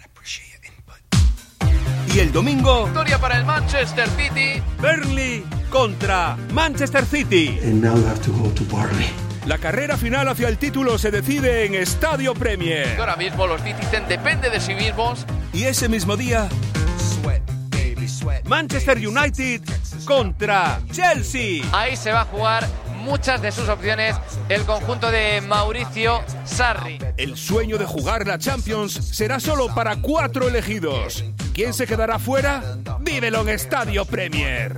Y 2.13 2.19
el 2.19 2.33
domingo, 2.33 2.87
Victoria 2.87 3.21
para 3.21 3.37
el 3.37 3.45
Manchester 3.45 4.09
City. 4.17 4.61
Burnley 4.81 5.45
contra 5.69 6.35
Manchester 6.51 7.05
City. 7.05 7.57
And 7.63 7.81
now 7.81 7.95
have 8.05 8.19
to 8.19 8.33
go 8.33 8.49
to 8.49 8.65
Barley. 8.65 9.07
La 9.45 9.59
carrera 9.59 9.95
final 9.95 10.27
hacia 10.27 10.49
el 10.49 10.57
título 10.57 10.97
se 10.97 11.09
decide 11.09 11.63
en 11.63 11.73
Estadio 11.75 12.33
Y 12.33 12.37
Premier. 12.37 12.99
ahora 12.99 13.15
mismo 13.15 13.47
los 13.47 13.61
Citizen 13.61 14.09
depende 14.09 14.49
de 14.49 14.59
sí 14.59 14.75
mismos. 14.75 15.25
Y 15.53 15.63
ese 15.63 15.87
mismo 15.87 16.17
día, 16.17 16.49
Manchester 18.45 18.97
United 18.97 19.61
contra 20.05 20.79
Chelsea. 20.91 21.63
Ahí 21.71 21.95
se 21.95 22.11
va 22.11 22.21
a 22.21 22.25
jugar 22.25 22.67
muchas 22.97 23.41
de 23.41 23.51
sus 23.51 23.69
opciones 23.69 24.15
el 24.49 24.63
conjunto 24.63 25.09
de 25.11 25.41
Mauricio 25.41 26.21
Sarri. 26.45 26.99
El 27.17 27.37
sueño 27.37 27.77
de 27.77 27.85
jugar 27.85 28.27
la 28.27 28.37
Champions 28.37 28.93
será 28.93 29.39
solo 29.39 29.73
para 29.73 29.97
cuatro 29.97 30.47
elegidos. 30.47 31.23
¿Quién 31.53 31.73
se 31.73 31.87
quedará 31.87 32.19
fuera? 32.19 32.77
Vívelo 32.99 33.41
en 33.41 33.49
Estadio 33.49 34.05
Premier. 34.05 34.77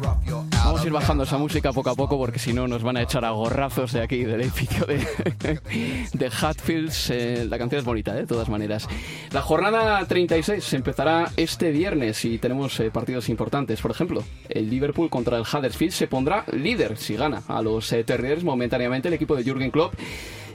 Vamos 0.70 0.84
a 0.84 0.86
ir 0.86 0.94
bajando 0.94 1.24
esa 1.24 1.40
música 1.40 1.74
poco 1.74 1.90
a 1.90 1.96
poco 1.96 2.16
porque 2.16 2.38
si 2.38 2.54
no 2.54 2.68
nos 2.68 2.84
van 2.84 2.96
a 2.96 3.02
echar 3.02 3.26
a 3.26 3.32
gorrazos 3.32 3.92
de 3.92 4.04
aquí, 4.04 4.24
del 4.24 4.42
edificio 4.42 4.86
de, 4.86 5.00
de 6.14 6.32
Hatfields. 6.32 7.10
Eh, 7.10 7.48
la 7.50 7.58
canción 7.58 7.80
es 7.80 7.86
bonita, 7.86 8.16
¿eh? 8.16 8.20
de 8.20 8.28
todas 8.28 8.50
maneras. 8.50 8.88
La 9.32 9.42
jornada 9.42 10.06
36 10.06 10.64
se 10.64 10.76
empezará 10.76 11.32
este 11.38 11.72
viernes 11.72 12.24
y 12.24 12.38
tenemos 12.38 12.80
eh, 12.82 12.92
partidos 12.92 13.30
importantes. 13.30 13.82
Por 13.82 13.90
ejemplo, 13.90 14.24
el 14.48 14.70
Liverpool 14.70 15.10
contra 15.10 15.38
el 15.38 15.44
Huddersfield 15.44 15.92
se 15.92 16.06
pondrá 16.06 16.46
líder 16.52 16.98
si 16.98 17.16
gana 17.16 17.42
a 17.48 17.64
los 17.64 17.92
eh, 17.92 18.04
Terriers 18.04 18.44
momentáneamente 18.44 19.08
el 19.08 19.16
equipo 19.16 19.36
de 19.36 19.44
Jürgen 19.44 19.72
Klopp 19.72 19.96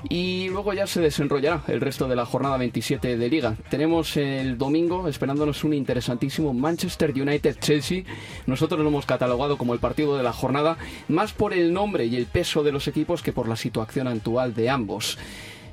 y 0.08 0.48
luego 0.48 0.72
ya 0.72 0.86
se 0.86 1.00
desenrollará 1.00 1.62
el 1.68 1.80
resto 1.80 2.08
de 2.08 2.16
la 2.16 2.26
jornada 2.26 2.56
27 2.56 3.16
de 3.16 3.28
liga. 3.28 3.56
Tenemos 3.70 4.16
el 4.16 4.58
domingo 4.58 5.08
esperándonos 5.08 5.64
un 5.64 5.74
interesantísimo 5.74 6.52
Manchester 6.52 7.10
United-Chelsea. 7.10 8.04
Nosotros 8.46 8.80
lo 8.80 8.88
hemos 8.88 9.06
catalogado 9.06 9.56
como 9.56 9.74
el 9.74 9.80
partido 9.80 10.16
de 10.16 10.22
la 10.22 10.32
jornada, 10.32 10.76
más 11.08 11.32
por 11.32 11.52
el 11.52 11.72
nombre 11.72 12.06
y 12.06 12.16
el 12.16 12.26
peso 12.26 12.62
de 12.62 12.72
los 12.72 12.88
equipos 12.88 13.22
que 13.22 13.32
por 13.32 13.48
la 13.48 13.56
situación 13.56 14.08
actual 14.08 14.54
de 14.54 14.70
ambos 14.70 15.18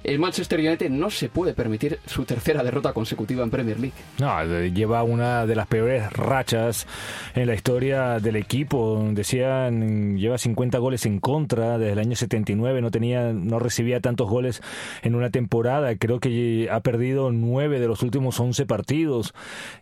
el 0.04 0.20
Manchester 0.20 0.60
United 0.60 0.90
no 0.90 1.10
se 1.10 1.30
puede 1.30 1.54
permitir 1.54 2.00
su 2.06 2.26
tercera 2.26 2.64
derrota 2.64 2.94
consecutiva 2.94 3.44
en 3.44 3.50
Premier 3.50 3.80
League. 3.80 3.96
No, 4.20 4.44
lleva 4.68 5.04
una 5.04 5.46
de 5.46 5.56
las 5.56 5.68
peores 5.68 6.12
rachas 6.14 6.88
en 7.36 7.48
la 7.48 7.54
historia 7.54 8.20
del 8.20 8.36
equipo. 8.36 9.04
Decían, 9.12 10.18
lleva 10.18 10.38
50 10.38 10.78
goles 10.80 11.06
en 11.06 11.20
contra 11.20 11.78
desde 11.78 11.94
el 11.94 12.00
año 12.00 12.16
79, 12.16 12.82
no 12.82 12.92
tenía 12.92 13.32
no 13.34 13.60
recibía 13.60 14.00
tantos 14.00 14.30
goles 14.30 14.62
en 15.04 15.16
una 15.16 15.30
temporada. 15.30 15.96
Creo 15.96 16.20
que 16.20 16.70
ha 16.72 16.80
perdido 16.80 17.32
nueve 17.32 17.80
de 17.80 17.88
los 17.88 18.02
últimos 18.04 18.40
11 18.40 18.66
partidos. 18.66 19.34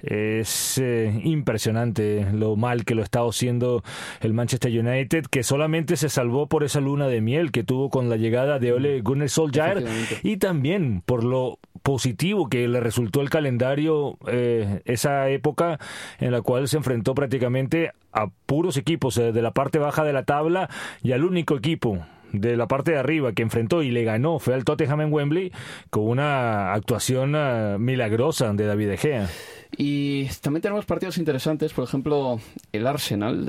Es 0.02 0.78
eh, 0.78 1.20
impresionante 1.24 2.28
lo 2.34 2.56
mal 2.56 2.86
que 2.86 2.96
lo 2.96 3.04
está 3.04 3.20
haciendo 3.22 3.84
el 4.22 4.34
Manchester 4.34 4.72
United, 4.72 5.26
que 5.30 5.44
solamente 5.44 5.98
se 5.98 6.10
salvó 6.10 6.48
por 6.48 6.64
esa 6.64 6.80
luna 6.80 7.08
de 7.08 7.22
miel 7.22 7.52
que 7.52 7.64
tuvo 7.64 7.90
con 7.90 8.10
la 8.10 8.18
llegada 8.18 8.60
de 8.60 8.74
Ole 8.74 9.02
Gunnar 9.02 9.30
Solskjaer 9.30 9.84
y 10.24 10.38
también 10.38 11.02
por 11.06 11.24
lo 11.24 11.60
positivo 11.84 12.50
que 12.50 12.68
le 12.68 12.80
resultó 12.80 13.22
el 13.22 13.30
calendario 13.30 14.18
eh, 14.28 14.82
esa 14.86 15.30
época 15.30 15.80
en 16.20 16.32
la 16.32 16.42
cual 16.42 16.68
se 16.68 16.78
enfrentó 16.78 17.16
prácticamente 17.16 17.92
a 18.12 18.28
puros 18.46 18.78
equipos 18.78 19.18
eh, 19.18 19.32
de 19.32 19.42
la 19.42 19.52
parte 19.52 19.80
baja 19.80 20.04
de 20.04 20.14
la 20.14 20.24
tabla 20.24 20.70
y 21.02 21.12
al 21.12 21.24
único 21.24 21.56
equipo 21.56 22.00
de 22.32 22.56
la 22.56 22.68
parte 22.68 22.92
de 22.92 23.00
arriba 23.00 23.32
que 23.32 23.42
enfrentó 23.42 23.82
y 23.82 23.90
le 23.90 24.04
ganó 24.04 24.38
fue 24.38 24.54
al 24.54 24.64
Tottenham 24.64 25.02
en 25.02 25.12
Wembley 25.12 25.52
con 25.90 26.04
una 26.04 26.74
actuación 26.74 27.34
eh, 27.36 27.78
milagrosa 27.80 28.54
de 28.54 28.66
David 28.66 28.90
De 28.90 28.98
Gea. 28.98 29.30
Y 29.76 30.26
también 30.42 30.62
tenemos 30.62 30.86
partidos 30.86 31.18
interesantes, 31.18 31.74
por 31.74 31.84
ejemplo, 31.84 32.40
el 32.72 32.88
Arsenal 32.88 33.46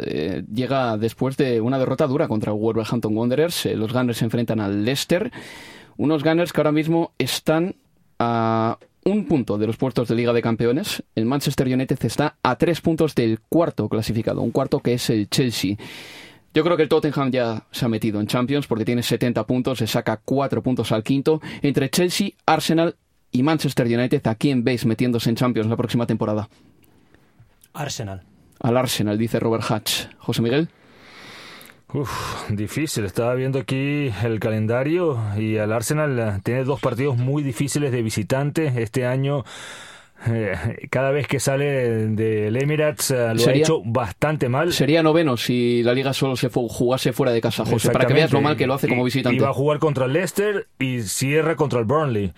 llega 0.53 0.99
después 0.99 1.37
de 1.39 1.63
una 1.63 1.79
derrota 1.79 2.07
dura 2.07 2.29
contra 2.29 2.53
Wolverhampton 2.53 3.17
Wanderers, 3.17 3.67
los 3.75 3.93
Gunners 3.93 4.19
se 4.19 4.27
enfrentan 4.27 4.61
al 4.61 4.85
Leicester 4.85 5.31
unos 6.01 6.24
Gunners 6.24 6.55
que 6.55 6.61
ahora 6.61 6.72
mismo 6.72 7.12
están 7.18 7.76
a 8.18 8.78
un 9.05 9.26
punto 9.26 9.59
de 9.59 9.66
los 9.66 9.76
puestos 9.76 10.09
de 10.09 10.14
Liga 10.14 10.32
de 10.32 10.40
Campeones. 10.40 11.03
El 11.14 11.26
Manchester 11.26 11.66
United 11.66 11.98
está 12.03 12.36
a 12.42 12.57
tres 12.57 12.80
puntos 12.80 13.14
del 13.14 13.38
cuarto 13.40 13.86
clasificado, 13.86 14.40
un 14.40 14.51
cuarto 14.51 14.80
que 14.80 14.94
es 14.94 15.11
el 15.11 15.28
Chelsea. 15.28 15.76
Yo 16.55 16.64
creo 16.64 16.78
que 16.78 16.84
el 16.84 16.88
Tottenham 16.88 17.30
ya 17.30 17.66
se 17.70 17.84
ha 17.84 17.88
metido 17.88 18.18
en 18.18 18.26
Champions 18.26 18.66
porque 18.66 18.86
tiene 18.86 19.03
70 19.03 19.46
puntos, 19.46 19.78
se 19.78 19.86
saca 19.86 20.18
cuatro 20.24 20.62
puntos 20.62 20.90
al 20.90 21.05
quinto. 21.05 21.42
Entre 21.61 21.90
Chelsea, 21.90 22.30
Arsenal 22.46 22.96
y 23.30 23.42
Manchester 23.42 23.86
United, 23.86 24.26
¿a 24.26 24.34
quién 24.36 24.64
veis 24.64 24.86
metiéndose 24.86 25.28
en 25.28 25.36
Champions 25.36 25.68
la 25.68 25.76
próxima 25.76 26.07
temporada? 26.07 26.48
Arsenal. 27.74 28.22
Al 28.59 28.76
Arsenal, 28.78 29.18
dice 29.18 29.38
Robert 29.38 29.64
Hatch. 29.70 30.07
José 30.16 30.40
Miguel. 30.40 30.70
Uf, 31.93 32.49
difícil. 32.51 33.05
Estaba 33.05 33.34
viendo 33.34 33.59
aquí 33.59 34.12
el 34.22 34.38
calendario 34.38 35.18
y 35.36 35.57
el 35.57 35.72
Arsenal 35.72 36.18
eh, 36.18 36.41
tiene 36.45 36.64
dos 36.64 36.80
partidos 36.80 37.16
muy 37.16 37.43
difíciles 37.43 37.91
de 37.91 38.03
visitante 38.03 38.72
este 38.76 39.07
año. 39.07 39.45
Eh, 40.26 40.86
cada 40.91 41.11
vez 41.11 41.26
que 41.26 41.41
sale 41.41 41.64
del 42.09 42.55
Emirates 42.57 43.11
eh, 43.11 43.32
lo 43.34 43.47
ha 43.47 43.55
hecho 43.55 43.82
bastante 43.84 44.49
mal. 44.49 44.72
Sería 44.72 45.03
noveno 45.03 45.36
si 45.36 45.82
la 45.82 45.95
liga 45.95 46.12
solo 46.12 46.36
se 46.36 46.51
jugase 46.51 47.12
fuera 47.12 47.32
de 47.32 47.41
casa, 47.41 47.64
José, 47.64 47.91
para 47.91 48.07
que 48.07 48.14
veas 48.14 48.30
lo 48.30 48.41
mal 48.41 48.57
que 48.57 48.66
lo 48.66 48.74
hace 48.74 48.86
como 48.86 49.03
visitante. 49.03 49.36
Y 49.36 49.41
va 49.41 49.49
a 49.49 49.55
jugar 49.55 49.78
contra 49.78 50.05
el 50.05 50.12
Leicester 50.12 50.68
y 50.78 51.03
cierra 51.03 51.57
contra 51.57 51.80
el 51.80 51.86
Burnley. 51.86 52.32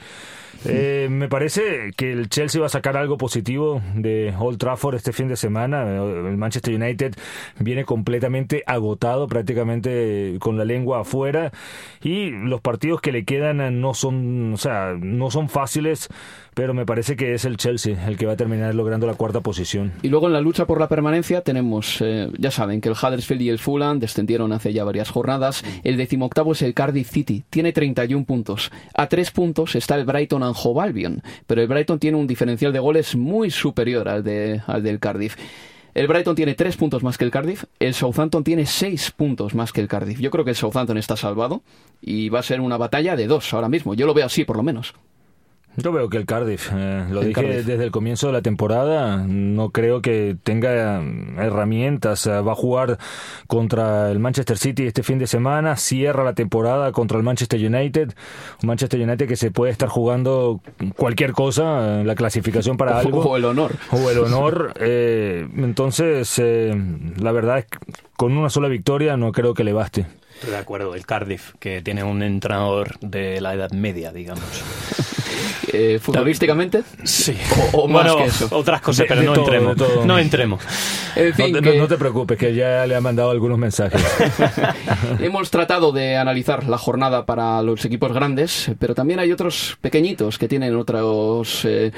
Eh, 0.64 1.08
me 1.10 1.28
parece 1.28 1.92
que 1.96 2.12
el 2.12 2.28
Chelsea 2.28 2.60
va 2.60 2.66
a 2.66 2.70
sacar 2.70 2.96
algo 2.96 3.18
positivo 3.18 3.82
de 3.94 4.34
Old 4.38 4.58
Trafford 4.58 4.96
este 4.96 5.12
fin 5.12 5.28
de 5.28 5.36
semana. 5.36 5.82
El 5.82 6.36
Manchester 6.36 6.74
United 6.74 7.14
viene 7.58 7.84
completamente 7.84 8.62
agotado, 8.66 9.26
prácticamente 9.26 10.36
con 10.40 10.56
la 10.56 10.64
lengua 10.64 11.00
afuera. 11.00 11.52
Y 12.02 12.30
los 12.30 12.60
partidos 12.60 13.00
que 13.00 13.12
le 13.12 13.24
quedan 13.24 13.80
no 13.80 13.94
son, 13.94 14.54
o 14.54 14.56
sea, 14.56 14.94
no 14.98 15.30
son 15.30 15.48
fáciles 15.48 16.08
pero 16.54 16.74
me 16.74 16.84
parece 16.84 17.16
que 17.16 17.34
es 17.34 17.44
el 17.44 17.56
Chelsea 17.56 17.96
el 18.06 18.16
que 18.16 18.26
va 18.26 18.32
a 18.32 18.36
terminar 18.36 18.74
logrando 18.74 19.06
la 19.06 19.14
cuarta 19.14 19.40
posición. 19.40 19.92
Y 20.02 20.08
luego 20.08 20.26
en 20.26 20.32
la 20.32 20.40
lucha 20.40 20.66
por 20.66 20.80
la 20.80 20.88
permanencia 20.88 21.42
tenemos, 21.42 22.00
eh, 22.00 22.28
ya 22.38 22.50
saben, 22.50 22.80
que 22.80 22.88
el 22.88 22.94
Huddersfield 22.94 23.42
y 23.42 23.48
el 23.48 23.58
Fulham 23.58 23.98
descendieron 23.98 24.52
hace 24.52 24.72
ya 24.72 24.84
varias 24.84 25.10
jornadas. 25.10 25.64
El 25.82 25.96
decimoctavo 25.96 26.52
es 26.52 26.62
el 26.62 26.74
Cardiff 26.74 27.10
City, 27.10 27.44
tiene 27.48 27.72
31 27.72 28.24
puntos. 28.24 28.70
A 28.94 29.06
tres 29.08 29.30
puntos 29.30 29.74
está 29.74 29.96
el 29.96 30.04
Brighton 30.04 30.42
and 31.04 31.22
pero 31.46 31.62
el 31.62 31.68
Brighton 31.68 31.98
tiene 31.98 32.16
un 32.16 32.26
diferencial 32.26 32.72
de 32.72 32.78
goles 32.78 33.16
muy 33.16 33.50
superior 33.50 34.08
al, 34.08 34.22
de, 34.22 34.62
al 34.66 34.82
del 34.82 34.98
Cardiff. 34.98 35.36
El 35.94 36.06
Brighton 36.06 36.34
tiene 36.34 36.54
tres 36.54 36.76
puntos 36.76 37.02
más 37.02 37.18
que 37.18 37.24
el 37.24 37.30
Cardiff. 37.30 37.64
El 37.78 37.92
Southampton 37.92 38.44
tiene 38.44 38.64
seis 38.64 39.10
puntos 39.10 39.54
más 39.54 39.72
que 39.72 39.82
el 39.82 39.88
Cardiff. 39.88 40.20
Yo 40.20 40.30
creo 40.30 40.44
que 40.44 40.52
el 40.52 40.56
Southampton 40.56 40.96
está 40.96 41.16
salvado 41.16 41.62
y 42.00 42.30
va 42.30 42.38
a 42.38 42.42
ser 42.42 42.62
una 42.62 42.78
batalla 42.78 43.14
de 43.14 43.26
dos 43.26 43.52
ahora 43.52 43.68
mismo. 43.68 43.92
Yo 43.92 44.06
lo 44.06 44.14
veo 44.14 44.24
así, 44.24 44.44
por 44.44 44.56
lo 44.56 44.62
menos. 44.62 44.94
Yo 45.76 45.90
veo 45.90 46.10
que 46.10 46.18
el 46.18 46.26
Cardiff, 46.26 46.70
eh, 46.74 47.06
lo 47.10 47.22
dije 47.22 47.62
desde 47.62 47.82
el 47.82 47.90
comienzo 47.90 48.26
de 48.26 48.34
la 48.34 48.42
temporada, 48.42 49.24
no 49.26 49.70
creo 49.70 50.02
que 50.02 50.36
tenga 50.42 51.02
herramientas. 51.38 52.26
Eh, 52.26 52.40
va 52.42 52.52
a 52.52 52.54
jugar 52.54 52.98
contra 53.46 54.10
el 54.10 54.18
Manchester 54.18 54.58
City 54.58 54.86
este 54.86 55.02
fin 55.02 55.18
de 55.18 55.26
semana, 55.26 55.76
cierra 55.76 56.24
la 56.24 56.34
temporada 56.34 56.92
contra 56.92 57.16
el 57.16 57.24
Manchester 57.24 57.58
United. 57.58 58.12
Un 58.62 58.66
Manchester 58.66 59.00
United 59.00 59.26
que 59.26 59.36
se 59.36 59.50
puede 59.50 59.72
estar 59.72 59.88
jugando 59.88 60.60
cualquier 60.96 61.32
cosa, 61.32 62.00
en 62.00 62.06
la 62.06 62.16
clasificación 62.16 62.76
para 62.76 62.98
algo. 62.98 63.22
O 63.22 63.36
el 63.38 63.46
honor. 63.46 63.72
O 63.92 64.10
el 64.10 64.18
honor. 64.18 64.74
Eh, 64.78 65.48
entonces, 65.56 66.38
la 66.38 67.32
verdad 67.32 67.60
es 67.60 67.64
que 67.66 67.78
con 68.18 68.36
una 68.36 68.50
sola 68.50 68.68
victoria 68.68 69.16
no 69.16 69.32
creo 69.32 69.54
que 69.54 69.64
le 69.64 69.72
baste. 69.72 70.06
Estoy 70.34 70.50
de 70.50 70.58
acuerdo, 70.58 70.94
el 70.94 71.06
Cardiff, 71.06 71.52
que 71.58 71.82
tiene 71.82 72.04
un 72.04 72.22
entrenador 72.22 72.98
de 73.00 73.40
la 73.40 73.54
edad 73.54 73.70
media, 73.72 74.12
digamos. 74.12 74.42
eh, 75.72 75.98
futbolísticamente. 76.00 76.82
Sí. 77.04 77.36
O, 77.72 77.88
más 77.88 78.14
que 78.14 78.24
eso. 78.24 78.48
Otras 78.50 78.80
cosas, 78.80 79.06
pero 79.08 79.22
no, 79.22 79.34
entremos, 79.34 79.76
no 80.06 80.18
entremos. 80.18 80.62
no, 81.16 81.88
te, 81.88 81.96
preocupes, 81.96 82.38
que 82.38 82.54
ya 82.54 82.86
le 82.86 82.94
ha 82.94 83.00
mandado 83.00 83.30
algunos 83.30 83.58
mensajes. 83.58 84.02
Hemos 85.20 85.50
tratado 85.50 85.92
de 85.92 86.16
analizar 86.16 86.68
la 86.68 86.78
jornada 86.78 87.26
para 87.26 87.62
los 87.62 87.84
equipos 87.84 88.12
grandes, 88.12 88.70
pero 88.78 88.94
también 88.94 89.20
hay 89.20 89.32
otros 89.32 89.78
pequeñitos 89.80 90.38
que 90.38 90.48
tienen 90.48 90.76
otros, 90.76 91.64
eh, 91.64 91.92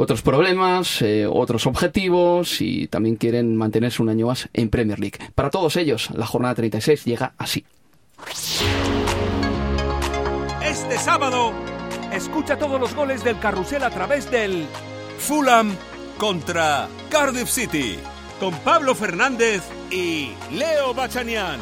otros 0.00 0.22
problemas, 0.22 1.02
eh, 1.02 1.26
otros 1.26 1.66
objetivos 1.66 2.60
y 2.60 2.86
también 2.88 3.16
quieren 3.16 3.56
mantenerse 3.56 4.02
un 4.02 4.08
año 4.08 4.26
más 4.26 4.48
en 4.52 4.70
Premier 4.70 4.98
League. 4.98 5.18
Para 5.34 5.50
todos 5.50 5.76
ellos, 5.76 6.10
la 6.14 6.26
jornada 6.26 6.54
36 6.54 7.04
llega 7.04 7.34
así. 7.38 7.64
Este 10.62 10.98
sábado 10.98 11.52
Escucha 12.12 12.58
todos 12.58 12.80
los 12.80 12.94
goles 12.94 13.22
del 13.22 13.38
carrusel 13.38 13.84
a 13.84 13.90
través 13.90 14.30
del 14.30 14.66
Fulham 15.18 15.76
contra 16.18 16.88
Cardiff 17.08 17.48
City 17.48 17.98
con 18.40 18.52
Pablo 18.60 18.96
Fernández 18.96 19.62
y 19.92 20.32
Leo 20.52 20.92
Bachanian. 20.92 21.60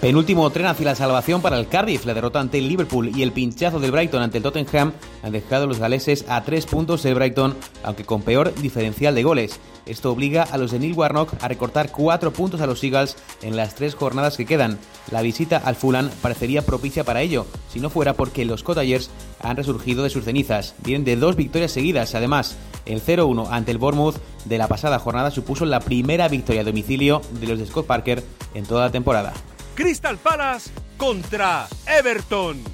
Penúltimo 0.00 0.50
tren 0.50 0.66
hacia 0.66 0.84
la 0.84 0.94
salvación 0.94 1.40
para 1.40 1.58
el 1.58 1.68
Cardiff. 1.68 2.04
La 2.04 2.12
derrota 2.12 2.38
ante 2.38 2.58
el 2.58 2.68
Liverpool 2.68 3.10
y 3.16 3.22
el 3.22 3.32
pinchazo 3.32 3.80
del 3.80 3.92
Brighton 3.92 4.22
ante 4.22 4.38
el 4.38 4.42
Tottenham 4.42 4.92
han 5.22 5.32
dejado 5.32 5.64
a 5.64 5.66
los 5.66 5.78
galeses 5.78 6.26
a 6.28 6.44
tres 6.44 6.66
puntos 6.66 7.02
del 7.02 7.14
Brighton, 7.14 7.56
aunque 7.82 8.04
con 8.04 8.20
peor 8.20 8.54
diferencial 8.54 9.14
de 9.14 9.22
goles. 9.22 9.58
Esto 9.86 10.12
obliga 10.12 10.42
a 10.42 10.58
los 10.58 10.70
de 10.70 10.80
Neil 10.80 10.92
Warnock 10.92 11.32
a 11.40 11.48
recortar 11.48 11.90
cuatro 11.90 12.30
puntos 12.32 12.60
a 12.60 12.66
los 12.66 12.84
Eagles 12.84 13.16
en 13.40 13.56
las 13.56 13.74
tres 13.74 13.94
jornadas 13.94 14.36
que 14.36 14.44
quedan. 14.44 14.78
La 15.10 15.22
visita 15.22 15.56
al 15.64 15.76
Fulham 15.76 16.10
parecería 16.20 16.62
propicia 16.62 17.04
para 17.04 17.22
ello, 17.22 17.46
si 17.72 17.80
no 17.80 17.88
fuera 17.88 18.12
porque 18.12 18.44
los 18.44 18.62
Cottagers 18.62 19.10
han 19.40 19.56
resurgido 19.56 20.02
de 20.02 20.10
sus 20.10 20.24
cenizas. 20.24 20.74
Vienen 20.84 21.04
de 21.04 21.16
dos 21.16 21.36
victorias 21.36 21.72
seguidas, 21.72 22.14
además. 22.14 22.56
El 22.84 23.00
0-1 23.00 23.48
ante 23.50 23.70
el 23.70 23.78
Bournemouth 23.78 24.16
de 24.44 24.58
la 24.58 24.68
pasada 24.68 24.98
jornada 24.98 25.30
supuso 25.30 25.64
la 25.64 25.80
primera 25.80 26.28
victoria 26.28 26.60
a 26.60 26.64
domicilio 26.64 27.22
de 27.40 27.46
los 27.46 27.58
de 27.58 27.66
Scott 27.66 27.86
Parker 27.86 28.22
en 28.54 28.66
toda 28.66 28.84
la 28.84 28.92
temporada. 28.92 29.32
Crystal 29.76 30.16
Palace 30.16 30.70
contra 30.96 31.68
Everton 31.86 32.64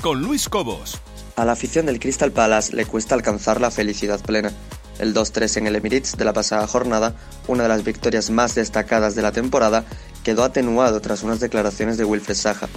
con 0.00 0.22
Luis 0.22 0.48
Cobos. 0.48 1.00
A 1.34 1.44
la 1.44 1.52
afición 1.52 1.86
del 1.86 1.98
Crystal 1.98 2.30
Palace 2.30 2.76
le 2.76 2.86
cuesta 2.86 3.16
alcanzar 3.16 3.60
la 3.60 3.72
felicidad 3.72 4.20
plena. 4.20 4.52
El 5.00 5.12
2-3 5.12 5.56
en 5.56 5.66
el 5.66 5.74
Emirates 5.74 6.16
de 6.16 6.24
la 6.24 6.32
pasada 6.32 6.68
jornada, 6.68 7.16
una 7.48 7.64
de 7.64 7.68
las 7.68 7.82
victorias 7.82 8.30
más 8.30 8.54
destacadas 8.54 9.16
de 9.16 9.22
la 9.22 9.32
temporada, 9.32 9.84
quedó 10.22 10.44
atenuado 10.44 11.00
tras 11.00 11.24
unas 11.24 11.40
declaraciones 11.40 11.98
de 11.98 12.04
Wilfred 12.04 12.36
Saja. 12.36 12.68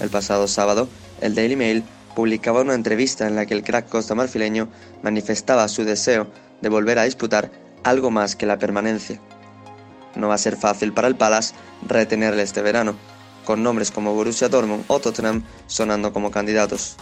El 0.00 0.10
pasado 0.10 0.48
sábado, 0.48 0.88
el 1.20 1.36
Daily 1.36 1.54
Mail 1.54 1.84
publicaba 2.16 2.62
una 2.62 2.74
entrevista 2.74 3.28
en 3.28 3.36
la 3.36 3.46
que 3.46 3.54
el 3.54 3.62
crack 3.62 3.88
costamarfileño 3.90 4.68
manifestaba 5.04 5.68
su 5.68 5.84
deseo 5.84 6.26
de 6.60 6.68
volver 6.68 6.98
a 6.98 7.04
disputar 7.04 7.52
algo 7.84 8.10
más 8.10 8.34
que 8.34 8.46
la 8.46 8.58
permanencia. 8.58 9.20
No 10.16 10.28
va 10.28 10.34
a 10.34 10.38
ser 10.38 10.56
fácil 10.56 10.92
para 10.92 11.08
el 11.08 11.16
Palace 11.16 11.54
retenerle 11.86 12.42
este 12.42 12.62
verano, 12.62 12.96
con 13.44 13.62
nombres 13.62 13.90
como 13.90 14.14
Borussia 14.14 14.48
Dortmund 14.48 14.84
o 14.88 15.00
Tottenham 15.00 15.42
sonando 15.66 16.12
como 16.12 16.30
candidatos. 16.30 16.96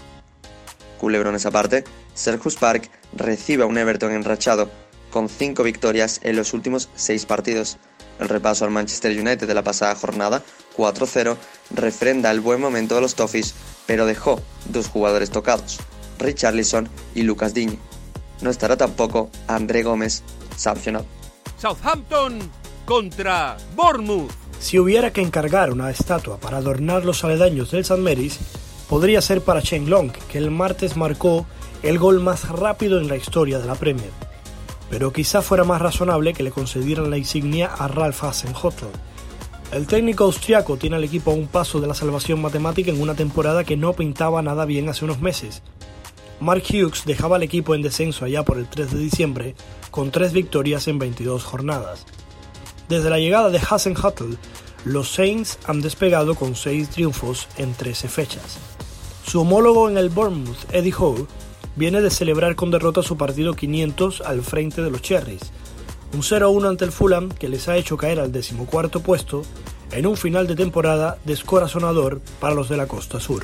Culebrones 0.98 1.46
aparte, 1.46 1.84
Serhus 2.14 2.56
Park 2.56 2.90
recibe 3.12 3.64
a 3.64 3.66
un 3.66 3.78
Everton 3.78 4.12
enrachado, 4.12 4.70
con 5.10 5.28
cinco 5.28 5.62
victorias 5.62 6.20
en 6.22 6.36
los 6.36 6.54
últimos 6.54 6.88
seis 6.94 7.26
partidos. 7.26 7.76
El 8.18 8.28
repaso 8.28 8.64
al 8.64 8.70
Manchester 8.70 9.18
United 9.18 9.46
de 9.46 9.54
la 9.54 9.64
pasada 9.64 9.94
jornada, 9.94 10.42
4-0, 10.76 11.36
refrenda 11.74 12.30
el 12.30 12.40
buen 12.40 12.60
momento 12.60 12.94
de 12.94 13.00
los 13.00 13.14
Toffees, 13.14 13.54
pero 13.86 14.06
dejó 14.06 14.40
dos 14.66 14.88
jugadores 14.88 15.30
tocados, 15.30 15.80
Richarlison 16.18 16.88
y 17.14 17.22
Lucas 17.22 17.52
Digne. 17.52 17.78
No 18.40 18.50
estará 18.50 18.76
tampoco 18.76 19.30
André 19.48 19.82
Gómez 19.82 20.22
sancionado. 20.56 21.06
Southampton 21.58 22.38
contra 22.84 23.56
Bournemouth. 23.74 24.30
Si 24.58 24.78
hubiera 24.78 25.12
que 25.12 25.20
encargar 25.20 25.72
una 25.72 25.90
estatua 25.90 26.38
para 26.38 26.58
adornar 26.58 27.04
los 27.04 27.24
aledaños 27.24 27.70
del 27.70 27.80
St. 27.80 28.00
Mary's, 28.00 28.38
podría 28.88 29.20
ser 29.20 29.40
para 29.40 29.62
Chen 29.62 29.90
Long, 29.90 30.12
que 30.12 30.38
el 30.38 30.50
martes 30.50 30.96
marcó 30.96 31.46
el 31.82 31.98
gol 31.98 32.20
más 32.20 32.48
rápido 32.48 33.00
en 33.00 33.08
la 33.08 33.16
historia 33.16 33.58
de 33.58 33.66
la 33.66 33.74
Premier. 33.74 34.10
Pero 34.90 35.12
quizá 35.12 35.42
fuera 35.42 35.64
más 35.64 35.80
razonable 35.80 36.32
que 36.32 36.42
le 36.42 36.50
concedieran 36.50 37.10
la 37.10 37.18
insignia 37.18 37.66
a 37.66 37.88
Ralph 37.88 38.22
Hasenhüttl. 38.22 38.86
El 39.72 39.86
técnico 39.86 40.24
austriaco 40.24 40.76
tiene 40.76 40.96
al 40.96 41.04
equipo 41.04 41.30
a 41.30 41.34
un 41.34 41.46
paso 41.46 41.80
de 41.80 41.86
la 41.86 41.94
salvación 41.94 42.42
matemática 42.42 42.90
en 42.90 43.00
una 43.00 43.14
temporada 43.14 43.64
que 43.64 43.76
no 43.76 43.94
pintaba 43.94 44.42
nada 44.42 44.66
bien 44.66 44.88
hace 44.88 45.06
unos 45.06 45.20
meses. 45.20 45.62
Mark 46.40 46.64
Hughes 46.68 47.04
dejaba 47.06 47.36
al 47.36 47.42
equipo 47.42 47.74
en 47.74 47.82
descenso 47.82 48.24
allá 48.24 48.44
por 48.44 48.58
el 48.58 48.66
3 48.66 48.92
de 48.92 48.98
diciembre, 48.98 49.54
con 49.90 50.10
tres 50.10 50.32
victorias 50.32 50.88
en 50.88 50.98
22 50.98 51.44
jornadas. 51.44 52.04
Desde 52.88 53.10
la 53.10 53.18
llegada 53.18 53.50
de 53.50 53.58
Hasenhüttl, 53.58 54.36
los 54.84 55.10
Saints 55.12 55.58
han 55.66 55.80
despegado 55.80 56.34
con 56.34 56.56
seis 56.56 56.90
triunfos 56.90 57.48
en 57.56 57.74
13 57.74 58.08
fechas. 58.08 58.58
Su 59.24 59.40
homólogo 59.42 59.88
en 59.88 59.96
el 59.96 60.10
Bournemouth, 60.10 60.72
Eddie 60.72 60.94
Howe, 60.98 61.26
viene 61.76 62.00
de 62.00 62.10
celebrar 62.10 62.54
con 62.56 62.70
derrota 62.70 63.02
su 63.02 63.16
partido 63.16 63.54
500 63.54 64.20
al 64.22 64.42
frente 64.42 64.82
de 64.82 64.90
los 64.90 65.02
Cherries, 65.02 65.52
un 66.12 66.20
0-1 66.20 66.68
ante 66.68 66.84
el 66.84 66.92
Fulham 66.92 67.30
que 67.30 67.48
les 67.48 67.68
ha 67.68 67.76
hecho 67.76 67.96
caer 67.96 68.20
al 68.20 68.32
decimocuarto 68.32 69.00
puesto 69.00 69.42
en 69.92 70.06
un 70.06 70.16
final 70.16 70.46
de 70.46 70.56
temporada 70.56 71.18
descorazonador 71.24 72.20
para 72.40 72.54
los 72.54 72.68
de 72.68 72.76
la 72.76 72.86
costa 72.86 73.20
sur. 73.20 73.42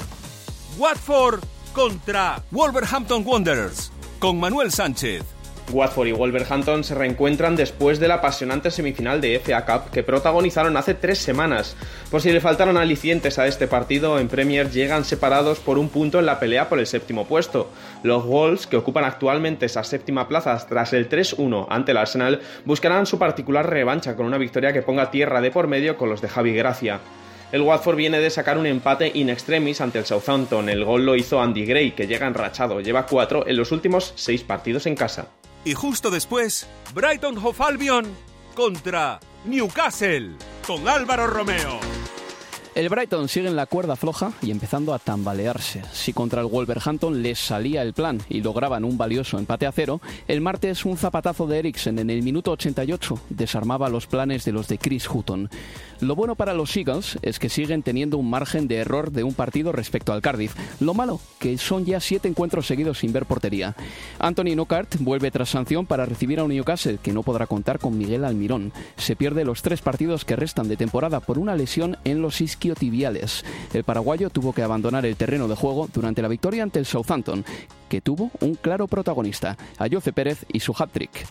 Watford 0.76 1.41
contra 1.72 2.43
Wolverhampton 2.51 3.22
Wanderers 3.24 3.91
con 4.18 4.39
Manuel 4.39 4.72
Sánchez. 4.72 5.38
Watford 5.70 6.08
y 6.08 6.12
Wolverhampton 6.12 6.84
se 6.84 6.94
reencuentran 6.94 7.56
después 7.56 7.98
de 8.00 8.08
la 8.08 8.14
apasionante 8.14 8.70
semifinal 8.70 9.20
de 9.20 9.38
FA 9.38 9.64
Cup 9.64 9.90
que 9.90 10.02
protagonizaron 10.02 10.76
hace 10.76 10.94
tres 10.94 11.18
semanas. 11.18 11.76
Por 12.10 12.20
si 12.20 12.32
le 12.32 12.40
faltaron 12.40 12.76
alicientes 12.76 13.38
a 13.38 13.46
este 13.46 13.66
partido, 13.66 14.18
en 14.18 14.28
Premier 14.28 14.70
llegan 14.70 15.04
separados 15.04 15.58
por 15.58 15.78
un 15.78 15.88
punto 15.88 16.18
en 16.18 16.26
la 16.26 16.40
pelea 16.40 16.68
por 16.68 16.78
el 16.78 16.86
séptimo 16.86 17.26
puesto. 17.26 17.70
Los 18.02 18.24
Wolves, 18.24 18.66
que 18.66 18.76
ocupan 18.76 19.04
actualmente 19.04 19.66
esa 19.66 19.84
séptima 19.84 20.28
plaza 20.28 20.56
tras 20.68 20.92
el 20.92 21.08
3-1 21.08 21.66
ante 21.68 21.92
el 21.92 21.98
Arsenal, 21.98 22.40
buscarán 22.64 23.06
su 23.06 23.18
particular 23.18 23.68
revancha 23.68 24.16
con 24.16 24.26
una 24.26 24.38
victoria 24.38 24.72
que 24.72 24.82
ponga 24.82 25.10
tierra 25.10 25.40
de 25.40 25.50
por 25.50 25.66
medio 25.66 25.96
con 25.96 26.08
los 26.08 26.20
de 26.20 26.28
Javi 26.28 26.54
Gracia. 26.54 27.00
El 27.50 27.62
Watford 27.62 27.96
viene 27.96 28.20
de 28.20 28.28
sacar 28.28 28.58
un 28.58 28.66
empate 28.66 29.10
in 29.14 29.30
extremis 29.30 29.80
ante 29.80 29.98
el 29.98 30.04
Southampton. 30.04 30.68
El 30.68 30.84
gol 30.84 31.06
lo 31.06 31.16
hizo 31.16 31.40
Andy 31.40 31.64
Gray, 31.64 31.92
que 31.92 32.06
llega 32.06 32.26
enrachado. 32.26 32.80
Lleva 32.82 33.06
cuatro 33.06 33.46
en 33.46 33.56
los 33.56 33.72
últimos 33.72 34.12
seis 34.16 34.42
partidos 34.42 34.84
en 34.84 34.94
casa. 34.94 35.28
Y 35.64 35.74
justo 35.74 36.11
después, 36.11 36.66
Brighton 36.94 37.38
Hove 37.38 37.64
Albion 37.64 38.06
contra 38.54 39.20
Newcastle 39.44 40.32
con 40.66 40.88
Álvaro 40.88 41.26
Romeo. 41.26 41.80
El 42.78 42.88
Brighton 42.88 43.28
sigue 43.28 43.48
en 43.48 43.56
la 43.56 43.66
cuerda 43.66 43.96
floja 43.96 44.30
y 44.40 44.52
empezando 44.52 44.94
a 44.94 45.00
tambalearse. 45.00 45.82
Si 45.92 46.12
contra 46.12 46.42
el 46.42 46.46
Wolverhampton 46.46 47.24
les 47.24 47.40
salía 47.40 47.82
el 47.82 47.92
plan 47.92 48.20
y 48.28 48.40
lograban 48.40 48.84
un 48.84 48.96
valioso 48.96 49.36
empate 49.36 49.66
a 49.66 49.72
cero, 49.72 50.00
el 50.28 50.40
martes 50.40 50.84
un 50.84 50.96
zapatazo 50.96 51.48
de 51.48 51.58
Eriksen 51.58 51.98
en 51.98 52.08
el 52.08 52.22
minuto 52.22 52.52
88 52.52 53.20
desarmaba 53.30 53.88
los 53.88 54.06
planes 54.06 54.44
de 54.44 54.52
los 54.52 54.68
de 54.68 54.78
Chris 54.78 55.10
Hutton. 55.10 55.50
Lo 55.98 56.14
bueno 56.14 56.36
para 56.36 56.54
los 56.54 56.76
Eagles 56.76 57.18
es 57.22 57.40
que 57.40 57.48
siguen 57.48 57.82
teniendo 57.82 58.16
un 58.16 58.30
margen 58.30 58.68
de 58.68 58.76
error 58.76 59.10
de 59.10 59.24
un 59.24 59.34
partido 59.34 59.72
respecto 59.72 60.12
al 60.12 60.22
Cardiff. 60.22 60.54
Lo 60.78 60.94
malo, 60.94 61.20
que 61.40 61.58
son 61.58 61.84
ya 61.84 61.98
siete 61.98 62.28
encuentros 62.28 62.68
seguidos 62.68 63.00
sin 63.00 63.12
ver 63.12 63.26
portería. 63.26 63.74
Anthony 64.20 64.54
Knockhart 64.54 64.98
vuelve 65.00 65.32
tras 65.32 65.48
sanción 65.48 65.84
para 65.84 66.06
recibir 66.06 66.38
a 66.38 66.44
un 66.44 66.50
Newcastle 66.50 67.00
que 67.02 67.12
no 67.12 67.24
podrá 67.24 67.48
contar 67.48 67.80
con 67.80 67.98
Miguel 67.98 68.24
Almirón. 68.24 68.72
Se 68.96 69.16
pierde 69.16 69.44
los 69.44 69.62
tres 69.62 69.80
partidos 69.80 70.24
que 70.24 70.36
restan 70.36 70.68
de 70.68 70.76
temporada 70.76 71.18
por 71.18 71.40
una 71.40 71.56
lesión 71.56 71.96
en 72.04 72.22
los 72.22 72.40
isquiotibiales. 72.68 73.44
El 73.72 73.84
paraguayo 73.84 74.30
tuvo 74.30 74.52
que 74.52 74.62
abandonar 74.62 75.06
el 75.06 75.16
terreno 75.16 75.48
de 75.48 75.54
juego 75.54 75.88
durante 75.92 76.22
la 76.22 76.28
victoria 76.28 76.62
ante 76.62 76.78
el 76.78 76.86
Southampton, 76.86 77.44
que 77.88 78.00
tuvo 78.00 78.30
un 78.40 78.54
claro 78.54 78.86
protagonista, 78.86 79.56
Ayoce 79.78 80.12
Pérez 80.12 80.44
y 80.52 80.60
su 80.60 80.74
hat-trick. 80.76 81.26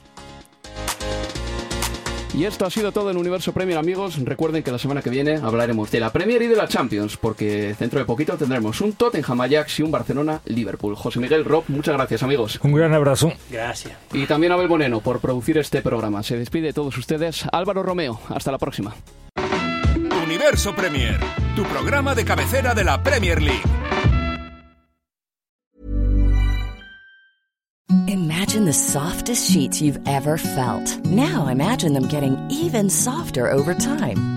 Y 2.33 2.45
esto 2.45 2.65
ha 2.65 2.69
sido 2.69 2.91
todo 2.91 3.09
en 3.09 3.17
Universo 3.17 3.51
Premier, 3.51 3.79
amigos. 3.79 4.19
Recuerden 4.23 4.61
que 4.61 4.71
la 4.71 4.77
semana 4.77 5.01
que 5.01 5.09
viene 5.09 5.37
hablaremos 5.37 5.89
de 5.89 5.99
la 5.99 6.11
Premier 6.11 6.41
y 6.43 6.47
de 6.47 6.55
la 6.55 6.67
Champions, 6.67 7.17
porque 7.17 7.73
dentro 7.79 7.99
de 7.99 8.05
poquito 8.05 8.37
tendremos 8.37 8.79
un 8.81 8.93
Tottenham 8.93 9.41
Ajax 9.41 9.79
y 9.79 9.83
un 9.83 9.89
Barcelona 9.89 10.41
Liverpool. 10.45 10.95
José 10.95 11.19
Miguel 11.19 11.45
Rob, 11.45 11.63
muchas 11.69 11.95
gracias, 11.95 12.21
amigos. 12.21 12.59
Un 12.61 12.73
gran 12.73 12.93
abrazo. 12.93 13.31
Gracias. 13.49 13.97
Y 14.13 14.25
también 14.27 14.51
a 14.51 14.55
Abel 14.55 14.67
Boneno 14.67 14.99
por 14.99 15.19
producir 15.19 15.57
este 15.57 15.81
programa. 15.81 16.21
Se 16.21 16.37
despide 16.37 16.67
de 16.67 16.73
todos 16.73 16.95
ustedes 16.97 17.45
Álvaro 17.51 17.81
Romeo. 17.81 18.19
Hasta 18.29 18.51
la 18.51 18.59
próxima. 18.59 18.93
Universo 20.27 20.73
Premier, 20.73 21.17
tu 21.55 21.63
programa 21.63 22.13
de 22.13 22.25
cabecera 22.25 22.73
de 22.73 22.83
la 22.83 23.01
Premier 23.01 23.39
League. 23.39 23.63
Imagine 28.09 28.65
the 28.65 28.73
softest 28.73 29.49
sheets 29.49 29.81
you've 29.81 30.05
ever 30.05 30.37
felt. 30.37 30.85
Now 31.05 31.47
imagine 31.47 31.93
them 31.93 32.09
getting 32.09 32.35
even 32.51 32.89
softer 32.89 33.49
over 33.49 33.73
time. 33.73 34.36